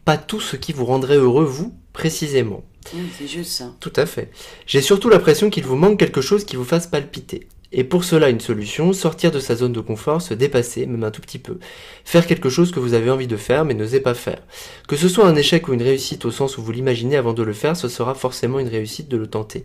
pas 0.05 0.17
tout 0.17 0.39
ce 0.39 0.55
qui 0.55 0.73
vous 0.73 0.85
rendrait 0.85 1.17
heureux, 1.17 1.45
vous, 1.45 1.73
précisément. 1.93 2.63
Oui, 2.93 3.01
c'est 3.17 3.27
juste 3.27 3.51
ça. 3.51 3.73
Tout 3.79 3.93
à 3.95 4.05
fait. 4.05 4.31
J'ai 4.65 4.81
surtout 4.81 5.09
l'impression 5.09 5.49
qu'il 5.49 5.65
vous 5.65 5.75
manque 5.75 5.99
quelque 5.99 6.21
chose 6.21 6.45
qui 6.45 6.55
vous 6.55 6.63
fasse 6.65 6.87
palpiter. 6.87 7.47
Et 7.73 7.85
pour 7.85 8.03
cela, 8.03 8.29
une 8.29 8.41
solution, 8.41 8.91
sortir 8.91 9.31
de 9.31 9.39
sa 9.39 9.55
zone 9.55 9.71
de 9.71 9.79
confort, 9.79 10.21
se 10.21 10.33
dépasser, 10.33 10.85
même 10.85 11.05
un 11.05 11.11
tout 11.11 11.21
petit 11.21 11.39
peu. 11.39 11.57
Faire 12.03 12.27
quelque 12.27 12.49
chose 12.49 12.71
que 12.71 12.81
vous 12.81 12.93
avez 12.93 13.09
envie 13.09 13.27
de 13.27 13.37
faire, 13.37 13.63
mais 13.63 13.73
n'osez 13.73 14.01
pas 14.01 14.13
faire. 14.13 14.41
Que 14.89 14.97
ce 14.97 15.07
soit 15.07 15.25
un 15.25 15.35
échec 15.37 15.69
ou 15.69 15.73
une 15.73 15.81
réussite 15.81 16.25
au 16.25 16.31
sens 16.31 16.57
où 16.57 16.61
vous 16.63 16.71
l'imaginez 16.73 17.15
avant 17.15 17.31
de 17.31 17.43
le 17.43 17.53
faire, 17.53 17.77
ce 17.77 17.87
sera 17.87 18.13
forcément 18.13 18.59
une 18.59 18.67
réussite 18.67 19.07
de 19.07 19.15
le 19.15 19.27
tenter. 19.27 19.63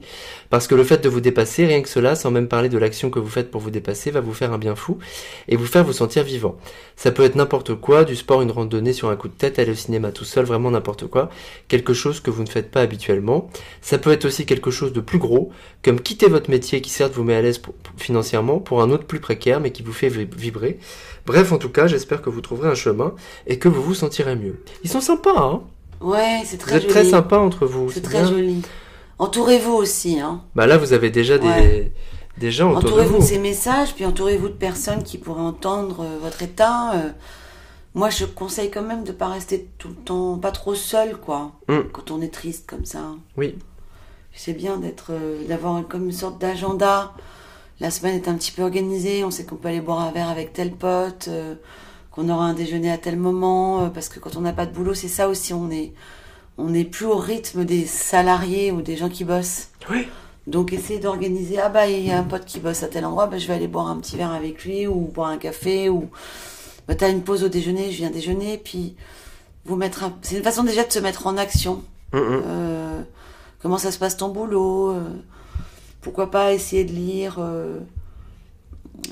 Parce 0.50 0.68
que 0.68 0.76
le 0.76 0.84
fait 0.84 1.02
de 1.02 1.08
vous 1.08 1.20
dépasser, 1.20 1.66
rien 1.66 1.82
que 1.82 1.88
cela, 1.88 2.14
sans 2.14 2.30
même 2.30 2.46
parler 2.46 2.68
de 2.68 2.78
l'action 2.78 3.10
que 3.10 3.18
vous 3.18 3.28
faites 3.28 3.50
pour 3.50 3.60
vous 3.60 3.70
dépasser, 3.70 4.12
va 4.12 4.20
vous 4.20 4.34
faire 4.34 4.52
un 4.52 4.58
bien 4.58 4.76
fou 4.76 4.98
et 5.48 5.56
vous 5.56 5.66
faire 5.66 5.82
vous 5.82 5.92
sentir 5.92 6.22
vivant. 6.22 6.56
Ça 6.94 7.10
peut 7.10 7.24
être 7.24 7.34
n'importe 7.34 7.74
quoi, 7.74 8.04
du 8.04 8.14
sport, 8.14 8.40
une 8.40 8.52
randonnée 8.52 8.92
sur 8.92 9.08
un 9.10 9.16
coup 9.16 9.26
de 9.28 9.34
tête, 9.34 9.58
aller 9.58 9.72
au 9.72 9.74
cinéma 9.74 10.12
tout 10.12 10.24
seul, 10.24 10.44
vraiment 10.44 10.70
n'importe 10.70 11.08
quoi. 11.08 11.28
Quelque 11.66 11.92
chose 11.92 12.20
que 12.20 12.30
vous 12.30 12.44
ne 12.44 12.48
faites 12.48 12.70
pas 12.70 12.82
habituellement. 12.82 13.50
Ça 13.82 13.98
peut 13.98 14.12
être 14.12 14.26
aussi 14.26 14.46
quelque 14.46 14.70
chose 14.70 14.92
de 14.92 15.00
plus 15.00 15.18
gros, 15.18 15.50
comme 15.82 16.00
quitter 16.00 16.28
votre 16.28 16.50
métier 16.50 16.80
qui 16.80 16.90
certes 16.90 17.12
vous 17.14 17.24
met 17.24 17.34
à 17.34 17.42
l'aise 17.42 17.58
pour- 17.58 17.74
pour- 17.74 17.95
financièrement 17.96 18.58
pour 18.58 18.82
un 18.82 18.90
autre 18.90 19.04
plus 19.04 19.20
précaire 19.20 19.60
mais 19.60 19.72
qui 19.72 19.82
vous 19.82 19.92
fait 19.92 20.08
vib- 20.08 20.34
vibrer. 20.36 20.78
Bref, 21.26 21.52
en 21.52 21.58
tout 21.58 21.70
cas, 21.70 21.86
j'espère 21.86 22.22
que 22.22 22.30
vous 22.30 22.40
trouverez 22.40 22.68
un 22.68 22.74
chemin 22.74 23.14
et 23.46 23.58
que 23.58 23.68
vous 23.68 23.82
vous 23.82 23.94
sentirez 23.94 24.36
mieux. 24.36 24.60
Ils 24.84 24.90
sont 24.90 25.00
sympas, 25.00 25.38
hein 25.38 25.62
Ouais, 26.00 26.42
c'est 26.44 26.56
Vous 26.56 26.62
très 26.62 26.76
êtes 26.76 26.82
joli. 26.82 26.92
très 26.94 27.04
sympas 27.04 27.38
entre 27.38 27.66
vous. 27.66 27.90
C'est 27.90 28.02
très 28.02 28.20
bien. 28.22 28.28
joli. 28.28 28.62
Entourez-vous 29.18 29.72
aussi, 29.72 30.20
hein. 30.20 30.42
Bah 30.54 30.66
là, 30.66 30.76
vous 30.76 30.92
avez 30.92 31.10
déjà 31.10 31.38
des, 31.38 31.46
Ouais. 31.48 31.92
des 32.38 32.50
gens 32.50 32.68
autour 32.70 32.82
de 32.82 32.86
Entourez-vous 32.88 33.14
vous. 33.14 33.18
de 33.20 33.24
ces 33.24 33.38
messages, 33.38 33.94
puis 33.94 34.04
entourez-vous 34.04 34.48
de 34.48 34.54
personnes 34.54 35.02
qui 35.02 35.16
pourraient 35.16 35.40
entendre 35.40 36.02
euh, 36.02 36.18
votre 36.22 36.42
état. 36.42 36.92
euh. 36.96 37.08
moi, 37.94 38.10
je 38.10 38.26
conseille 38.26 38.70
quand 38.70 38.82
même 38.82 39.04
de 39.04 39.12
pas 39.12 39.28
rester 39.28 39.68
tout 39.78 39.88
le 39.88 39.94
temps, 39.94 40.36
pas 40.36 40.52
trop 40.52 40.74
seul, 40.74 41.16
quoi. 41.16 41.52
Mm. 41.68 41.78
Quand 41.92 42.10
on 42.10 42.20
est 42.20 42.28
triste 42.32 42.68
comme 42.68 42.84
ça. 42.84 43.00
Oui, 43.38 43.54
C'est 44.34 44.52
bien 44.52 44.76
d'être, 44.76 45.06
euh, 45.12 45.40
d'avoir 45.48 45.82
comme 45.88 46.04
une 46.04 46.12
sorte 46.12 46.38
d'agenda. 46.38 47.14
La 47.80 47.90
semaine 47.90 48.14
est 48.16 48.28
un 48.28 48.34
petit 48.34 48.52
peu 48.52 48.62
organisée. 48.62 49.24
On 49.24 49.30
sait 49.30 49.44
qu'on 49.44 49.56
peut 49.56 49.68
aller 49.68 49.80
boire 49.80 50.00
un 50.00 50.10
verre 50.12 50.28
avec 50.30 50.52
tel 50.52 50.72
pote, 50.72 51.26
euh, 51.28 51.54
qu'on 52.10 52.28
aura 52.28 52.46
un 52.46 52.54
déjeuner 52.54 52.90
à 52.90 52.98
tel 52.98 53.16
moment. 53.16 53.82
euh, 53.84 53.88
parce 53.88 54.08
que 54.08 54.18
quand 54.18 54.36
on 54.36 54.40
n'a 54.40 54.52
pas 54.52 54.66
de 54.66 54.72
boulot, 54.72 54.94
c'est 54.94 55.08
ça 55.08 55.28
aussi. 55.28 55.52
On 55.52 55.70
est, 55.70 55.92
on 56.58 56.70
n'est 56.70 56.84
plus 56.84 57.06
au 57.06 57.16
rythme 57.16 57.64
des 57.64 57.84
salariés 57.86 58.72
ou 58.72 58.80
des 58.82 58.96
gens 58.96 59.08
qui 59.10 59.24
bossent. 59.24 59.68
Oui. 59.90 60.08
Donc 60.46 60.72
essayez 60.72 61.00
d'organiser. 61.00 61.58
Ah 61.58 61.68
bah 61.68 61.88
il 61.88 62.06
y 62.06 62.10
a 62.12 62.18
un 62.18 62.22
pote 62.22 62.44
qui 62.44 62.60
bosse 62.60 62.82
à 62.82 62.88
tel 62.88 63.04
endroit, 63.04 63.26
bah, 63.26 63.36
je 63.36 63.46
vais 63.48 63.54
aller 63.54 63.66
boire 63.66 63.88
un 63.88 63.96
petit 63.98 64.16
verre 64.16 64.30
avec 64.32 64.64
lui 64.64 64.86
ou 64.86 64.94
boire 65.12 65.28
un 65.30 65.38
café 65.38 65.88
ou 65.88 66.08
bah, 66.86 66.94
t'as 66.94 67.10
une 67.10 67.22
pause 67.22 67.42
au 67.42 67.48
déjeuner, 67.48 67.90
je 67.90 67.96
viens 67.96 68.10
déjeuner. 68.10 68.56
Puis 68.56 68.94
vous 69.64 69.74
mettre. 69.76 70.04
un- 70.04 70.16
C'est 70.22 70.36
une 70.36 70.44
façon 70.44 70.62
déjà 70.62 70.84
de 70.84 70.92
se 70.92 71.00
mettre 71.00 71.26
en 71.26 71.36
action. 71.36 71.82
Euh, 72.14 73.02
comment 73.60 73.76
ça 73.78 73.90
se 73.90 73.98
passe 73.98 74.16
ton 74.16 74.28
boulot 74.28 74.94
Pourquoi 76.06 76.30
pas 76.30 76.52
essayer 76.52 76.84
de 76.84 76.92
lire 76.92 77.38
euh, 77.40 77.80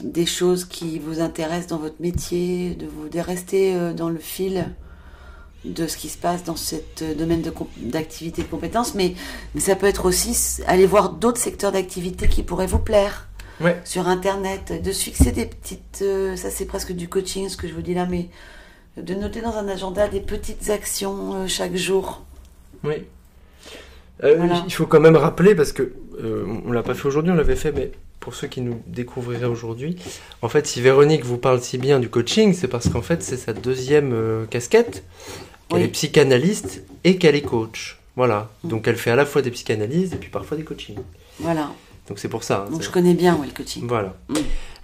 des 0.04 0.26
choses 0.26 0.64
qui 0.64 1.00
vous 1.00 1.18
intéressent 1.20 1.66
dans 1.66 1.78
votre 1.78 2.00
métier, 2.00 2.76
de 2.76 2.86
vous 2.86 3.08
de 3.08 3.18
rester 3.18 3.74
euh, 3.74 3.92
dans 3.92 4.08
le 4.10 4.20
fil 4.20 4.66
de 5.64 5.88
ce 5.88 5.96
qui 5.96 6.08
se 6.08 6.16
passe 6.16 6.44
dans 6.44 6.54
ce 6.54 6.76
domaine 7.18 7.42
de 7.42 7.50
com- 7.50 7.66
d'activité 7.78 8.42
de 8.42 8.46
compétences, 8.46 8.94
mais, 8.94 9.14
mais 9.56 9.60
ça 9.60 9.74
peut 9.74 9.86
être 9.88 10.04
aussi 10.06 10.62
aller 10.68 10.86
voir 10.86 11.10
d'autres 11.10 11.40
secteurs 11.40 11.72
d'activité 11.72 12.28
qui 12.28 12.44
pourraient 12.44 12.68
vous 12.68 12.78
plaire 12.78 13.26
Ouais. 13.60 13.80
sur 13.84 14.06
Internet, 14.06 14.80
de 14.80 14.92
se 14.92 15.02
fixer 15.02 15.32
des 15.32 15.46
petites... 15.46 16.02
euh, 16.02 16.36
ça 16.36 16.50
c'est 16.50 16.64
presque 16.64 16.92
du 16.92 17.08
coaching 17.08 17.48
ce 17.48 17.56
que 17.56 17.66
je 17.66 17.74
vous 17.74 17.82
dis 17.82 17.94
là, 17.94 18.06
mais 18.06 18.28
de 18.96 19.14
noter 19.14 19.40
dans 19.40 19.54
un 19.56 19.66
agenda 19.66 20.06
des 20.06 20.20
petites 20.20 20.70
actions 20.70 21.34
euh, 21.34 21.46
chaque 21.48 21.74
jour. 21.74 22.22
Oui. 22.84 23.02
Euh, 24.22 24.36
Voilà. 24.36 24.62
Il 24.66 24.72
faut 24.72 24.86
quand 24.86 25.00
même 25.00 25.16
rappeler, 25.16 25.56
parce 25.56 25.72
que 25.72 25.92
euh, 26.22 26.44
on 26.66 26.72
l'a 26.72 26.82
pas 26.82 26.94
fait 26.94 27.06
aujourd'hui, 27.06 27.32
on 27.32 27.36
l'avait 27.36 27.56
fait, 27.56 27.72
mais 27.72 27.90
pour 28.20 28.34
ceux 28.34 28.46
qui 28.48 28.60
nous 28.60 28.80
découvriraient 28.86 29.44
aujourd'hui, 29.46 29.96
en 30.42 30.48
fait, 30.48 30.66
si 30.66 30.80
Véronique 30.80 31.24
vous 31.24 31.38
parle 31.38 31.60
si 31.60 31.76
bien 31.78 32.00
du 32.00 32.08
coaching, 32.08 32.52
c'est 32.54 32.68
parce 32.68 32.88
qu'en 32.88 33.02
fait, 33.02 33.22
c'est 33.22 33.36
sa 33.36 33.52
deuxième 33.52 34.12
euh, 34.12 34.46
casquette. 34.46 35.04
Oui. 35.72 35.82
est 35.82 35.88
psychanalyste 35.88 36.84
et 37.04 37.16
qu'elle 37.16 37.34
est 37.34 37.40
coach. 37.42 37.98
Voilà. 38.16 38.50
Mm. 38.62 38.68
Donc 38.68 38.86
elle 38.86 38.96
fait 38.96 39.10
à 39.10 39.16
la 39.16 39.24
fois 39.26 39.40
des 39.42 39.50
psychanalyses 39.50 40.12
et 40.12 40.16
puis 40.16 40.28
parfois 40.30 40.56
des 40.58 40.62
coachings. 40.62 40.98
Voilà. 41.40 41.70
Donc 42.06 42.18
c'est 42.18 42.28
pour 42.28 42.44
ça. 42.44 42.66
hein, 42.68 42.70
Donc 42.70 42.82
je 42.82 42.90
connais 42.90 43.14
bien 43.14 43.34
ouais, 43.36 43.46
le 43.46 43.52
coaching. 43.52 43.84
Voilà. 43.88 44.14
Mm. 44.28 44.34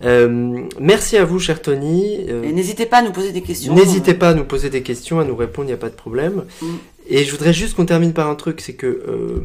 Euh, 0.03 0.63
merci 0.81 1.19
à 1.19 1.25
vous, 1.27 1.39
cher 1.39 1.61
Tony. 1.61 2.17
Euh, 2.29 2.43
Et 2.45 2.53
n'hésitez 2.53 2.87
pas 2.87 2.99
à 2.99 3.03
nous 3.03 3.13
poser 3.13 3.31
des 3.33 3.43
questions. 3.43 3.75
N'hésitez 3.75 4.15
pas 4.15 4.31
à 4.31 4.35
nous 4.35 4.45
poser 4.45 4.71
des 4.71 4.83
questions, 4.83 5.21
à 5.21 5.25
nous 5.25 5.37
répondre, 5.37 5.67
il 5.69 5.73
n'y 5.73 5.75
a 5.75 5.81
pas 5.81 5.91
de 5.91 5.95
problème. 5.95 6.45
Mm. 6.63 6.67
Et 7.11 7.25
je 7.25 7.31
voudrais 7.33 7.53
juste 7.53 7.75
qu'on 7.75 7.87
termine 7.87 8.13
par 8.13 8.31
un 8.31 8.37
truc, 8.37 8.61
c'est 8.61 8.75
que 8.75 8.87
euh, 8.87 9.41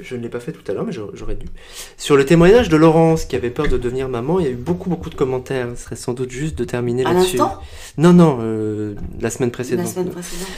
je 0.00 0.14
ne 0.14 0.22
l'ai 0.22 0.28
pas 0.28 0.38
fait 0.38 0.52
tout 0.52 0.62
à 0.70 0.72
l'heure, 0.72 0.84
mais 0.86 0.92
j'aurais 0.92 1.34
dû. 1.34 1.46
Sur 1.96 2.16
le 2.16 2.24
témoignage 2.24 2.68
de 2.68 2.76
Laurence, 2.76 3.24
qui 3.24 3.34
avait 3.34 3.50
peur 3.50 3.66
de 3.68 3.76
devenir 3.76 4.08
maman, 4.08 4.38
il 4.38 4.44
y 4.46 4.48
a 4.48 4.52
eu 4.52 4.54
beaucoup, 4.56 4.88
beaucoup 4.88 5.10
de 5.10 5.16
commentaires. 5.16 5.66
Ce 5.76 5.82
serait 5.84 5.96
sans 5.96 6.14
doute 6.14 6.30
juste 6.30 6.56
de 6.56 6.64
terminer 6.64 7.02
là-dessus. 7.02 7.38
Non, 7.98 8.12
non, 8.12 8.38
euh, 8.40 8.94
la 9.20 9.30
semaine 9.30 9.48
La 9.48 9.52
précédente. 9.54 9.88
semaine 9.88 10.10
précédente. 10.10 10.48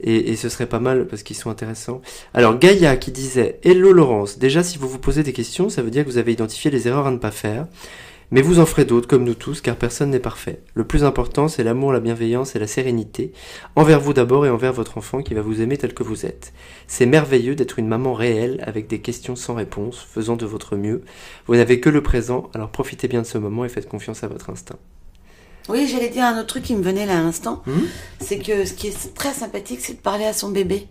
Et, 0.00 0.30
et 0.30 0.36
ce 0.36 0.48
serait 0.48 0.66
pas 0.66 0.78
mal 0.80 1.06
parce 1.08 1.24
qu'ils 1.24 1.36
sont 1.36 1.50
intéressants. 1.50 2.00
Alors 2.32 2.58
Gaïa 2.58 2.96
qui 2.96 3.10
disait 3.10 3.58
Hello 3.64 3.92
Laurence, 3.92 4.38
déjà 4.38 4.62
si 4.62 4.78
vous 4.78 4.88
vous 4.88 4.98
posez 4.98 5.24
des 5.24 5.32
questions, 5.32 5.68
ça 5.68 5.82
veut 5.82 5.90
dire 5.90 6.04
que 6.04 6.10
vous 6.10 6.18
avez 6.18 6.32
identifié 6.32 6.70
les 6.70 6.86
erreurs 6.86 7.06
à 7.06 7.10
ne 7.10 7.18
pas 7.18 7.30
faire. 7.32 7.66
Mais 8.30 8.42
vous 8.42 8.58
en 8.58 8.66
ferez 8.66 8.84
d'autres, 8.84 9.08
comme 9.08 9.24
nous 9.24 9.34
tous, 9.34 9.60
car 9.60 9.76
personne 9.76 10.10
n'est 10.10 10.18
parfait. 10.18 10.60
Le 10.74 10.84
plus 10.84 11.04
important, 11.04 11.48
c'est 11.48 11.64
l'amour, 11.64 11.92
la 11.92 12.00
bienveillance 12.00 12.56
et 12.56 12.58
la 12.58 12.66
sérénité, 12.66 13.32
envers 13.76 14.00
vous 14.00 14.12
d'abord 14.12 14.46
et 14.46 14.50
envers 14.50 14.72
votre 14.72 14.98
enfant 14.98 15.22
qui 15.22 15.34
va 15.34 15.42
vous 15.42 15.60
aimer 15.60 15.76
tel 15.76 15.94
que 15.94 16.02
vous 16.02 16.26
êtes. 16.26 16.52
C'est 16.86 17.06
merveilleux 17.06 17.54
d'être 17.54 17.78
une 17.78 17.88
maman 17.88 18.14
réelle, 18.14 18.62
avec 18.66 18.86
des 18.86 19.00
questions 19.00 19.36
sans 19.36 19.54
réponse, 19.54 19.98
faisant 19.98 20.36
de 20.36 20.46
votre 20.46 20.76
mieux. 20.76 21.02
Vous 21.46 21.56
n'avez 21.56 21.80
que 21.80 21.90
le 21.90 22.02
présent, 22.02 22.50
alors 22.54 22.70
profitez 22.70 23.08
bien 23.08 23.22
de 23.22 23.26
ce 23.26 23.38
moment 23.38 23.64
et 23.64 23.68
faites 23.68 23.88
confiance 23.88 24.24
à 24.24 24.28
votre 24.28 24.50
instinct. 24.50 24.78
Oui, 25.68 25.88
j'allais 25.90 26.10
dire 26.10 26.24
un 26.24 26.38
autre 26.38 26.48
truc 26.48 26.64
qui 26.64 26.74
me 26.74 26.82
venait 26.82 27.06
là 27.06 27.18
à 27.18 27.22
l'instant. 27.22 27.62
Mhm. 27.66 27.88
C'est 28.20 28.38
que 28.38 28.64
ce 28.64 28.72
qui 28.74 28.88
est 28.88 29.14
très 29.14 29.32
sympathique, 29.32 29.80
c'est 29.80 29.94
de 29.94 29.98
parler 29.98 30.24
à 30.24 30.32
son 30.32 30.50
bébé. 30.50 30.86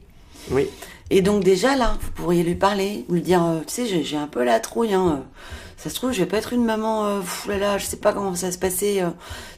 Oui. 0.52 0.68
Et 1.10 1.22
donc 1.22 1.44
déjà 1.44 1.76
là, 1.76 1.98
vous 2.02 2.12
pourriez 2.12 2.44
lui 2.44 2.56
parler, 2.56 3.06
lui 3.10 3.22
dire, 3.22 3.44
euh, 3.44 3.60
tu 3.68 3.74
sais, 3.74 4.04
j'ai- 4.04 4.18
un 4.18 4.28
peu 4.28 4.44
la 4.44 4.60
trouille. 4.60 4.94
Hein, 4.94 5.20
euh. 5.20 5.42
ça 5.78 5.90
se 5.90 5.96
trouve, 5.96 6.12
je 6.12 6.20
vais 6.20 6.26
pas 6.26 6.38
être 6.38 6.54
une 6.54 6.64
maman. 6.66 7.06
Euh, 7.06 7.22
là 7.48 7.58
là, 7.58 7.78
je 7.78 7.86
sais 7.86 7.98
pas 7.98 8.14
comment 8.14 8.36
ça 8.36 8.48
va 8.48 8.52
se 8.52 8.58
passer. 8.58 9.02
euh. 9.02 9.10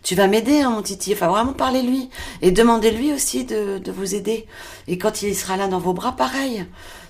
tu 0.03 0.15
vas 0.15 0.27
m'aider, 0.27 0.61
hein, 0.61 0.71
mon 0.71 0.81
titi. 0.81 1.13
Enfin, 1.13 1.27
vraiment 1.27 1.53
parler 1.53 1.81
lui 1.81 2.09
et 2.41 2.51
demandez 2.51 2.91
lui 2.91 3.13
aussi 3.13 3.45
de, 3.45 3.77
de 3.77 3.91
vous 3.91 4.15
aider. 4.15 4.47
Et 4.87 4.97
quand 4.97 5.21
il 5.21 5.35
sera 5.35 5.55
là 5.57 5.67
dans 5.67 5.79
vos 5.79 5.93
bras, 5.93 6.13
pareil. 6.15 6.65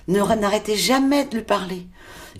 Ne 0.08 0.20
n'arrêtez 0.20 0.76
jamais 0.76 1.24
de 1.24 1.34
lui 1.36 1.42
parler. 1.42 1.86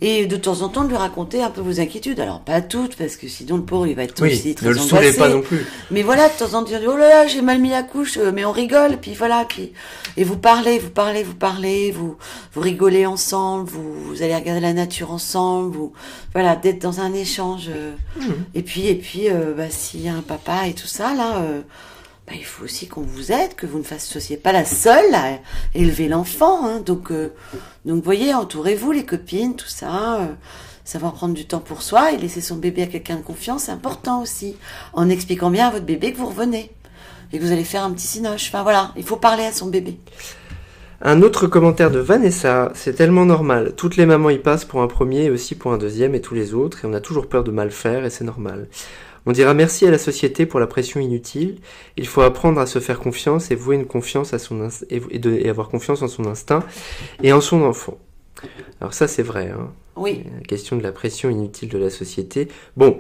Et 0.01 0.27
de 0.27 0.37
temps 0.37 0.63
en 0.63 0.69
temps 0.69 0.85
de 0.85 0.89
lui 0.89 0.97
raconter 0.97 1.43
un 1.43 1.51
peu 1.51 1.61
vos 1.61 1.81
inquiétudes. 1.81 2.21
Alors 2.21 2.41
pas 2.41 2.61
toutes, 2.61 2.97
parce 2.97 3.17
que 3.17 3.29
sinon 3.29 3.57
le 3.57 3.63
pauvre 3.63 3.87
il 3.87 3.95
va 3.97 4.05
être 4.05 4.15
aussi 4.23 4.55
très 4.55 4.67
ne 4.67 4.73
le 4.73 4.81
angoissé. 4.81 5.19
pas 5.19 5.29
non 5.29 5.41
plus. 5.43 5.65
Mais 5.91 6.03
voilà, 6.03 6.29
de 6.29 6.35
temps 6.39 6.47
en 6.55 6.63
temps, 6.63 6.63
dire, 6.63 6.81
oh 6.87 6.97
là 6.97 7.09
là, 7.09 7.27
j'ai 7.27 7.43
mal 7.43 7.61
mis 7.61 7.71
la 7.71 7.83
couche, 7.83 8.19
euh, 8.19 8.31
mais 8.35 8.45
on 8.45 8.53
rigole, 8.53 8.99
puis 9.01 9.15
voilà, 9.15 9.45
puis 9.49 9.73
et 10.17 10.25
vous 10.25 10.37
parlez, 10.37 10.79
vous 10.79 10.91
parlez, 10.91 11.23
vous 11.23 11.35
parlez, 11.35 11.91
vous 11.93 12.17
vous 12.55 12.61
rigolez 12.61 13.07
ensemble, 13.07 13.69
vous, 13.69 13.93
vous 14.05 14.23
allez 14.23 14.35
regarder 14.35 14.61
la 14.61 14.73
nature 14.73 15.11
ensemble, 15.11 15.77
vous 15.77 15.93
voilà, 16.33 16.57
d'être 16.57 16.81
dans 16.83 17.01
un 17.01 17.13
échange. 17.15 17.69
euh, 17.69 17.93
Mhm. 18.21 18.45
Et 18.55 18.63
puis 18.63 18.87
et 18.89 18.95
puis, 18.95 19.29
euh, 19.31 19.55
bah, 19.57 19.71
s'il 19.71 20.03
y 20.03 20.09
a 20.09 20.15
un 20.15 20.23
papa 20.23 20.67
et 20.69 20.73
tout 20.75 20.87
ça 20.87 21.15
là, 21.15 21.39
euh, 21.39 21.61
bah, 22.27 22.33
il 22.35 22.45
faut 22.45 22.65
aussi 22.65 22.89
qu'on 22.89 23.03
vous 23.03 23.31
aide, 23.31 23.55
que 23.55 23.67
vous 23.67 23.79
ne 23.79 23.85
soyez 23.85 24.37
pas 24.37 24.53
la 24.53 24.65
seule 24.65 25.15
à 25.15 25.39
élever 25.75 26.09
l'enfant. 26.09 26.67
Hein. 26.67 26.81
Donc, 26.81 27.13
euh, 27.13 27.33
donc, 27.85 28.03
voyez, 28.03 28.35
entourez-vous, 28.35 28.91
les 28.91 29.05
copines, 29.05 29.55
tout 29.55 29.69
ça. 29.69 30.21
Euh, 30.21 30.27
savoir 30.85 31.13
prendre 31.13 31.35
du 31.35 31.47
temps 31.47 31.61
pour 31.61 31.83
soi 31.83 32.13
et 32.13 32.17
laisser 32.17 32.41
son 32.41 32.57
bébé 32.57 32.83
à 32.83 32.87
quelqu'un 32.87 33.17
de 33.17 33.23
confiance, 33.23 33.65
c'est 33.65 33.73
important 33.73 34.23
aussi. 34.23 34.57
En 34.93 35.09
expliquant 35.09 35.51
bien 35.51 35.69
à 35.69 35.71
votre 35.71 35.85
bébé 35.85 36.13
que 36.13 36.19
vous 36.19 36.27
revenez 36.27 36.71
et 37.33 37.39
que 37.39 37.45
vous 37.45 37.53
allez 37.53 37.65
faire 37.65 37.83
un 37.83 37.91
petit 37.91 38.07
cinoche. 38.07 38.49
Enfin 38.49 38.63
voilà, 38.63 38.93
il 38.97 39.03
faut 39.03 39.17
parler 39.17 39.45
à 39.45 39.53
son 39.53 39.67
bébé. 39.67 39.99
Un 41.03 41.23
autre 41.23 41.47
commentaire 41.47 41.91
de 41.91 41.99
Vanessa, 41.99 42.73
c'est 42.75 42.95
tellement 42.95 43.27
normal. 43.27 43.75
Toutes 43.77 43.97
les 43.97 44.07
mamans 44.07 44.31
y 44.31 44.39
passent 44.39 44.65
pour 44.65 44.81
un 44.81 44.87
premier 44.87 45.25
et 45.25 45.31
aussi 45.31 45.55
pour 45.55 45.73
un 45.73 45.79
deuxième 45.79 46.15
et 46.15 46.21
tous 46.21 46.35
les 46.35 46.55
autres, 46.55 46.85
et 46.85 46.89
on 46.89 46.95
a 46.95 47.01
toujours 47.01 47.29
peur 47.29 47.45
de 47.45 47.51
mal 47.51 47.71
faire 47.71 48.05
et 48.05 48.11
c'est 48.11 48.25
normal. 48.25 48.69
On 49.27 49.33
dira 49.33 49.55
merci 49.55 49.85
à 49.87 49.91
la 49.91 49.99
société 49.99 50.47
pour 50.47 50.61
la 50.61 50.69
pression 50.69 51.01
inutile. 51.01 51.59
Il 51.97 52.07
faut 52.07 52.23
apprendre 52.23 52.61
à 52.61 52.67
se 52.67 52.79
faire 52.79 53.01
confiance 53.01 53.51
et 53.51 53.57
vouer 53.57 53.75
une 53.75 53.87
confiance 53.87 54.33
à 54.33 54.39
son 54.39 54.69
et, 54.89 55.49
avoir 55.49 55.69
confiance 55.69 56.03
en 56.03 56.09
son 56.09 56.27
instinct 56.27 56.63
et 57.23 57.33
en 57.33 57.41
son 57.41 57.63
enfant. 57.63 57.99
Alors 58.81 58.95
ça 58.95 59.09
c'est 59.09 59.25
vrai. 59.25 59.51
Hein. 59.51 59.73
Oui. 59.97 60.23
La 60.33 60.47
question 60.47 60.77
de 60.77 60.83
la 60.83 60.93
pression 60.93 61.29
inutile 61.29 61.69
de 61.69 61.79
la 61.79 61.91
société. 61.91 62.49
Bon, 62.77 62.99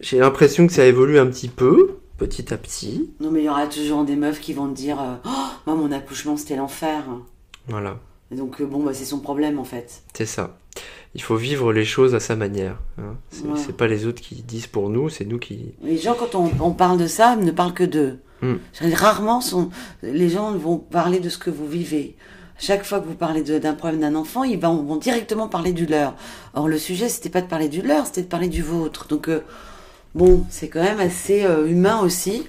j'ai 0.00 0.18
l'impression 0.18 0.66
que 0.66 0.72
ça 0.72 0.84
évolue 0.84 1.20
un 1.20 1.26
petit 1.26 1.48
peu, 1.48 1.98
petit 2.16 2.52
à 2.52 2.56
petit. 2.56 3.12
Non 3.20 3.30
mais 3.30 3.40
il 3.40 3.44
y 3.44 3.48
aura 3.48 3.68
toujours 3.68 4.04
des 4.04 4.16
meufs 4.16 4.40
qui 4.40 4.54
vont 4.54 4.68
te 4.68 4.74
dire, 4.74 5.00
euh, 5.00 5.14
oh, 5.24 5.46
moi 5.66 5.76
mon 5.76 5.92
accouchement 5.92 6.36
c'était 6.36 6.56
l'enfer. 6.56 7.04
Voilà. 7.68 8.00
Donc 8.30 8.60
euh, 8.60 8.66
bon 8.66 8.82
bah 8.82 8.94
c'est 8.94 9.04
son 9.04 9.20
problème 9.20 9.58
en 9.58 9.64
fait. 9.64 10.02
C'est 10.14 10.26
ça 10.26 10.58
il 11.14 11.22
faut 11.22 11.36
vivre 11.36 11.72
les 11.72 11.84
choses 11.84 12.14
à 12.14 12.20
sa 12.20 12.36
manière. 12.36 12.78
Hein. 12.98 13.16
C'est 13.30 13.76
pas 13.76 13.86
les 13.86 14.06
autres 14.06 14.20
qui 14.20 14.36
disent 14.36 14.66
pour 14.66 14.90
nous, 14.90 15.08
c'est 15.08 15.24
nous 15.24 15.38
qui. 15.38 15.72
Les 15.82 15.96
gens, 15.96 16.14
quand 16.14 16.34
on, 16.34 16.72
parle 16.72 16.98
de 16.98 17.06
ça, 17.06 17.36
ne 17.36 17.50
parlent 17.50 17.74
que 17.74 17.84
d'eux. 17.84 18.18
Hmm. 18.42 18.56
Rarement, 18.92 19.40
sont, 19.40 19.70
les 20.02 20.28
gens 20.28 20.52
vont 20.52 20.78
parler 20.78 21.18
de 21.18 21.28
ce 21.28 21.38
que 21.38 21.50
vous 21.50 21.66
vivez. 21.66 22.16
Chaque 22.58 22.84
fois 22.84 23.00
que 23.00 23.06
vous 23.06 23.14
parlez 23.14 23.42
d'un 23.42 23.74
problème 23.74 24.00
d'un 24.00 24.14
enfant, 24.14 24.44
ils 24.44 24.58
vont, 24.58 24.96
directement 24.96 25.48
parler 25.48 25.72
du 25.72 25.86
leur. 25.86 26.14
Or, 26.54 26.68
le 26.68 26.78
sujet, 26.78 27.08
c'était 27.08 27.30
pas 27.30 27.40
de 27.40 27.46
parler 27.46 27.68
du 27.68 27.82
leur, 27.82 28.06
c'était 28.06 28.22
de 28.22 28.28
parler 28.28 28.48
du 28.48 28.62
vôtre. 28.62 29.06
Donc, 29.08 29.28
euh, 29.28 29.40
bon, 30.14 30.44
c'est 30.50 30.68
quand 30.68 30.82
même 30.82 31.00
assez 31.00 31.44
euh, 31.44 31.66
humain 31.66 32.00
aussi. 32.00 32.46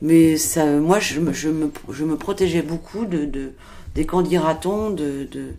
Mais 0.00 0.36
ça, 0.36 0.64
moi, 0.64 1.00
je, 1.00 1.20
je, 1.32 1.48
me, 1.48 1.70
je 1.90 2.04
me 2.04 2.16
protégeais 2.16 2.62
beaucoup 2.62 3.04
de, 3.04 3.24
de 3.24 3.52
des 3.98 4.06
candidatons 4.06 4.90
de, 4.90 5.26
de, 5.28 5.54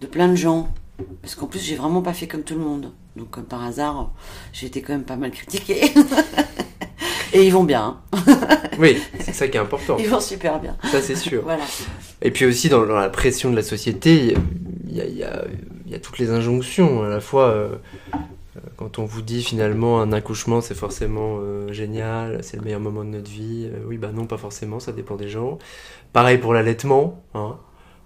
de 0.00 0.06
plein 0.06 0.28
de 0.28 0.34
gens? 0.34 0.72
Parce 1.20 1.34
qu'en 1.34 1.46
plus, 1.46 1.62
j'ai 1.62 1.76
vraiment 1.76 2.00
pas 2.00 2.14
fait 2.14 2.26
comme 2.26 2.42
tout 2.42 2.54
le 2.54 2.60
monde. 2.60 2.90
Donc, 3.16 3.28
comme 3.28 3.44
par 3.44 3.62
hasard, 3.62 4.12
j'ai 4.54 4.66
été 4.66 4.80
quand 4.80 4.94
même 4.94 5.04
pas 5.04 5.16
mal 5.16 5.30
critiquée. 5.30 5.82
Et 7.34 7.44
ils 7.44 7.52
vont 7.52 7.64
bien. 7.64 8.00
oui, 8.78 8.96
c'est 9.20 9.34
ça 9.34 9.48
qui 9.48 9.58
est 9.58 9.60
important. 9.60 9.98
Ils 9.98 10.08
vont 10.08 10.20
super 10.20 10.58
bien. 10.58 10.78
Ça, 10.84 11.02
c'est 11.02 11.16
sûr. 11.16 11.42
voilà. 11.44 11.64
Et 12.22 12.30
puis 12.30 12.46
aussi, 12.46 12.70
dans, 12.70 12.86
la 12.86 13.10
pression 13.10 13.50
de 13.50 13.56
la 13.56 13.62
société, 13.62 14.34
il 14.88 14.96
y 14.96 15.22
a, 15.22 15.98
toutes 15.98 16.18
les 16.18 16.30
injonctions. 16.30 17.02
À 17.02 17.08
la 17.10 17.20
fois, 17.20 17.48
euh, 17.48 17.76
euh, 18.14 18.60
quand 18.78 18.98
on 18.98 19.04
vous 19.04 19.20
dit 19.20 19.42
finalement 19.42 20.00
un 20.00 20.12
accouchement, 20.12 20.62
c'est 20.62 20.74
forcément 20.74 21.40
euh, 21.40 21.70
génial, 21.74 22.42
c'est 22.42 22.56
le 22.56 22.62
meilleur 22.62 22.80
moment 22.80 23.04
de 23.04 23.10
notre 23.10 23.30
vie. 23.30 23.68
oui, 23.86 23.98
bah 23.98 24.12
non, 24.14 24.24
pas 24.24 24.38
forcément, 24.38 24.80
ça 24.80 24.92
dépend 24.92 25.16
des 25.16 25.28
gens. 25.28 25.58
Pareil 26.14 26.38
pour 26.38 26.54
l'allaitement. 26.54 27.22
Hein 27.34 27.58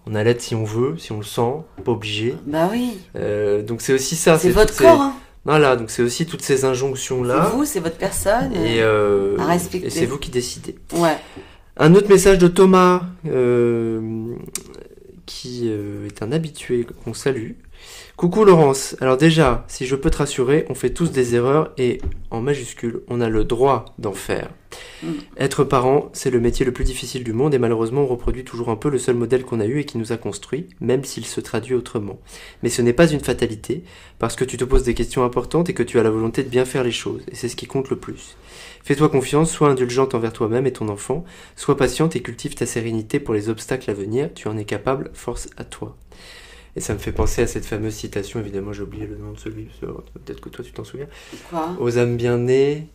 on 0.06 0.14
allait 0.14 0.38
si 0.38 0.54
on 0.54 0.64
veut, 0.64 0.96
si 0.98 1.12
on 1.12 1.18
le 1.18 1.24
sent, 1.24 1.52
pas 1.84 1.92
obligé. 1.92 2.34
Bah 2.46 2.68
oui. 2.70 2.98
Euh, 3.16 3.62
donc 3.62 3.80
c'est 3.80 3.92
aussi 3.92 4.16
ça. 4.16 4.38
C'est 4.38 4.50
votre 4.50 4.76
corps. 4.76 5.00
Hein. 5.00 5.14
Voilà, 5.44 5.76
donc 5.76 5.90
c'est 5.90 6.02
aussi 6.02 6.26
toutes 6.26 6.42
ces 6.42 6.64
injonctions 6.64 7.22
là. 7.22 7.44
C'est 7.44 7.56
vous, 7.56 7.64
c'est 7.64 7.80
votre 7.80 7.96
personne. 7.96 8.52
Et, 8.54 8.82
euh, 8.82 9.38
à 9.38 9.46
respecter. 9.46 9.86
Et 9.86 9.90
c'est 9.90 10.06
vous 10.06 10.18
qui 10.18 10.30
décidez. 10.30 10.76
Ouais. 10.92 11.16
Un 11.76 11.94
autre 11.94 12.08
message 12.08 12.38
de 12.38 12.48
Thomas, 12.48 13.02
euh, 13.26 14.34
qui 15.24 15.70
est 15.70 16.22
un 16.22 16.32
habitué 16.32 16.86
qu'on 17.04 17.14
salue. 17.14 17.52
Coucou 18.20 18.44
Laurence, 18.44 18.96
alors 19.00 19.16
déjà, 19.16 19.64
si 19.66 19.86
je 19.86 19.96
peux 19.96 20.10
te 20.10 20.18
rassurer, 20.18 20.66
on 20.68 20.74
fait 20.74 20.90
tous 20.90 21.10
des 21.10 21.34
erreurs 21.36 21.72
et, 21.78 22.02
en 22.30 22.42
majuscule, 22.42 23.00
on 23.08 23.22
a 23.22 23.30
le 23.30 23.44
droit 23.44 23.86
d'en 23.98 24.12
faire. 24.12 24.50
Mm. 25.02 25.12
Être 25.38 25.64
parent, 25.64 26.10
c'est 26.12 26.28
le 26.28 26.38
métier 26.38 26.66
le 26.66 26.72
plus 26.72 26.84
difficile 26.84 27.24
du 27.24 27.32
monde 27.32 27.54
et 27.54 27.58
malheureusement 27.58 28.02
on 28.02 28.06
reproduit 28.06 28.44
toujours 28.44 28.68
un 28.68 28.76
peu 28.76 28.90
le 28.90 28.98
seul 28.98 29.14
modèle 29.14 29.42
qu'on 29.42 29.58
a 29.58 29.64
eu 29.64 29.78
et 29.78 29.84
qui 29.86 29.96
nous 29.96 30.12
a 30.12 30.18
construit, 30.18 30.68
même 30.80 31.02
s'il 31.02 31.24
se 31.24 31.40
traduit 31.40 31.74
autrement. 31.74 32.20
Mais 32.62 32.68
ce 32.68 32.82
n'est 32.82 32.92
pas 32.92 33.10
une 33.10 33.20
fatalité, 33.20 33.84
parce 34.18 34.36
que 34.36 34.44
tu 34.44 34.58
te 34.58 34.64
poses 34.64 34.84
des 34.84 34.92
questions 34.92 35.24
importantes 35.24 35.70
et 35.70 35.74
que 35.74 35.82
tu 35.82 35.98
as 35.98 36.02
la 36.02 36.10
volonté 36.10 36.42
de 36.42 36.50
bien 36.50 36.66
faire 36.66 36.84
les 36.84 36.92
choses, 36.92 37.22
et 37.32 37.34
c'est 37.34 37.48
ce 37.48 37.56
qui 37.56 37.66
compte 37.66 37.88
le 37.88 37.96
plus. 37.96 38.36
Fais-toi 38.84 39.08
confiance, 39.08 39.50
sois 39.50 39.70
indulgente 39.70 40.14
envers 40.14 40.34
toi-même 40.34 40.66
et 40.66 40.74
ton 40.74 40.90
enfant, 40.90 41.24
sois 41.56 41.78
patiente 41.78 42.16
et 42.16 42.20
cultive 42.20 42.54
ta 42.54 42.66
sérénité 42.66 43.18
pour 43.18 43.32
les 43.32 43.48
obstacles 43.48 43.90
à 43.90 43.94
venir, 43.94 44.28
tu 44.34 44.46
en 44.46 44.58
es 44.58 44.66
capable, 44.66 45.10
force 45.14 45.48
à 45.56 45.64
toi. 45.64 45.96
Et 46.76 46.80
ça 46.80 46.94
me 46.94 46.98
fait 46.98 47.12
penser 47.12 47.42
à 47.42 47.46
cette 47.46 47.66
fameuse 47.66 47.94
citation, 47.94 48.38
évidemment 48.40 48.72
j'ai 48.72 48.82
oublié 48.82 49.06
le 49.06 49.16
nom 49.16 49.32
de 49.32 49.38
celui, 49.38 49.68
peut-être 49.80 50.40
que 50.40 50.48
toi 50.48 50.64
tu 50.64 50.72
t'en 50.72 50.84
souviens. 50.84 51.08
Quoi? 51.50 51.76
Aux 51.80 51.98
âmes 51.98 52.16
bien 52.16 52.38
nées, 52.38 52.86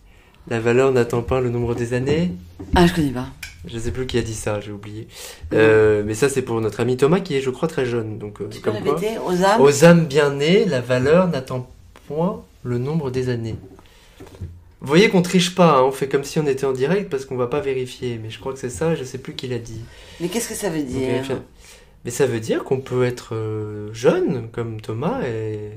la 0.47 0.59
valeur 0.59 0.91
n'attend 0.93 1.21
pas 1.21 1.41
le 1.41 1.49
nombre 1.49 1.75
des 1.75 1.93
années? 1.93 2.31
Ah, 2.73 2.87
je 2.87 2.93
connais 2.93 3.11
pas. 3.11 3.27
Je 3.67 3.77
sais 3.79 3.91
plus 3.91 4.05
qui 4.05 4.17
a 4.17 4.21
dit 4.21 4.35
ça, 4.35 4.59
j'ai 4.61 4.71
oublié. 4.71 5.07
Euh, 5.53 6.03
mais 6.05 6.13
ça 6.13 6.29
c'est 6.29 6.43
pour 6.43 6.61
notre 6.61 6.79
ami 6.79 6.97
Thomas 6.97 7.19
qui 7.19 7.35
est 7.35 7.41
je 7.41 7.49
crois 7.49 7.67
très 7.67 7.85
jeune. 7.85 8.17
Donc, 8.17 8.39
euh, 8.39 8.47
tu 8.49 8.61
peux 8.61 8.69
répéter 8.69 9.17
Aux 9.25 9.43
âmes? 9.43 9.59
Aux 9.61 9.83
âmes 9.83 10.05
bien 10.05 10.31
nées, 10.31 10.65
la 10.65 10.81
valeur 10.81 11.27
n'attend 11.27 11.69
point 12.07 12.43
le 12.63 12.77
nombre 12.77 13.11
des 13.11 13.29
années. 13.29 13.55
Vous 14.81 14.87
voyez 14.87 15.09
qu'on 15.09 15.23
triche 15.23 15.55
pas, 15.55 15.77
hein, 15.77 15.83
on 15.83 15.91
fait 15.91 16.07
comme 16.07 16.23
si 16.23 16.37
on 16.37 16.45
était 16.45 16.65
en 16.65 16.73
direct 16.73 17.09
parce 17.09 17.25
qu'on 17.25 17.37
va 17.37 17.47
pas 17.47 17.59
vérifier. 17.59 18.19
Mais 18.21 18.29
je 18.29 18.39
crois 18.39 18.53
que 18.53 18.59
c'est 18.59 18.69
ça, 18.69 18.93
je 18.93 19.03
sais 19.03 19.17
plus 19.17 19.33
qui 19.33 19.47
l'a 19.47 19.57
dit. 19.57 19.81
Mais 20.19 20.27
qu'est-ce 20.27 20.47
que 20.47 20.53
ça 20.53 20.69
veut 20.69 20.83
dire? 20.83 21.23
Mais 22.05 22.11
ça 22.11 22.27
veut 22.27 22.39
dire 22.39 22.63
qu'on 22.63 22.79
peut 22.79 23.03
être 23.03 23.33
euh, 23.35 23.91
jeune 23.91 24.49
comme 24.51 24.79
Thomas 24.79 25.23
et 25.23 25.71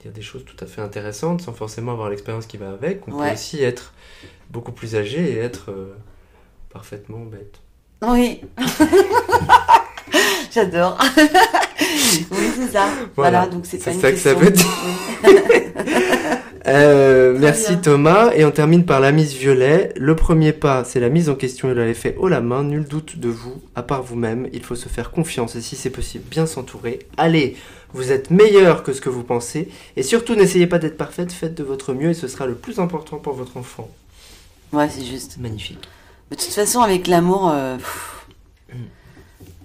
dire 0.00 0.12
des 0.12 0.20
choses 0.20 0.44
tout 0.44 0.56
à 0.62 0.66
fait 0.66 0.80
intéressantes 0.80 1.42
sans 1.42 1.52
forcément 1.52 1.92
avoir 1.92 2.10
l'expérience 2.10 2.46
qui 2.46 2.56
va 2.56 2.70
avec. 2.70 3.06
On 3.06 3.12
peut 3.12 3.32
aussi 3.32 3.62
être 3.62 3.94
beaucoup 4.50 4.72
plus 4.72 4.96
âgé 4.96 5.22
et 5.32 5.38
être 5.38 5.70
euh, 5.70 5.94
parfaitement 6.70 7.24
bête. 7.24 7.60
Oui. 8.02 8.40
J'adore. 10.54 10.98
oui, 11.18 12.50
c'est 12.56 12.72
ça. 12.72 12.86
Voilà, 13.16 13.46
donc 13.46 13.64
c'est 13.66 13.80
ça 13.80 13.92
que 13.92 14.18
ça 14.18 14.34
veut 14.34 14.50
dire. 14.50 14.66
Euh, 16.68 17.36
merci 17.38 17.80
Thomas. 17.80 18.30
Et 18.34 18.44
on 18.44 18.52
termine 18.52 18.84
par 18.84 19.00
la 19.00 19.10
mise 19.12 19.34
violet. 19.34 19.92
Le 19.96 20.14
premier 20.14 20.52
pas, 20.52 20.84
c'est 20.84 21.00
la 21.00 21.08
mise 21.08 21.28
en 21.28 21.34
question 21.34 21.70
et 21.70 21.74
l'effet 21.74 22.14
haut 22.18 22.28
la 22.28 22.40
main. 22.40 22.62
Nul 22.62 22.84
doute 22.84 23.18
de 23.18 23.28
vous, 23.28 23.60
à 23.74 23.82
part 23.82 24.02
vous-même. 24.02 24.48
Il 24.52 24.62
faut 24.62 24.76
se 24.76 24.88
faire 24.88 25.10
confiance 25.10 25.56
et 25.56 25.60
si 25.60 25.74
c'est 25.74 25.90
possible, 25.90 26.24
bien 26.30 26.46
s'entourer. 26.46 27.00
Allez, 27.16 27.56
vous 27.94 28.12
êtes 28.12 28.30
meilleur 28.30 28.82
que 28.82 28.92
ce 28.92 29.00
que 29.00 29.08
vous 29.08 29.24
pensez. 29.24 29.68
Et 29.96 30.02
surtout, 30.02 30.34
n'essayez 30.34 30.66
pas 30.66 30.78
d'être 30.78 30.96
parfaite. 30.96 31.32
Faites 31.32 31.54
de 31.54 31.64
votre 31.64 31.94
mieux 31.94 32.10
et 32.10 32.14
ce 32.14 32.28
sera 32.28 32.46
le 32.46 32.54
plus 32.54 32.78
important 32.78 33.18
pour 33.18 33.34
votre 33.34 33.56
enfant. 33.56 33.90
Ouais, 34.72 34.88
c'est 34.88 35.04
juste. 35.04 35.38
Magnifique. 35.38 35.80
De 36.30 36.36
toute 36.36 36.44
façon, 36.46 36.80
avec 36.80 37.08
l'amour, 37.08 37.50
euh, 37.52 37.76
mm. 38.72 38.76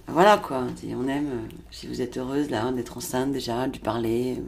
Voilà 0.07 0.37
quoi. 0.37 0.63
On 0.83 1.07
aime. 1.07 1.27
Euh, 1.27 1.53
si 1.71 1.87
vous 1.87 2.01
êtes 2.01 2.17
heureuse 2.17 2.49
là 2.49 2.71
d'être 2.71 2.97
enceinte 2.97 3.31
déjà, 3.31 3.67
de 3.67 3.73
lui 3.73 3.79
parler. 3.79 4.41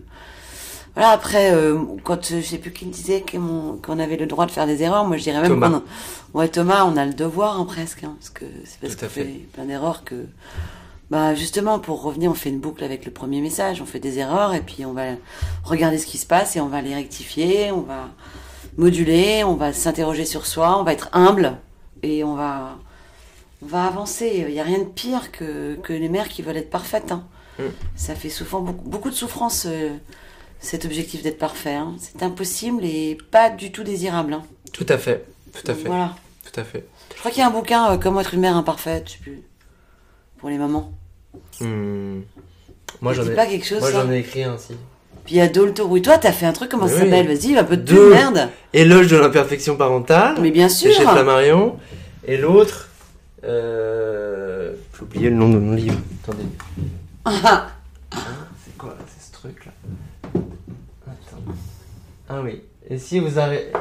Voilà, 0.96 1.12
après, 1.12 1.54
euh, 1.54 1.78
quand 2.04 2.30
je 2.30 2.42
sais 2.42 2.58
plus 2.58 2.74
qui 2.74 2.86
me 2.86 2.92
disait 2.92 3.24
qu'on 3.24 4.00
avait 4.00 4.18
le 4.18 4.26
droit 4.26 4.46
de 4.46 4.52
faire 4.52 4.66
des 4.66 4.82
erreurs, 4.82 5.06
moi 5.06 5.18
je 5.18 5.24
dirais 5.24 5.42
même 5.42 5.52
Thomas. 5.52 5.82
ouais 6.34 6.48
Thomas, 6.48 6.84
on 6.86 6.98
a 6.98 7.06
le 7.06 7.14
devoir 7.14 7.60
hein, 7.60 7.66
presque, 7.66 8.04
hein, 8.04 8.16
parce 8.20 8.32
que 8.32 8.46
c'est 8.66 8.80
parce 8.80 8.96
qu'on 8.96 9.08
fait. 9.08 9.46
plein 9.54 9.66
d'erreurs 9.66 10.04
que, 10.04 10.26
bah 11.12 11.36
justement 11.36 11.80
pour 11.80 12.02
revenir, 12.02 12.32
on 12.32 12.34
fait 12.34 12.50
une 12.50 12.60
boucle 12.60 12.84
avec 12.84 13.06
le 13.06 13.12
premier 13.12 13.40
message, 13.40 13.82
on 13.82 13.86
fait 13.86 14.00
des 14.00 14.18
erreurs 14.18 14.54
et 14.54 14.62
puis 14.62 14.86
on 14.86 14.94
va 14.94 15.04
regarder 15.64 16.00
ce 16.00 16.06
qui 16.08 16.18
se 16.18 16.26
passe 16.26 16.56
et 16.56 16.62
on 16.62 16.68
va 16.68 16.82
les 16.82 16.96
rectifier, 16.96 17.72
on 17.72 17.82
va 17.82 18.10
moduler, 18.78 19.44
on 19.44 19.54
va 19.54 19.74
s'interroger 19.74 20.26
sur 20.26 20.48
soi, 20.48 20.80
on 20.80 20.84
va 20.84 20.94
être 20.94 21.10
humble 21.14 21.58
et 22.02 22.24
on 22.24 22.36
va 22.36 22.78
on 22.78 22.89
va 23.62 23.86
avancer. 23.86 24.46
Il 24.48 24.54
n'y 24.54 24.60
a 24.60 24.64
rien 24.64 24.80
de 24.80 24.86
pire 24.86 25.32
que, 25.32 25.76
que 25.76 25.94
les 25.94 26.10
mères 26.10 26.30
qui 26.30 26.42
veulent 26.42 26.58
être 26.58 26.70
parfaites. 26.70 27.12
Hein. 27.12 27.26
Mm. 27.60 27.64
Ça 27.96 28.16
fait 28.16 28.30
souvent 28.30 28.62
beaucoup, 28.62 28.90
beaucoup 28.90 29.10
de 29.10 29.16
souffrance. 29.16 29.66
Euh, 29.68 29.90
cet 30.60 30.86
objectif 30.86 31.24
d'être 31.24 31.38
parfait. 31.38 31.76
Hein. 31.76 31.96
C'est 32.00 32.24
impossible 32.24 32.84
et 32.84 33.18
pas 33.32 33.50
du 33.50 33.72
tout 33.72 33.84
désirable. 33.84 34.34
Hein. 34.34 34.44
Tout 34.74 34.86
à 34.90 34.98
fait, 34.98 35.26
tout 35.54 35.72
à 35.72 35.74
fait. 35.74 35.88
Voilà. 35.88 36.16
Tout 36.44 36.60
à 36.60 36.64
fait. 36.64 36.86
Je 37.14 37.20
crois 37.20 37.32
qu'il 37.32 37.42
y 37.42 37.44
a 37.44 37.48
un 37.48 37.52
bouquin, 37.52 37.92
euh, 37.92 37.98
Comment 37.98 38.22
être 38.22 38.34
une 38.34 38.42
mère 38.42 38.56
imparfaite, 38.56 39.08
je 39.08 39.12
sais 39.14 39.20
plus, 39.20 39.42
pour 40.38 40.50
les 40.50 40.58
mamans. 40.58 40.92
Hmm. 41.62 42.22
Moi 43.02 43.14
j'en 43.14 43.26
ai. 43.26 43.36
pas 43.36 43.46
quelque 43.46 43.66
chose. 43.66 43.82
Moi 43.82 43.92
j'en 43.92 44.12
ai 44.12 44.20
écrit 44.20 44.44
un, 44.44 44.58
si. 44.58 44.74
Puis 45.26 45.36
il 45.36 45.38
y 45.38 45.42
a 45.42 45.48
Dolto. 45.48 45.86
Oui, 45.86 46.02
toi, 46.02 46.18
t'as 46.18 46.32
fait 46.32 46.46
un 46.46 46.54
truc, 46.54 46.70
comment 46.70 46.88
ça 46.88 47.00
s'appelle? 47.00 47.28
Vas-y, 47.28 47.58
un 47.58 47.64
peu 47.64 47.78
de 47.78 48.00
merde. 48.10 48.50
Éloge 48.74 49.08
de 49.08 49.18
l'imperfection 49.18 49.76
parentale. 49.76 50.38
Mais 50.42 50.50
bien 50.50 50.70
sûr. 50.70 50.92
Chez 50.92 51.04
Flammarion. 51.04 51.78
Et 52.26 52.38
l'autre. 52.38 52.89
Euh... 53.44 54.74
J'ai 54.96 55.02
oublié 55.04 55.30
le 55.30 55.36
nom 55.36 55.50
de 55.50 55.58
mon 55.60 55.74
livre. 55.74 55.98
Attendez. 56.24 56.44
Ah. 57.26 57.68
c'est 58.66 58.78
quoi 58.78 58.96
C'est 59.08 59.28
ce 59.28 59.32
truc 59.32 59.66
là 59.66 59.72
Ah 62.30 62.42
oui. 62.44 62.62
Et 62.90 62.98
si 62.98 63.20
vous 63.20 63.40
arrêtez. 63.40 63.72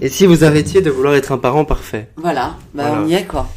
Et 0.00 0.08
si 0.08 0.26
vous 0.26 0.44
arrêtiez 0.44 0.80
de 0.80 0.90
vouloir 0.90 1.14
être 1.14 1.32
un 1.32 1.38
parent 1.38 1.64
parfait? 1.64 2.08
Voilà, 2.16 2.54
bah 2.72 2.84
Voilà. 2.88 3.02
on 3.02 3.06
y 3.06 3.14
est 3.14 3.24
quoi. 3.24 3.48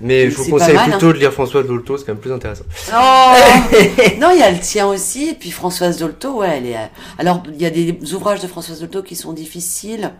Mais 0.00 0.24
Mais 0.24 0.30
je 0.30 0.36
vous 0.36 0.50
conseille 0.50 0.74
mal, 0.74 0.88
hein. 0.88 0.90
plutôt 0.98 1.12
de 1.12 1.18
lire 1.18 1.32
François 1.32 1.62
Dolto, 1.62 1.96
c'est 1.96 2.04
quand 2.04 2.12
même 2.12 2.20
plus 2.20 2.32
intéressant. 2.32 2.64
Oh 2.92 2.92
non, 4.20 4.30
il 4.32 4.38
y 4.38 4.42
a 4.42 4.50
le 4.50 4.58
tien 4.58 4.86
aussi, 4.88 5.30
et 5.30 5.34
puis 5.34 5.50
Françoise 5.52 5.98
Dolto, 5.98 6.38
ouais, 6.40 6.58
elle 6.58 6.66
est. 6.66 6.76
Alors, 7.18 7.42
il 7.52 7.60
y 7.60 7.66
a 7.66 7.70
des 7.70 7.96
ouvrages 8.12 8.40
de 8.40 8.48
Françoise 8.48 8.80
Dolto 8.80 9.02
qui 9.02 9.14
sont 9.14 9.32
difficiles. 9.32 10.12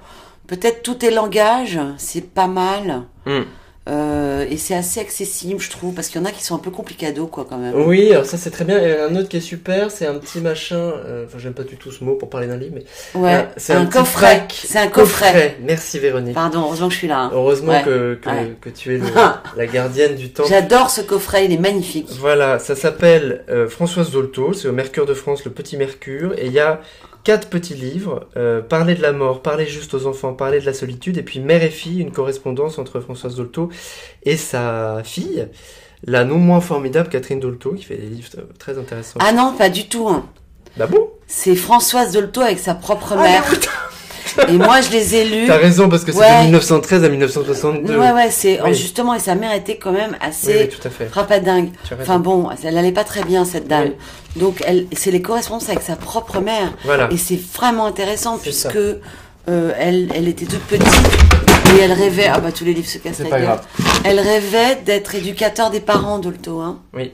Peut-être 0.46 0.82
tout 0.82 1.04
est 1.04 1.10
langage, 1.10 1.80
c'est 1.98 2.32
pas 2.32 2.46
mal. 2.46 3.02
Hmm. 3.26 3.42
Euh, 3.88 4.46
et 4.48 4.58
c'est 4.58 4.74
assez 4.76 5.00
accessible, 5.00 5.60
je 5.60 5.68
trouve, 5.68 5.92
parce 5.92 6.06
qu'il 6.08 6.20
y 6.20 6.24
en 6.24 6.26
a 6.26 6.30
qui 6.30 6.44
sont 6.44 6.54
un 6.54 6.58
peu 6.58 6.70
complicados, 6.70 7.26
quoi, 7.26 7.44
quand 7.48 7.58
même. 7.58 7.74
Oui, 7.74 8.12
alors 8.12 8.24
ça 8.26 8.36
c'est 8.36 8.50
très 8.50 8.64
bien. 8.64 8.78
Et 8.80 9.00
un 9.00 9.16
autre 9.16 9.28
qui 9.28 9.38
est 9.38 9.40
super, 9.40 9.90
c'est 9.90 10.06
un 10.06 10.14
petit 10.14 10.38
machin. 10.40 10.76
euh, 10.76 11.24
Enfin, 11.26 11.38
j'aime 11.40 11.52
pas 11.52 11.64
du 11.64 11.76
tout 11.76 11.90
ce 11.90 12.04
mot 12.04 12.14
pour 12.14 12.30
parler 12.30 12.46
d'un 12.46 12.56
livre, 12.56 12.74
mais 12.76 13.20
Ouais, 13.20 13.46
Ah, 13.48 13.52
c'est 13.56 13.72
un, 13.72 13.84
petit 13.86 13.98
coffret. 13.98 14.46
C'est 14.52 14.78
un 14.78 14.86
coffret. 14.86 15.56
Merci 15.62 15.98
Véronique. 15.98 16.34
Pardon, 16.34 16.60
heureusement 16.60 16.86
que 16.88 16.94
je 16.94 16.98
suis 16.98 17.08
là. 17.08 17.22
hein. 17.22 17.30
Heureusement 17.34 17.72
Ouais. 17.72 17.82
que, 17.82 18.14
que, 18.22 18.28
Ouais. 18.30 18.56
que 18.60 18.70
tu 18.70 18.94
es 18.94 18.98
le- 18.98 19.04
la 19.56 19.66
gardienne 19.66 20.14
du 20.14 20.30
temps. 20.30 20.44
J'adore 20.48 20.88
ce 20.90 21.00
coffret, 21.00 21.44
il 21.46 21.52
est 21.52 21.58
magnifique. 21.58 22.08
Voilà, 22.20 22.60
ça 22.60 22.76
s'appelle 22.76 23.44
euh, 23.50 23.68
Françoise 23.68 24.12
Dolto, 24.12 24.52
c'est 24.52 24.68
au 24.68 24.72
Mercure 24.72 25.06
de 25.06 25.14
France, 25.14 25.44
le 25.44 25.50
Petit 25.50 25.76
Mercure, 25.76 26.34
et 26.38 26.46
il 26.46 26.52
y 26.52 26.60
a 26.60 26.80
quatre 27.24 27.48
petits 27.48 27.74
livres, 27.74 28.28
euh, 28.36 28.60
Parler 28.62 28.94
de 28.94 29.02
la 29.02 29.12
mort, 29.12 29.42
Parler 29.42 29.66
juste 29.66 29.94
aux 29.94 30.06
enfants, 30.06 30.32
Parler 30.34 30.60
de 30.60 30.66
la 30.66 30.74
solitude, 30.74 31.18
et 31.18 31.22
puis 31.22 31.40
Mère 31.40 31.62
et 31.62 31.70
fille, 31.70 32.00
une 32.00 32.12
correspondance 32.12 32.78
entre 32.78 33.00
Françoise 33.00 33.36
Dolto 33.36 33.70
et 34.24 34.36
sa 34.36 35.02
fille, 35.04 35.46
la 36.04 36.24
non 36.24 36.38
moins 36.38 36.60
formidable 36.60 37.08
Catherine 37.08 37.38
Dolto, 37.40 37.72
qui 37.74 37.84
fait 37.84 37.96
des 37.96 38.06
livres 38.08 38.30
très 38.58 38.78
intéressants. 38.78 39.18
Ah 39.22 39.32
non, 39.32 39.54
pas 39.56 39.68
du 39.68 39.88
tout. 39.88 40.08
hein. 40.08 40.26
Bah 40.76 40.86
bon? 40.86 41.10
C'est 41.26 41.54
Françoise 41.54 42.12
Dolto 42.12 42.40
avec 42.40 42.58
sa 42.58 42.74
propre 42.74 43.14
Ah, 43.16 43.22
mère. 43.22 43.44
Et 44.48 44.52
moi, 44.52 44.80
je 44.80 44.90
les 44.90 45.14
ai 45.16 45.24
lus. 45.24 45.46
T'as 45.46 45.56
raison, 45.58 45.88
parce 45.88 46.04
que 46.04 46.12
c'est 46.12 46.18
Ouais. 46.18 46.38
de 46.40 46.42
1913 46.44 47.04
à 47.04 47.08
1962. 47.08 47.96
Ouais, 47.98 48.12
ouais, 48.12 48.30
c'est 48.30 48.60
Oui. 48.62 48.74
justement, 48.74 49.14
et 49.14 49.18
sa 49.18 49.34
mère 49.34 49.52
était 49.54 49.76
quand 49.76 49.92
même 49.92 50.12
Oui, 50.12 50.18
assez 50.20 50.58
oui, 50.62 50.68
tout 50.68 50.86
à 50.86 50.90
fait. 50.90 51.08
rapadingue. 51.12 51.70
Tu 51.86 51.94
as 51.94 51.96
raison. 51.96 52.10
Enfin 52.12 52.18
bon, 52.20 52.48
elle 52.64 52.76
allait 52.78 52.92
pas 52.92 53.04
très 53.04 53.22
bien 53.24 53.44
cette 53.44 53.68
dame. 53.68 53.88
Oui. 54.36 54.40
Donc 54.42 54.62
c'est 54.92 55.10
les 55.10 55.20
correspondances 55.22 55.68
avec 55.68 55.82
sa 55.82 55.96
propre 55.96 56.40
mère. 56.40 56.72
Voilà. 56.84 57.08
Et 57.12 57.16
c'est 57.18 57.38
vraiment 57.54 57.86
intéressant 57.86 58.38
puisque 58.38 58.76
euh, 58.76 59.72
elle, 59.78 60.08
elle 60.14 60.28
était 60.28 60.46
toute 60.46 60.62
petite 60.62 60.86
et 61.76 61.80
elle 61.82 61.92
rêvait. 61.92 62.28
Ah 62.32 62.38
bah 62.40 62.52
tous 62.52 62.64
les 62.64 62.72
livres 62.74 62.88
se 62.88 62.98
cassent 62.98 63.18
la 63.18 63.28
gueule. 63.28 63.42
grave. 63.42 63.62
Elle 64.04 64.20
rêvait 64.20 64.78
d'être 64.86 65.14
éducateur 65.14 65.70
des 65.70 65.80
parents 65.80 66.18
Dolto. 66.18 66.60
Hein. 66.60 66.78
Oui. 66.94 67.12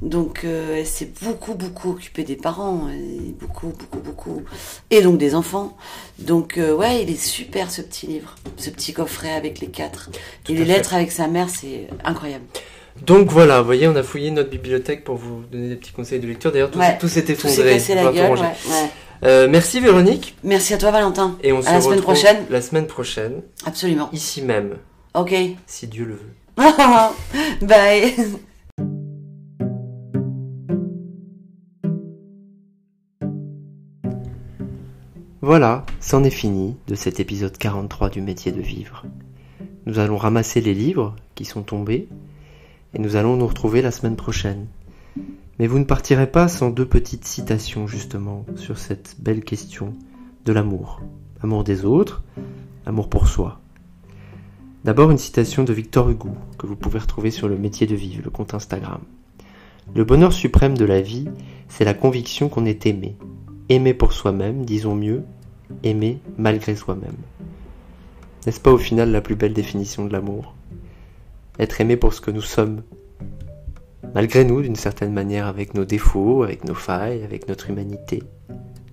Donc 0.00 0.42
euh, 0.44 0.76
elle 0.78 0.86
s'est 0.86 1.10
beaucoup 1.22 1.54
beaucoup 1.54 1.90
occupée 1.90 2.22
des 2.22 2.36
parents, 2.36 2.88
et 2.88 3.32
beaucoup 3.40 3.72
beaucoup 3.78 3.98
beaucoup, 3.98 4.42
et 4.90 5.02
donc 5.02 5.18
des 5.18 5.34
enfants. 5.34 5.76
Donc 6.20 6.56
euh, 6.56 6.72
ouais, 6.74 7.02
il 7.02 7.10
est 7.10 7.20
super 7.20 7.70
ce 7.70 7.82
petit 7.82 8.06
livre, 8.06 8.36
ce 8.56 8.70
petit 8.70 8.92
coffret 8.92 9.32
avec 9.32 9.58
les 9.58 9.66
quatre 9.68 10.10
Tout 10.44 10.52
et 10.52 10.54
les 10.54 10.64
fait. 10.64 10.72
lettres 10.72 10.94
avec 10.94 11.10
sa 11.10 11.26
mère, 11.26 11.48
c'est 11.50 11.88
incroyable. 12.04 12.44
Donc 13.04 13.30
voilà, 13.30 13.60
vous 13.60 13.66
voyez, 13.66 13.86
on 13.88 13.96
a 13.96 14.02
fouillé 14.02 14.30
notre 14.30 14.50
bibliothèque 14.50 15.04
pour 15.04 15.16
vous 15.16 15.42
donner 15.50 15.68
des 15.68 15.76
petits 15.76 15.92
conseils 15.92 16.18
de 16.20 16.26
lecture. 16.26 16.50
D'ailleurs, 16.52 16.70
tout, 16.70 16.78
Ouais. 16.80 16.96
tout 16.98 17.08
s'est 17.08 17.24
effondré. 17.28 17.78
la 17.94 18.12
gueule. 18.12 18.30
ouais, 18.32 18.38
ouais. 18.40 18.90
Euh, 19.24 19.48
merci 19.50 19.80
Véronique. 19.80 20.36
Merci 20.44 20.74
à 20.74 20.78
toi 20.78 20.92
Valentin. 20.92 21.36
Et 21.42 21.52
on 21.52 21.58
À 21.58 21.62
se 21.62 21.66
la 21.70 21.80
semaine 21.80 21.98
retrouve 21.98 22.14
prochaine. 22.14 22.44
la 22.50 22.60
semaine 22.60 22.86
prochaine, 22.86 23.42
Absolument. 23.66 24.08
ici 24.12 24.42
même, 24.42 24.76
Ok. 25.14 25.34
si 25.66 25.86
Dieu 25.88 26.04
le 26.04 26.14
veut. 26.14 26.34
Bye. 27.66 28.14
Voilà, 35.48 35.86
c'en 35.98 36.24
est 36.24 36.30
fini 36.30 36.76
de 36.88 36.94
cet 36.94 37.20
épisode 37.20 37.56
43 37.56 38.10
du 38.10 38.20
métier 38.20 38.52
de 38.52 38.60
vivre. 38.60 39.06
Nous 39.86 39.98
allons 39.98 40.18
ramasser 40.18 40.60
les 40.60 40.74
livres 40.74 41.16
qui 41.34 41.46
sont 41.46 41.62
tombés 41.62 42.06
et 42.92 42.98
nous 42.98 43.16
allons 43.16 43.38
nous 43.38 43.46
retrouver 43.46 43.80
la 43.80 43.90
semaine 43.90 44.16
prochaine. 44.16 44.66
Mais 45.58 45.66
vous 45.66 45.78
ne 45.78 45.84
partirez 45.84 46.30
pas 46.30 46.48
sans 46.48 46.68
deux 46.68 46.84
petites 46.84 47.24
citations 47.24 47.86
justement 47.86 48.44
sur 48.56 48.76
cette 48.76 49.16
belle 49.20 49.42
question 49.42 49.94
de 50.44 50.52
l'amour. 50.52 51.00
Amour 51.42 51.64
des 51.64 51.86
autres, 51.86 52.22
amour 52.84 53.08
pour 53.08 53.26
soi. 53.26 53.58
D'abord 54.84 55.10
une 55.10 55.16
citation 55.16 55.64
de 55.64 55.72
Victor 55.72 56.10
Hugo 56.10 56.32
que 56.58 56.66
vous 56.66 56.76
pouvez 56.76 56.98
retrouver 56.98 57.30
sur 57.30 57.48
le 57.48 57.56
métier 57.56 57.86
de 57.86 57.96
vivre, 57.96 58.20
le 58.22 58.30
compte 58.30 58.52
Instagram. 58.52 59.00
Le 59.94 60.04
bonheur 60.04 60.34
suprême 60.34 60.76
de 60.76 60.84
la 60.84 61.00
vie, 61.00 61.26
c'est 61.68 61.86
la 61.86 61.94
conviction 61.94 62.50
qu'on 62.50 62.66
est 62.66 62.84
aimé. 62.84 63.16
Aimer 63.70 63.94
pour 63.94 64.12
soi-même, 64.12 64.66
disons 64.66 64.94
mieux, 64.94 65.24
aimer 65.82 66.18
malgré 66.36 66.74
soi-même. 66.74 67.16
N'est-ce 68.46 68.60
pas 68.60 68.72
au 68.72 68.78
final 68.78 69.10
la 69.10 69.20
plus 69.20 69.34
belle 69.34 69.52
définition 69.52 70.04
de 70.04 70.12
l'amour? 70.12 70.54
Être 71.58 71.80
aimé 71.80 71.96
pour 71.96 72.14
ce 72.14 72.20
que 72.20 72.30
nous 72.30 72.42
sommes, 72.42 72.82
malgré 74.14 74.44
nous 74.44 74.62
d'une 74.62 74.76
certaine 74.76 75.12
manière, 75.12 75.46
avec 75.46 75.74
nos 75.74 75.84
défauts, 75.84 76.42
avec 76.42 76.64
nos 76.64 76.74
failles, 76.74 77.24
avec 77.24 77.48
notre 77.48 77.70
humanité, 77.70 78.22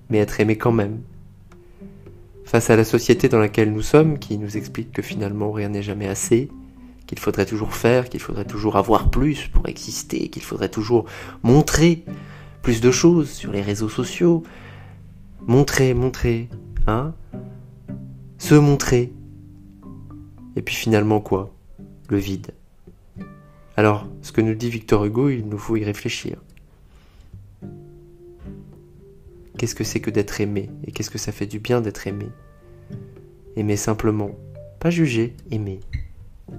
mais 0.09 0.17
être 0.17 0.39
aimé 0.39 0.57
quand 0.57 0.71
même. 0.71 1.01
Face 2.43 2.69
à 2.69 2.75
la 2.75 2.83
société 2.83 3.29
dans 3.29 3.39
laquelle 3.39 3.71
nous 3.71 3.81
sommes, 3.81 4.19
qui 4.19 4.37
nous 4.37 4.57
explique 4.57 4.91
que 4.91 5.01
finalement 5.01 5.51
rien 5.51 5.69
n'est 5.69 5.83
jamais 5.83 6.07
assez, 6.07 6.49
qu'il 7.07 7.19
faudrait 7.19 7.45
toujours 7.45 7.73
faire, 7.73 8.09
qu'il 8.09 8.19
faudrait 8.19 8.45
toujours 8.45 8.77
avoir 8.77 9.09
plus 9.09 9.47
pour 9.47 9.67
exister, 9.67 10.29
qu'il 10.29 10.43
faudrait 10.43 10.69
toujours 10.69 11.05
montrer 11.43 12.03
plus 12.61 12.81
de 12.81 12.91
choses 12.91 13.29
sur 13.29 13.51
les 13.51 13.61
réseaux 13.61 13.89
sociaux, 13.89 14.43
montrer, 15.47 15.93
montrer, 15.93 16.49
hein 16.87 17.13
Se 18.37 18.55
montrer. 18.55 19.11
Et 20.55 20.61
puis 20.61 20.75
finalement 20.75 21.19
quoi? 21.19 21.53
Le 22.09 22.17
vide. 22.17 22.51
Alors, 23.77 24.07
ce 24.21 24.31
que 24.31 24.41
nous 24.41 24.55
dit 24.55 24.69
Victor 24.69 25.05
Hugo, 25.05 25.29
il 25.29 25.47
nous 25.47 25.57
faut 25.57 25.75
y 25.75 25.83
réfléchir. 25.83 26.37
Qu'est-ce 29.57 29.75
que 29.75 29.83
c'est 29.83 29.99
que 29.99 30.09
d'être 30.09 30.39
aimé? 30.41 30.69
Et 30.85 30.91
qu'est-ce 30.91 31.09
que 31.09 31.17
ça 31.17 31.31
fait 31.31 31.45
du 31.45 31.59
bien 31.59 31.81
d'être 31.81 32.07
aimé? 32.07 32.27
Aimer 33.55 33.77
simplement. 33.77 34.31
Pas 34.79 34.89
juger, 34.89 35.35
aimer. 35.51 35.79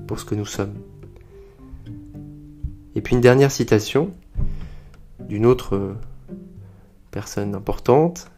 Pour 0.07 0.18
ce 0.18 0.24
que 0.24 0.34
nous 0.34 0.47
sommes. 0.47 0.74
Et 2.95 3.01
puis 3.01 3.14
une 3.14 3.20
dernière 3.20 3.51
citation 3.51 4.11
d'une 5.20 5.47
autre 5.47 5.76
euh, 5.76 5.95
personne 7.11 7.55
importante, 7.55 8.30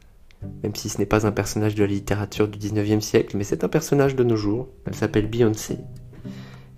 même 0.63 0.75
si 0.75 0.89
ce 0.89 0.99
n'est 0.99 1.07
pas 1.07 1.27
un 1.27 1.33
personnage 1.33 1.75
de 1.75 1.83
la 1.83 1.89
littérature 1.89 2.49
du 2.49 2.59
19e 2.59 3.01
siècle, 3.01 3.37
mais 3.37 3.45
c'est 3.45 3.65
un 3.65 3.69
personnage 3.69 4.17
de 4.17 4.25
nos 4.25 4.37
jours. 4.37 4.69
Elle 4.87 4.95
s'appelle 4.95 5.29
Beyoncé. 5.29 5.79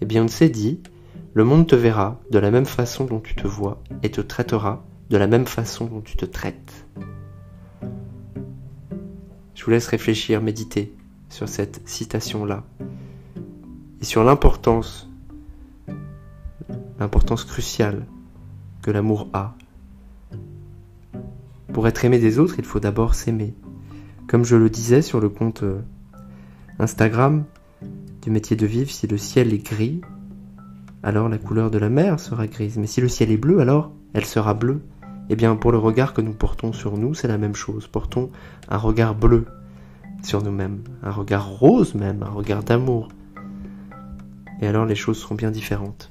Et 0.01 0.07
Beyoncé 0.07 0.49
dit 0.49 0.81
Le 1.35 1.45
monde 1.45 1.67
te 1.67 1.77
verra 1.77 2.21
de 2.31 2.39
la 2.39 2.51
même 2.51 2.67
façon 2.67 3.05
dont 3.05 3.21
tu 3.21 3.35
te 3.35 3.47
vois 3.47 3.83
et 4.03 4.11
te 4.11 4.21
traitera 4.21 4.85
de 5.11 5.17
la 5.17 5.27
même 5.27 5.47
façon 5.47 5.87
dont 5.87 6.01
tu 6.01 6.17
te 6.17 6.25
traites. 6.25 6.87
Je 9.55 9.65
vous 9.65 9.71
laisse 9.73 9.89
réfléchir, 9.89 10.41
méditer 10.41 10.95
sur 11.29 11.49
cette 11.49 11.87
citation-là 11.87 12.65
et 14.01 14.05
sur 14.05 14.25
l'importance, 14.25 15.09
l'importance 16.99 17.45
cruciale 17.45 18.07
que 18.83 18.91
l'amour 18.91 19.29
a. 19.33 19.55
Pour 21.73 21.87
être 21.87 22.05
aimé 22.05 22.19
des 22.19 22.39
autres, 22.39 22.57
il 22.59 22.65
faut 22.65 22.81
d'abord 22.81 23.15
s'aimer. 23.15 23.55
Comme 24.27 24.45
je 24.45 24.57
le 24.57 24.69
disais 24.69 25.03
sur 25.03 25.21
le 25.21 25.29
compte 25.29 25.63
euh, 25.63 25.81
Instagram 26.79 27.45
du 28.23 28.31
métier 28.31 28.57
de 28.57 28.67
vivre, 28.67 28.91
si 28.91 29.07
le 29.07 29.17
ciel 29.17 29.55
est 29.55 29.65
gris, 29.65 30.01
alors 31.03 31.29
la 31.29 31.39
couleur 31.39 31.71
de 31.71 31.79
la 31.79 31.89
mer 31.89 32.19
sera 32.19 32.47
grise. 32.47 32.77
Mais 32.77 32.87
si 32.87 33.01
le 33.01 33.09
ciel 33.09 33.31
est 33.31 33.37
bleu, 33.37 33.61
alors 33.61 33.93
elle 34.15 34.25
sera 34.25 34.55
bleue. 34.55 34.83
Eh 35.29 35.37
bien, 35.37 35.55
pour 35.55 35.71
le 35.71 35.79
regard 35.79 36.13
que 36.13 36.21
nous 36.21 36.33
portons 36.33 36.73
sur 36.73 36.97
nous, 36.99 37.15
c'est 37.15 37.29
la 37.29 37.39
même 37.39 37.55
chose. 37.55 37.87
Portons 37.87 38.31
un 38.69 38.77
regard 38.77 39.15
bleu 39.15 39.47
sur 40.23 40.43
nous-mêmes, 40.43 40.83
un 41.03 41.13
regard 41.13 41.49
rose 41.49 41.95
même, 41.95 42.23
un 42.23 42.31
regard 42.31 42.63
d'amour. 42.65 43.09
Et 44.61 44.67
alors 44.67 44.85
les 44.85 44.97
choses 44.97 45.19
seront 45.19 45.37
bien 45.37 45.51
différentes. 45.51 46.11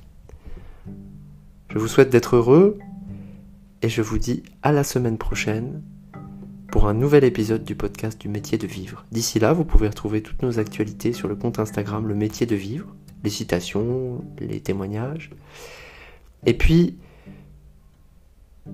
Je 1.70 1.78
vous 1.78 1.88
souhaite 1.88 2.10
d'être 2.10 2.38
heureux 2.38 2.80
et 3.82 3.89
je 3.89 4.01
vous 4.01 4.17
dis 4.17 4.43
à 4.61 4.71
la 4.71 4.84
semaine 4.84 5.17
prochaine 5.17 5.82
pour 6.71 6.88
un 6.88 6.93
nouvel 6.93 7.23
épisode 7.23 7.63
du 7.63 7.75
podcast 7.75 8.19
du 8.19 8.30
métier 8.30 8.57
de 8.57 8.67
vivre. 8.67 9.05
D'ici 9.11 9.39
là, 9.39 9.53
vous 9.53 9.65
pouvez 9.65 9.88
retrouver 9.88 10.21
toutes 10.21 10.41
nos 10.43 10.59
actualités 10.59 11.13
sur 11.13 11.27
le 11.27 11.36
compte 11.36 11.59
Instagram 11.59 12.07
Le 12.07 12.15
métier 12.15 12.45
de 12.45 12.55
vivre, 12.55 12.93
les 13.23 13.30
citations, 13.30 14.23
les 14.39 14.59
témoignages. 14.59 15.32
Et 16.45 16.53
puis, 16.53 16.97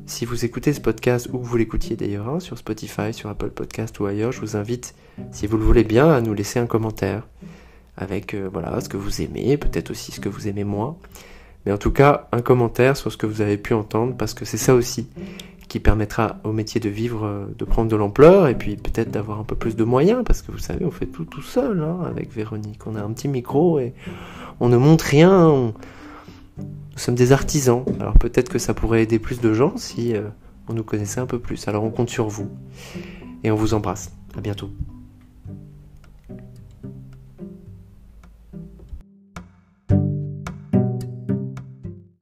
si 0.06 0.26
vous 0.26 0.44
écoutez 0.44 0.74
ce 0.74 0.82
podcast, 0.82 1.30
ou 1.32 1.40
que 1.40 1.46
vous 1.46 1.58
l'écoutiez 1.58 1.96
d'ailleurs, 1.96 2.28
hein, 2.28 2.40
sur 2.40 2.58
Spotify, 2.58 3.14
sur 3.14 3.30
Apple 3.30 3.52
Podcast 3.52 3.98
ou 4.00 4.06
ailleurs, 4.06 4.32
je 4.32 4.42
vous 4.42 4.58
invite, 4.58 4.96
si 5.32 5.48
vous 5.48 5.58
le 5.58 5.64
voulez 5.64 5.84
bien, 5.84 6.10
à 6.10 6.22
nous 6.22 6.34
laisser 6.34 6.60
un 6.60 6.68
commentaire 6.68 7.28
avec 7.96 8.34
euh, 8.34 8.50
ce 8.82 8.90
que 8.90 8.98
vous 8.98 9.22
aimez, 9.22 9.58
peut-être 9.58 9.92
aussi 9.92 10.12
ce 10.12 10.20
que 10.20 10.30
vous 10.30 10.48
aimez 10.48 10.66
moins. 10.66 10.98
Mais 11.66 11.72
en 11.72 11.78
tout 11.78 11.92
cas, 11.92 12.28
un 12.32 12.42
commentaire 12.42 12.96
sur 12.98 13.12
ce 13.12 13.18
que 13.18 13.26
vous 13.26 13.42
avez 13.42 13.58
pu 13.58 13.74
entendre, 13.74 14.16
parce 14.16 14.34
que 14.34 14.46
c'est 14.46 14.58
ça 14.58 14.76
aussi 14.76 15.08
qui 15.68 15.80
permettra 15.80 16.38
au 16.44 16.52
métier 16.52 16.80
de 16.80 16.90
vivre 16.90 17.26
euh, 17.26 17.46
de 17.58 17.66
prendre 17.66 17.90
de 17.90 17.96
l'ampleur 17.96 18.48
et 18.48 18.56
puis 18.56 18.76
peut-être 18.76 19.10
d'avoir 19.10 19.40
un 19.40 19.44
peu 19.44 19.56
plus 19.56 19.76
de 19.76 19.84
moyens 19.84 20.24
parce 20.24 20.44
que 20.44 20.52
vous 20.52 20.60
savez 20.60 20.86
on 20.86 20.92
fait 20.92 21.08
tout 21.08 21.26
tout 21.26 21.42
seul 21.42 21.82
hein, 21.82 22.00
avec 22.08 22.32
Véronique. 22.32 22.86
On 22.86 22.96
a 22.96 23.02
un 23.02 23.12
petit 23.12 23.28
micro 23.28 23.80
et 23.80 23.94
on 24.60 24.70
ne 24.70 24.78
montre 24.78 25.06
rien 25.06 25.74
nous 26.58 27.02
sommes 27.02 27.16
des 27.16 27.34
artisans. 27.34 27.84
Alors 28.00 28.14
peut-être 28.14 28.50
que 28.50 28.60
ça 28.60 28.74
pourrait 28.74 29.04
aider 29.04 29.20
plus 29.20 29.42
de 29.42 29.54
gens 29.54 29.76
si 29.76 30.16
euh, 30.16 30.22
on 30.70 30.74
nous 30.74 30.84
connaissait 30.84 31.20
un 31.20 31.26
peu 31.26 31.40
plus. 31.40 31.68
Alors 31.68 31.84
on 31.84 31.90
compte 31.90 32.10
sur 32.10 32.28
vous 32.28 32.50
et 33.44 33.52
on 33.52 33.56
vous 33.56 33.74
embrasse. 33.74 34.12
À 34.38 34.42
bientôt 34.42 34.70